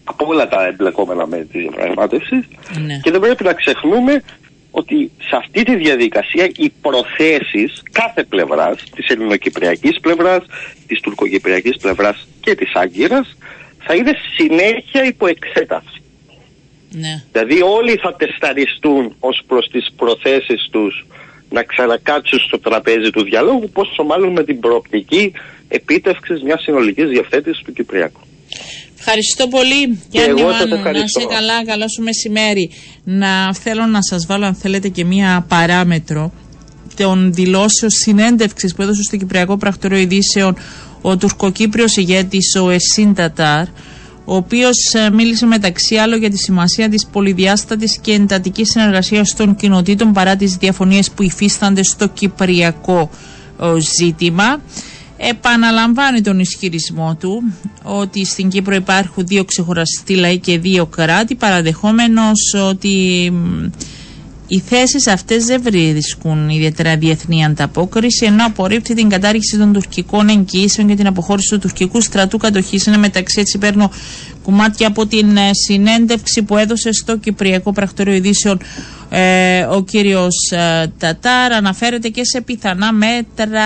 από 0.04 0.26
όλα 0.28 0.48
τα 0.48 0.66
εμπλεκόμενα 0.66 1.28
με 1.28 1.38
της 1.38 1.62
διαπραγμάτευσης 1.62 2.46
ναι. 2.86 3.00
και 3.04 3.12
δεν 3.12 3.20
πρέπει 3.20 3.44
να 3.44 3.54
ξεχνούμε 3.54 4.24
ότι 4.76 5.12
σε 5.18 5.36
αυτή 5.36 5.64
τη 5.64 5.76
διαδικασία 5.76 6.50
οι 6.56 6.70
προθέσεις 6.82 7.84
κάθε 7.92 8.24
πλευράς, 8.24 8.84
της 8.96 9.08
ελληνοκυπριακής 9.08 10.00
πλευράς, 10.00 10.44
της 10.88 11.00
τουρκοκυπριακής 11.00 11.78
πλευράς 11.78 12.28
και 12.40 12.56
της 12.56 12.72
Άγκυρας 12.74 13.38
θα 13.80 13.96
είναι 13.96 14.12
συνέχεια 14.38 15.04
υπό 15.06 15.28
εξέταση. 15.28 16.02
Ναι. 16.90 17.24
Δηλαδή 17.32 17.62
όλοι 17.62 17.96
θα 17.96 18.16
τεσταριστούν 18.16 19.16
ως 19.20 19.44
προς 19.48 19.68
τις 19.68 19.92
προθέσεις 19.96 20.68
τους 20.72 21.06
να 21.50 21.64
ξανακάτσουν 21.64 22.40
στο 22.40 22.60
τραπέζι 22.60 23.10
του 23.10 23.24
διαλόγου, 23.24 23.70
πόσο 23.70 24.04
μάλλον 24.04 24.32
με 24.32 24.44
την 24.44 24.60
προοπτική 24.60 25.32
επίτευξης 25.68 26.42
μιας 26.42 26.62
συνολικής 26.62 27.10
διευθέτησης 27.10 27.64
του 27.64 27.74
Κυπριακού. 27.74 28.20
Ευχαριστώ 29.06 29.48
πολύ 29.48 30.00
Γιάννη 30.10 30.44
Μάνου, 30.44 30.84
να 30.84 30.90
είσαι 30.90 31.26
καλά, 31.30 31.66
καλό 31.66 31.86
σου 31.96 32.04
μεσημέρι. 32.04 32.70
Να 33.04 33.54
θέλω 33.54 33.86
να 33.86 34.02
σας 34.02 34.26
βάλω 34.26 34.46
αν 34.46 34.56
θέλετε 34.56 34.88
και 34.88 35.06
μία 35.06 35.46
παράμετρο 35.48 36.32
των 36.96 37.34
δηλώσεων 37.34 37.92
συνέντευξης 37.92 38.76
που 38.76 38.82
έδωσε 38.82 39.02
στο 39.02 39.18
Κυπριακό 39.18 39.58
Πρακτορείο 39.58 39.98
Ειδήσεων 39.98 40.56
ο 41.02 41.18
τουρκοκύπριος 41.18 41.96
ηγέτης 41.98 42.56
ο 42.56 42.70
Εσίν 42.70 43.14
Τατάρ 43.14 43.66
ο 44.26 44.36
οποίος 44.36 44.94
ε, 44.94 45.10
μίλησε 45.10 45.46
μεταξύ 45.46 45.96
άλλων 45.96 46.20
για 46.20 46.30
τη 46.30 46.38
σημασία 46.38 46.90
της 46.90 47.06
πολυδιάστατης 47.12 47.98
και 48.02 48.12
εντατικής 48.14 48.70
συνεργασίας 48.70 49.36
των 49.36 49.56
κοινοτήτων 49.56 50.14
παρά 50.14 50.36
τις 50.36 50.56
διαφωνίες 50.56 51.12
που 51.12 51.24
υφίστανται 51.24 51.84
στο 51.84 52.08
κυπριακό 52.08 53.10
ε, 53.62 53.80
ζήτημα. 53.80 54.62
Επαναλαμβάνει 55.30 56.22
τον 56.22 56.40
ισχυρισμό 56.40 57.16
του 57.20 57.44
ότι 57.84 58.26
στην 58.26 58.50
Κύπρο 58.50 58.76
υπάρχουν 58.76 59.28
δύο 59.28 59.46
ξεχωριστοί 59.46 60.16
λαοί 60.16 60.38
και 60.38 60.60
δύο 60.60 60.86
κράτη 60.86 61.36
παραδεχόμενος 61.36 62.54
ότι 62.70 63.32
οι 64.48 64.60
θέσεις 64.60 65.08
αυτές 65.08 65.46
δεν 65.46 65.62
βρίσκουν 65.62 66.50
ιδιαίτερα 66.50 66.98
διεθνή 66.98 67.46
ανταπόκριση, 67.46 68.26
ενώ 68.26 68.46
απορρίπτει 68.46 68.94
την 68.94 69.10
κατάργηση 69.10 69.58
των 69.58 69.74
τουρκικών 69.74 70.30
εγγυήσεων 70.30 70.88
και 70.88 70.96
την 70.96 71.08
αποχώρηση 71.08 71.50
του 71.50 71.60
τουρκικού 71.60 72.02
στρατού 72.02 72.38
κατοχής. 72.38 72.86
Είναι 72.86 72.98
μεταξύ, 72.98 73.40
έτσι 73.40 73.58
παίρνω 73.58 73.92
κομμάτια 74.44 74.88
από 74.88 75.06
την 75.06 75.38
ε, 75.38 75.50
συνέντευξη 75.68 76.44
που 76.44 76.58
έδωσε 76.58 76.92
στο 76.92 77.18
Κυπριακό 77.18 77.72
Πρακτορείο 77.72 78.14
Ειδήσεων 78.14 78.60
ε, 79.16 79.62
ο 79.64 79.84
κύριος 79.84 80.52
ε, 80.52 80.92
Τατάρ 80.98 81.52
αναφέρεται 81.54 82.10
και 82.10 82.24
σε 82.26 82.42
πιθανά 82.42 82.94
μέτρα 82.94 83.62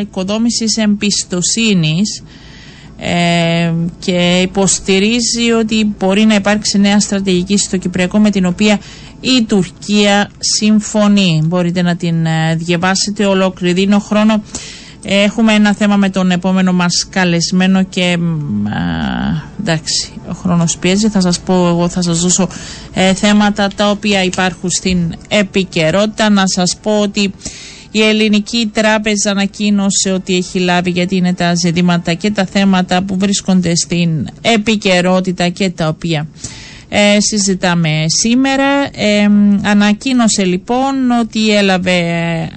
οικοδόμησης 0.00 0.76
εμπιστοσύνης 0.76 2.22
ε, 2.98 3.72
και 3.98 4.40
υποστηρίζει 4.42 5.50
ότι 5.58 5.94
μπορεί 5.98 6.24
να 6.24 6.34
υπάρξει 6.34 6.78
νέα 6.78 7.00
στρατηγική 7.00 7.56
στο 7.58 7.76
Κυπριακό 7.76 8.18
με 8.18 8.30
την 8.30 8.46
οποία 8.46 8.78
η 9.20 9.42
Τουρκία 9.48 10.30
συμφωνεί. 10.38 11.40
Μπορείτε 11.44 11.82
να 11.82 11.96
την 11.96 12.26
ε, 12.26 12.54
διαβάσετε 12.56 13.24
ολόκληρη. 13.26 13.72
Δίνω 13.74 13.98
χρόνο. 13.98 14.42
Έχουμε 15.04 15.52
ένα 15.52 15.74
θέμα 15.74 15.96
με 15.96 16.10
τον 16.10 16.30
επόμενο 16.30 16.72
μας 16.72 17.06
καλεσμένο 17.10 17.82
και 17.82 18.18
εντάξει, 19.60 20.12
ο 20.28 20.32
χρόνος 20.32 20.76
πιέζει. 20.78 21.08
Θα 21.08 21.20
σας 21.20 21.40
πω 21.40 21.68
εγώ, 21.68 21.88
θα 21.88 22.02
σας 22.02 22.20
δώσω 22.20 22.48
ε, 22.94 23.14
θέματα 23.14 23.68
τα 23.76 23.90
οποία 23.90 24.24
υπάρχουν 24.24 24.70
στην 24.70 25.14
επικαιρότητα. 25.28 26.30
Να 26.30 26.42
σας 26.46 26.76
πω 26.82 27.00
ότι 27.00 27.32
η 27.90 28.02
Ελληνική 28.02 28.70
Τράπεζα 28.72 29.30
ανακοίνωσε 29.30 30.10
ότι 30.12 30.36
έχει 30.36 30.58
λάβει 30.58 30.90
γιατί 30.90 31.16
είναι 31.16 31.34
τα 31.34 31.54
ζητήματα 31.54 32.14
και 32.14 32.30
τα 32.30 32.44
θέματα 32.44 33.02
που 33.02 33.16
βρίσκονται 33.18 33.76
στην 33.76 34.26
επικαιρότητα 34.40 35.48
και 35.48 35.70
τα 35.70 35.88
οποία 35.88 36.26
ε, 36.88 37.20
συζητάμε 37.20 38.04
σήμερα. 38.06 38.88
Ε, 38.94 39.28
ανακοίνωσε 39.62 40.44
λοιπόν 40.44 41.10
ότι 41.20 41.50
έλαβε 41.56 41.96
ε, 41.98 42.48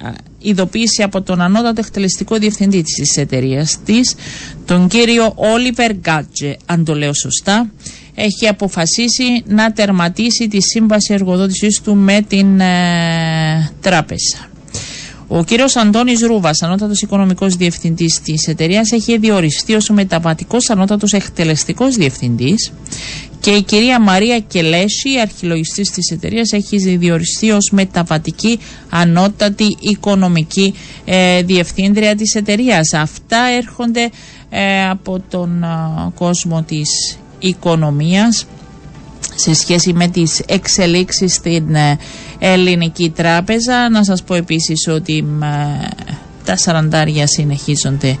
ειδοποίηση 0.48 1.02
από 1.02 1.22
τον 1.22 1.40
ανώτατο 1.40 1.80
εκτελεστικό 1.80 2.36
διευθυντή 2.36 2.82
της 2.82 3.16
εταιρείας 3.16 3.78
της, 3.84 4.14
τον 4.64 4.88
κύριο 4.88 5.32
Όλιβερ 5.36 5.92
Γκάτζε, 5.94 6.56
αν 6.66 6.84
το 6.84 6.94
λέω 6.94 7.14
σωστά, 7.14 7.70
έχει 8.14 8.48
αποφασίσει 8.48 9.42
να 9.46 9.72
τερματίσει 9.72 10.48
τη 10.48 10.60
σύμβαση 10.62 11.14
εργοδότησής 11.14 11.80
του 11.80 11.94
με 11.96 12.20
την 12.28 12.60
ε, 12.60 13.70
τράπεζα. 13.80 14.50
Ο 15.28 15.44
κύριος 15.44 15.76
Αντώνης 15.76 16.20
Ρούβας, 16.20 16.62
ανώτατος 16.62 17.02
οικονομικός 17.02 17.56
διευθυντής 17.56 18.20
της 18.20 18.46
εταιρείας, 18.46 18.92
έχει 18.92 19.18
διοριστεί 19.18 19.74
ως 19.74 19.88
μεταβατικός 19.88 20.70
ανώτατος 20.70 21.12
εκτελεστικός 21.12 21.96
διευθυντής 21.96 22.72
και 23.46 23.52
η 23.52 23.62
κυρία 23.62 24.00
Μαρία 24.00 24.38
Κελέση, 24.38 25.08
αρχιλογιστής 25.22 25.90
της 25.90 26.10
εταιρείας, 26.10 26.52
έχει 26.52 26.96
διοριστεί 26.96 27.50
ως 27.50 27.70
μεταβατική 27.72 28.58
ανώτατη 28.90 29.76
οικονομική 29.80 30.74
ε, 31.04 31.42
διευθύντρια 31.42 32.14
της 32.16 32.34
εταιρείας. 32.34 32.92
Αυτά 32.92 33.38
έρχονται 33.56 34.10
ε, 34.50 34.88
από 34.88 35.22
τον 35.30 35.62
ε, 35.62 35.66
κόσμο 36.14 36.62
της 36.62 37.18
οικονομίας 37.38 38.46
σε 39.34 39.54
σχέση 39.54 39.92
με 39.92 40.08
τις 40.08 40.38
εξελίξεις 40.46 41.34
στην 41.34 41.74
ε, 41.74 41.98
ελληνική 42.38 43.10
τράπεζα. 43.10 43.90
Να 43.90 44.04
σας 44.04 44.22
πω 44.22 44.34
επίσης 44.34 44.88
ότι 44.88 45.24
τα 46.44 46.56
σαραντάρια 46.56 47.26
συνεχίζονται 47.26 48.18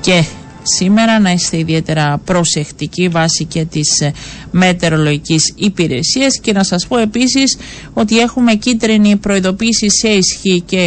και 0.00 0.24
σήμερα 0.64 1.18
να 1.20 1.30
είστε 1.30 1.58
ιδιαίτερα 1.58 2.18
προσεκτικοί 2.24 3.08
βάσει 3.08 3.44
και 3.44 3.64
της 3.64 4.00
ε, 4.00 4.12
μετεωρολογικής 4.50 5.52
υπηρεσίας. 5.56 6.38
Και 6.40 6.52
να 6.52 6.62
σας 6.64 6.86
πω 6.86 6.98
επίσης 6.98 7.56
ότι 7.92 8.18
έχουμε 8.18 8.54
κίτρινη 8.54 9.16
προειδοποίηση 9.16 9.90
σε 9.90 10.08
ισχύ 10.08 10.60
και 10.66 10.84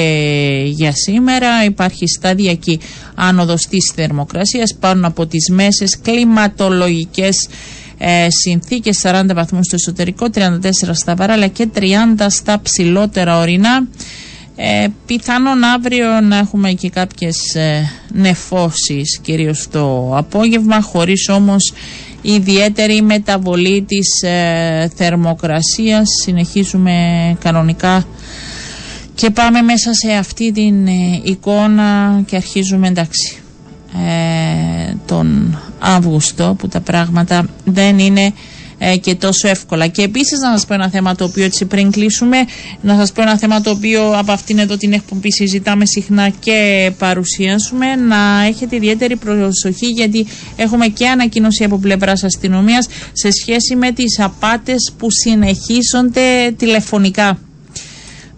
για 0.66 0.92
σήμερα. 0.96 1.64
Υπάρχει 1.66 2.08
σταδιακή 2.08 2.80
άνοδος 3.16 3.62
της 3.62 3.92
θερμοκρασίας 3.96 4.76
πάνω 4.80 5.08
από 5.08 5.26
τις 5.26 5.50
μέσες 5.50 6.00
κλιματολογικές 6.02 7.48
ε, 7.98 8.28
συνθήκες. 8.30 9.00
40 9.04 9.26
βαθμούς 9.34 9.66
στο 9.66 9.76
εσωτερικό, 9.76 10.28
34 10.34 10.60
στα 10.94 11.16
βαράλια 11.16 11.48
και 11.48 11.68
30 11.76 11.82
στα 12.28 12.60
ψηλότερα 12.62 13.40
ορεινά 13.40 13.88
ε, 14.60 14.88
πιθανόν 15.06 15.64
αύριο 15.64 16.22
να 16.22 16.38
έχουμε 16.38 16.72
και 16.72 16.90
κάποιες 16.90 17.56
ε, 17.56 17.90
νεφώσεις 18.14 19.20
κυρίως 19.22 19.68
το 19.72 20.12
απόγευμα 20.18 20.82
χωρίς 20.82 21.30
όμως 21.30 21.74
ιδιαίτερη 22.22 23.02
μεταβολή 23.02 23.82
της 23.88 24.22
ε, 24.22 24.90
θερμοκρασίας. 24.96 26.08
Συνεχίζουμε 26.24 26.94
κανονικά 27.40 28.06
και 29.16 29.30
πάμε 29.30 29.62
μέσα 29.62 29.94
σε 29.94 30.12
αυτή 30.12 30.52
την 30.52 30.88
ε, 30.88 31.22
εικόνα 31.24 32.22
και 32.26 32.36
αρχίζουμε 32.36 32.88
εντάξει 32.88 33.38
ε, 34.08 34.94
τον 35.06 35.58
Αύγουστο 35.80 36.56
που 36.58 36.68
τα 36.68 36.80
πράγματα 36.80 37.46
δεν 37.66 38.00
είναι 38.00 38.34
ε, 38.78 38.98
και 38.98 39.16
τόσο 39.16 39.48
εύκολα. 39.48 39.88
Και 39.88 40.02
επίσης 40.02 40.40
να 40.40 40.52
σας 40.52 40.66
πω 40.66 40.74
ένα 40.74 40.90
θέμα 40.90 41.16
το 41.16 41.24
οποίο 41.24 41.44
έτσι 41.44 41.66
πριν 41.66 41.92
κλείσουμε, 41.92 42.38
να 42.82 42.96
σας 42.96 43.12
πω 43.12 43.22
ένα 43.22 43.38
θέμα 43.38 43.62
το 43.62 43.70
οποίο 43.70 44.18
από 44.18 44.32
αυτήν 44.32 44.58
εδώ 44.60 44.78
την 44.78 44.94
εκπομπή 44.94 45.32
συζητάμε 45.32 45.86
συχνά 45.86 46.30
και 46.30 46.92
παρουσιάσουμε, 46.98 47.96
να 47.96 48.44
έχετε 48.48 48.76
ιδιαίτερη 48.76 49.16
προσοχή 49.16 49.88
γιατί 49.88 50.28
έχουμε 50.56 50.88
και 50.88 51.08
ανακοίνωση 51.08 51.64
από 51.64 51.78
πλευράς 51.78 52.24
αστυνομίας 52.24 52.88
σε 53.14 53.32
σχέση 53.32 53.76
με 53.76 53.92
τις 53.92 54.20
απάτες 54.20 54.94
που 54.98 55.08
συνεχίζονται 55.12 56.54
τηλεφωνικά 56.58 57.40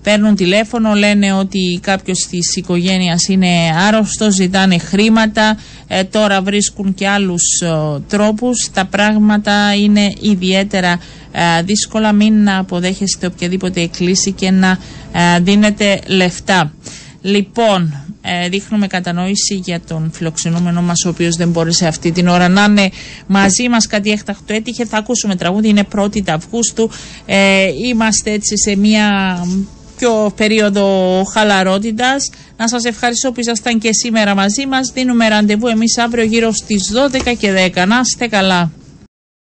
παίρνουν 0.10 0.36
τηλέφωνο, 0.36 0.94
λένε 0.94 1.34
ότι 1.34 1.80
κάποιος 1.82 2.28
της 2.30 2.56
οικογένειας 2.56 3.28
είναι 3.28 3.48
άρρωστος, 3.88 4.34
ζητάνε 4.34 4.78
χρήματα, 4.78 5.58
ε, 5.88 6.04
τώρα 6.04 6.42
βρίσκουν 6.42 6.94
και 6.94 7.08
άλλους 7.08 7.42
τρόπου. 7.60 8.04
τρόπους. 8.08 8.70
Τα 8.74 8.86
πράγματα 8.86 9.74
είναι 9.76 10.14
ιδιαίτερα 10.22 11.00
ε, 11.32 11.64
δύσκολα, 11.64 12.12
μην 12.12 12.50
αποδέχεστε 12.50 13.26
οποιαδήποτε 13.26 13.82
εκκλήση 13.82 14.32
και 14.32 14.52
να 14.52 14.78
ε, 15.12 15.40
δίνετε 15.40 16.00
λεφτά. 16.08 16.74
Λοιπόν, 17.22 17.94
δείχνουμε 18.50 18.88
κατανόηση 18.88 19.56
για 19.56 19.80
τον 19.88 20.12
φιλοξενούμενο 20.14 20.82
μας 20.82 21.06
ο 21.06 21.10
οποίος 21.10 21.36
δεν 21.36 21.50
μπόρεσε 21.50 21.88
αυτή 21.88 22.12
την 22.12 22.28
ώρα 22.28 22.48
να 22.48 22.64
είναι 22.64 22.90
μαζί 23.28 23.70
μας 23.70 23.88
κάτι 23.88 24.12
έκτακτο 24.12 24.54
έτυχε 24.54 24.86
θα 24.86 24.98
ακούσουμε 24.98 25.36
τραγούδι 25.36 25.68
είναι 25.68 25.88
1η 25.96 26.30
Αυγούστου 26.30 26.90
είμαστε 27.84 28.32
έτσι 28.32 28.58
σε 28.58 28.76
μια 28.76 29.38
πιο 30.00 30.34
περίοδο 30.36 31.24
χαλαρότητας. 31.34 32.30
Να 32.58 32.68
σας 32.68 32.84
ευχαριστώ 32.84 33.32
που 33.32 33.40
ήσασταν 33.40 33.80
και 33.80 33.90
σήμερα 33.94 34.36
μαζί 34.36 34.68
μας. 34.68 34.92
Δίνουμε 34.94 35.28
ραντεβού 35.28 35.68
εμείς 35.68 35.98
αύριο 35.98 36.24
γύρω 36.24 36.52
στις 36.52 36.92
12 36.94 37.34
και 37.38 37.52
10. 37.52 37.86
Να 37.86 38.02
είστε 38.06 38.28
καλά. 38.28 38.72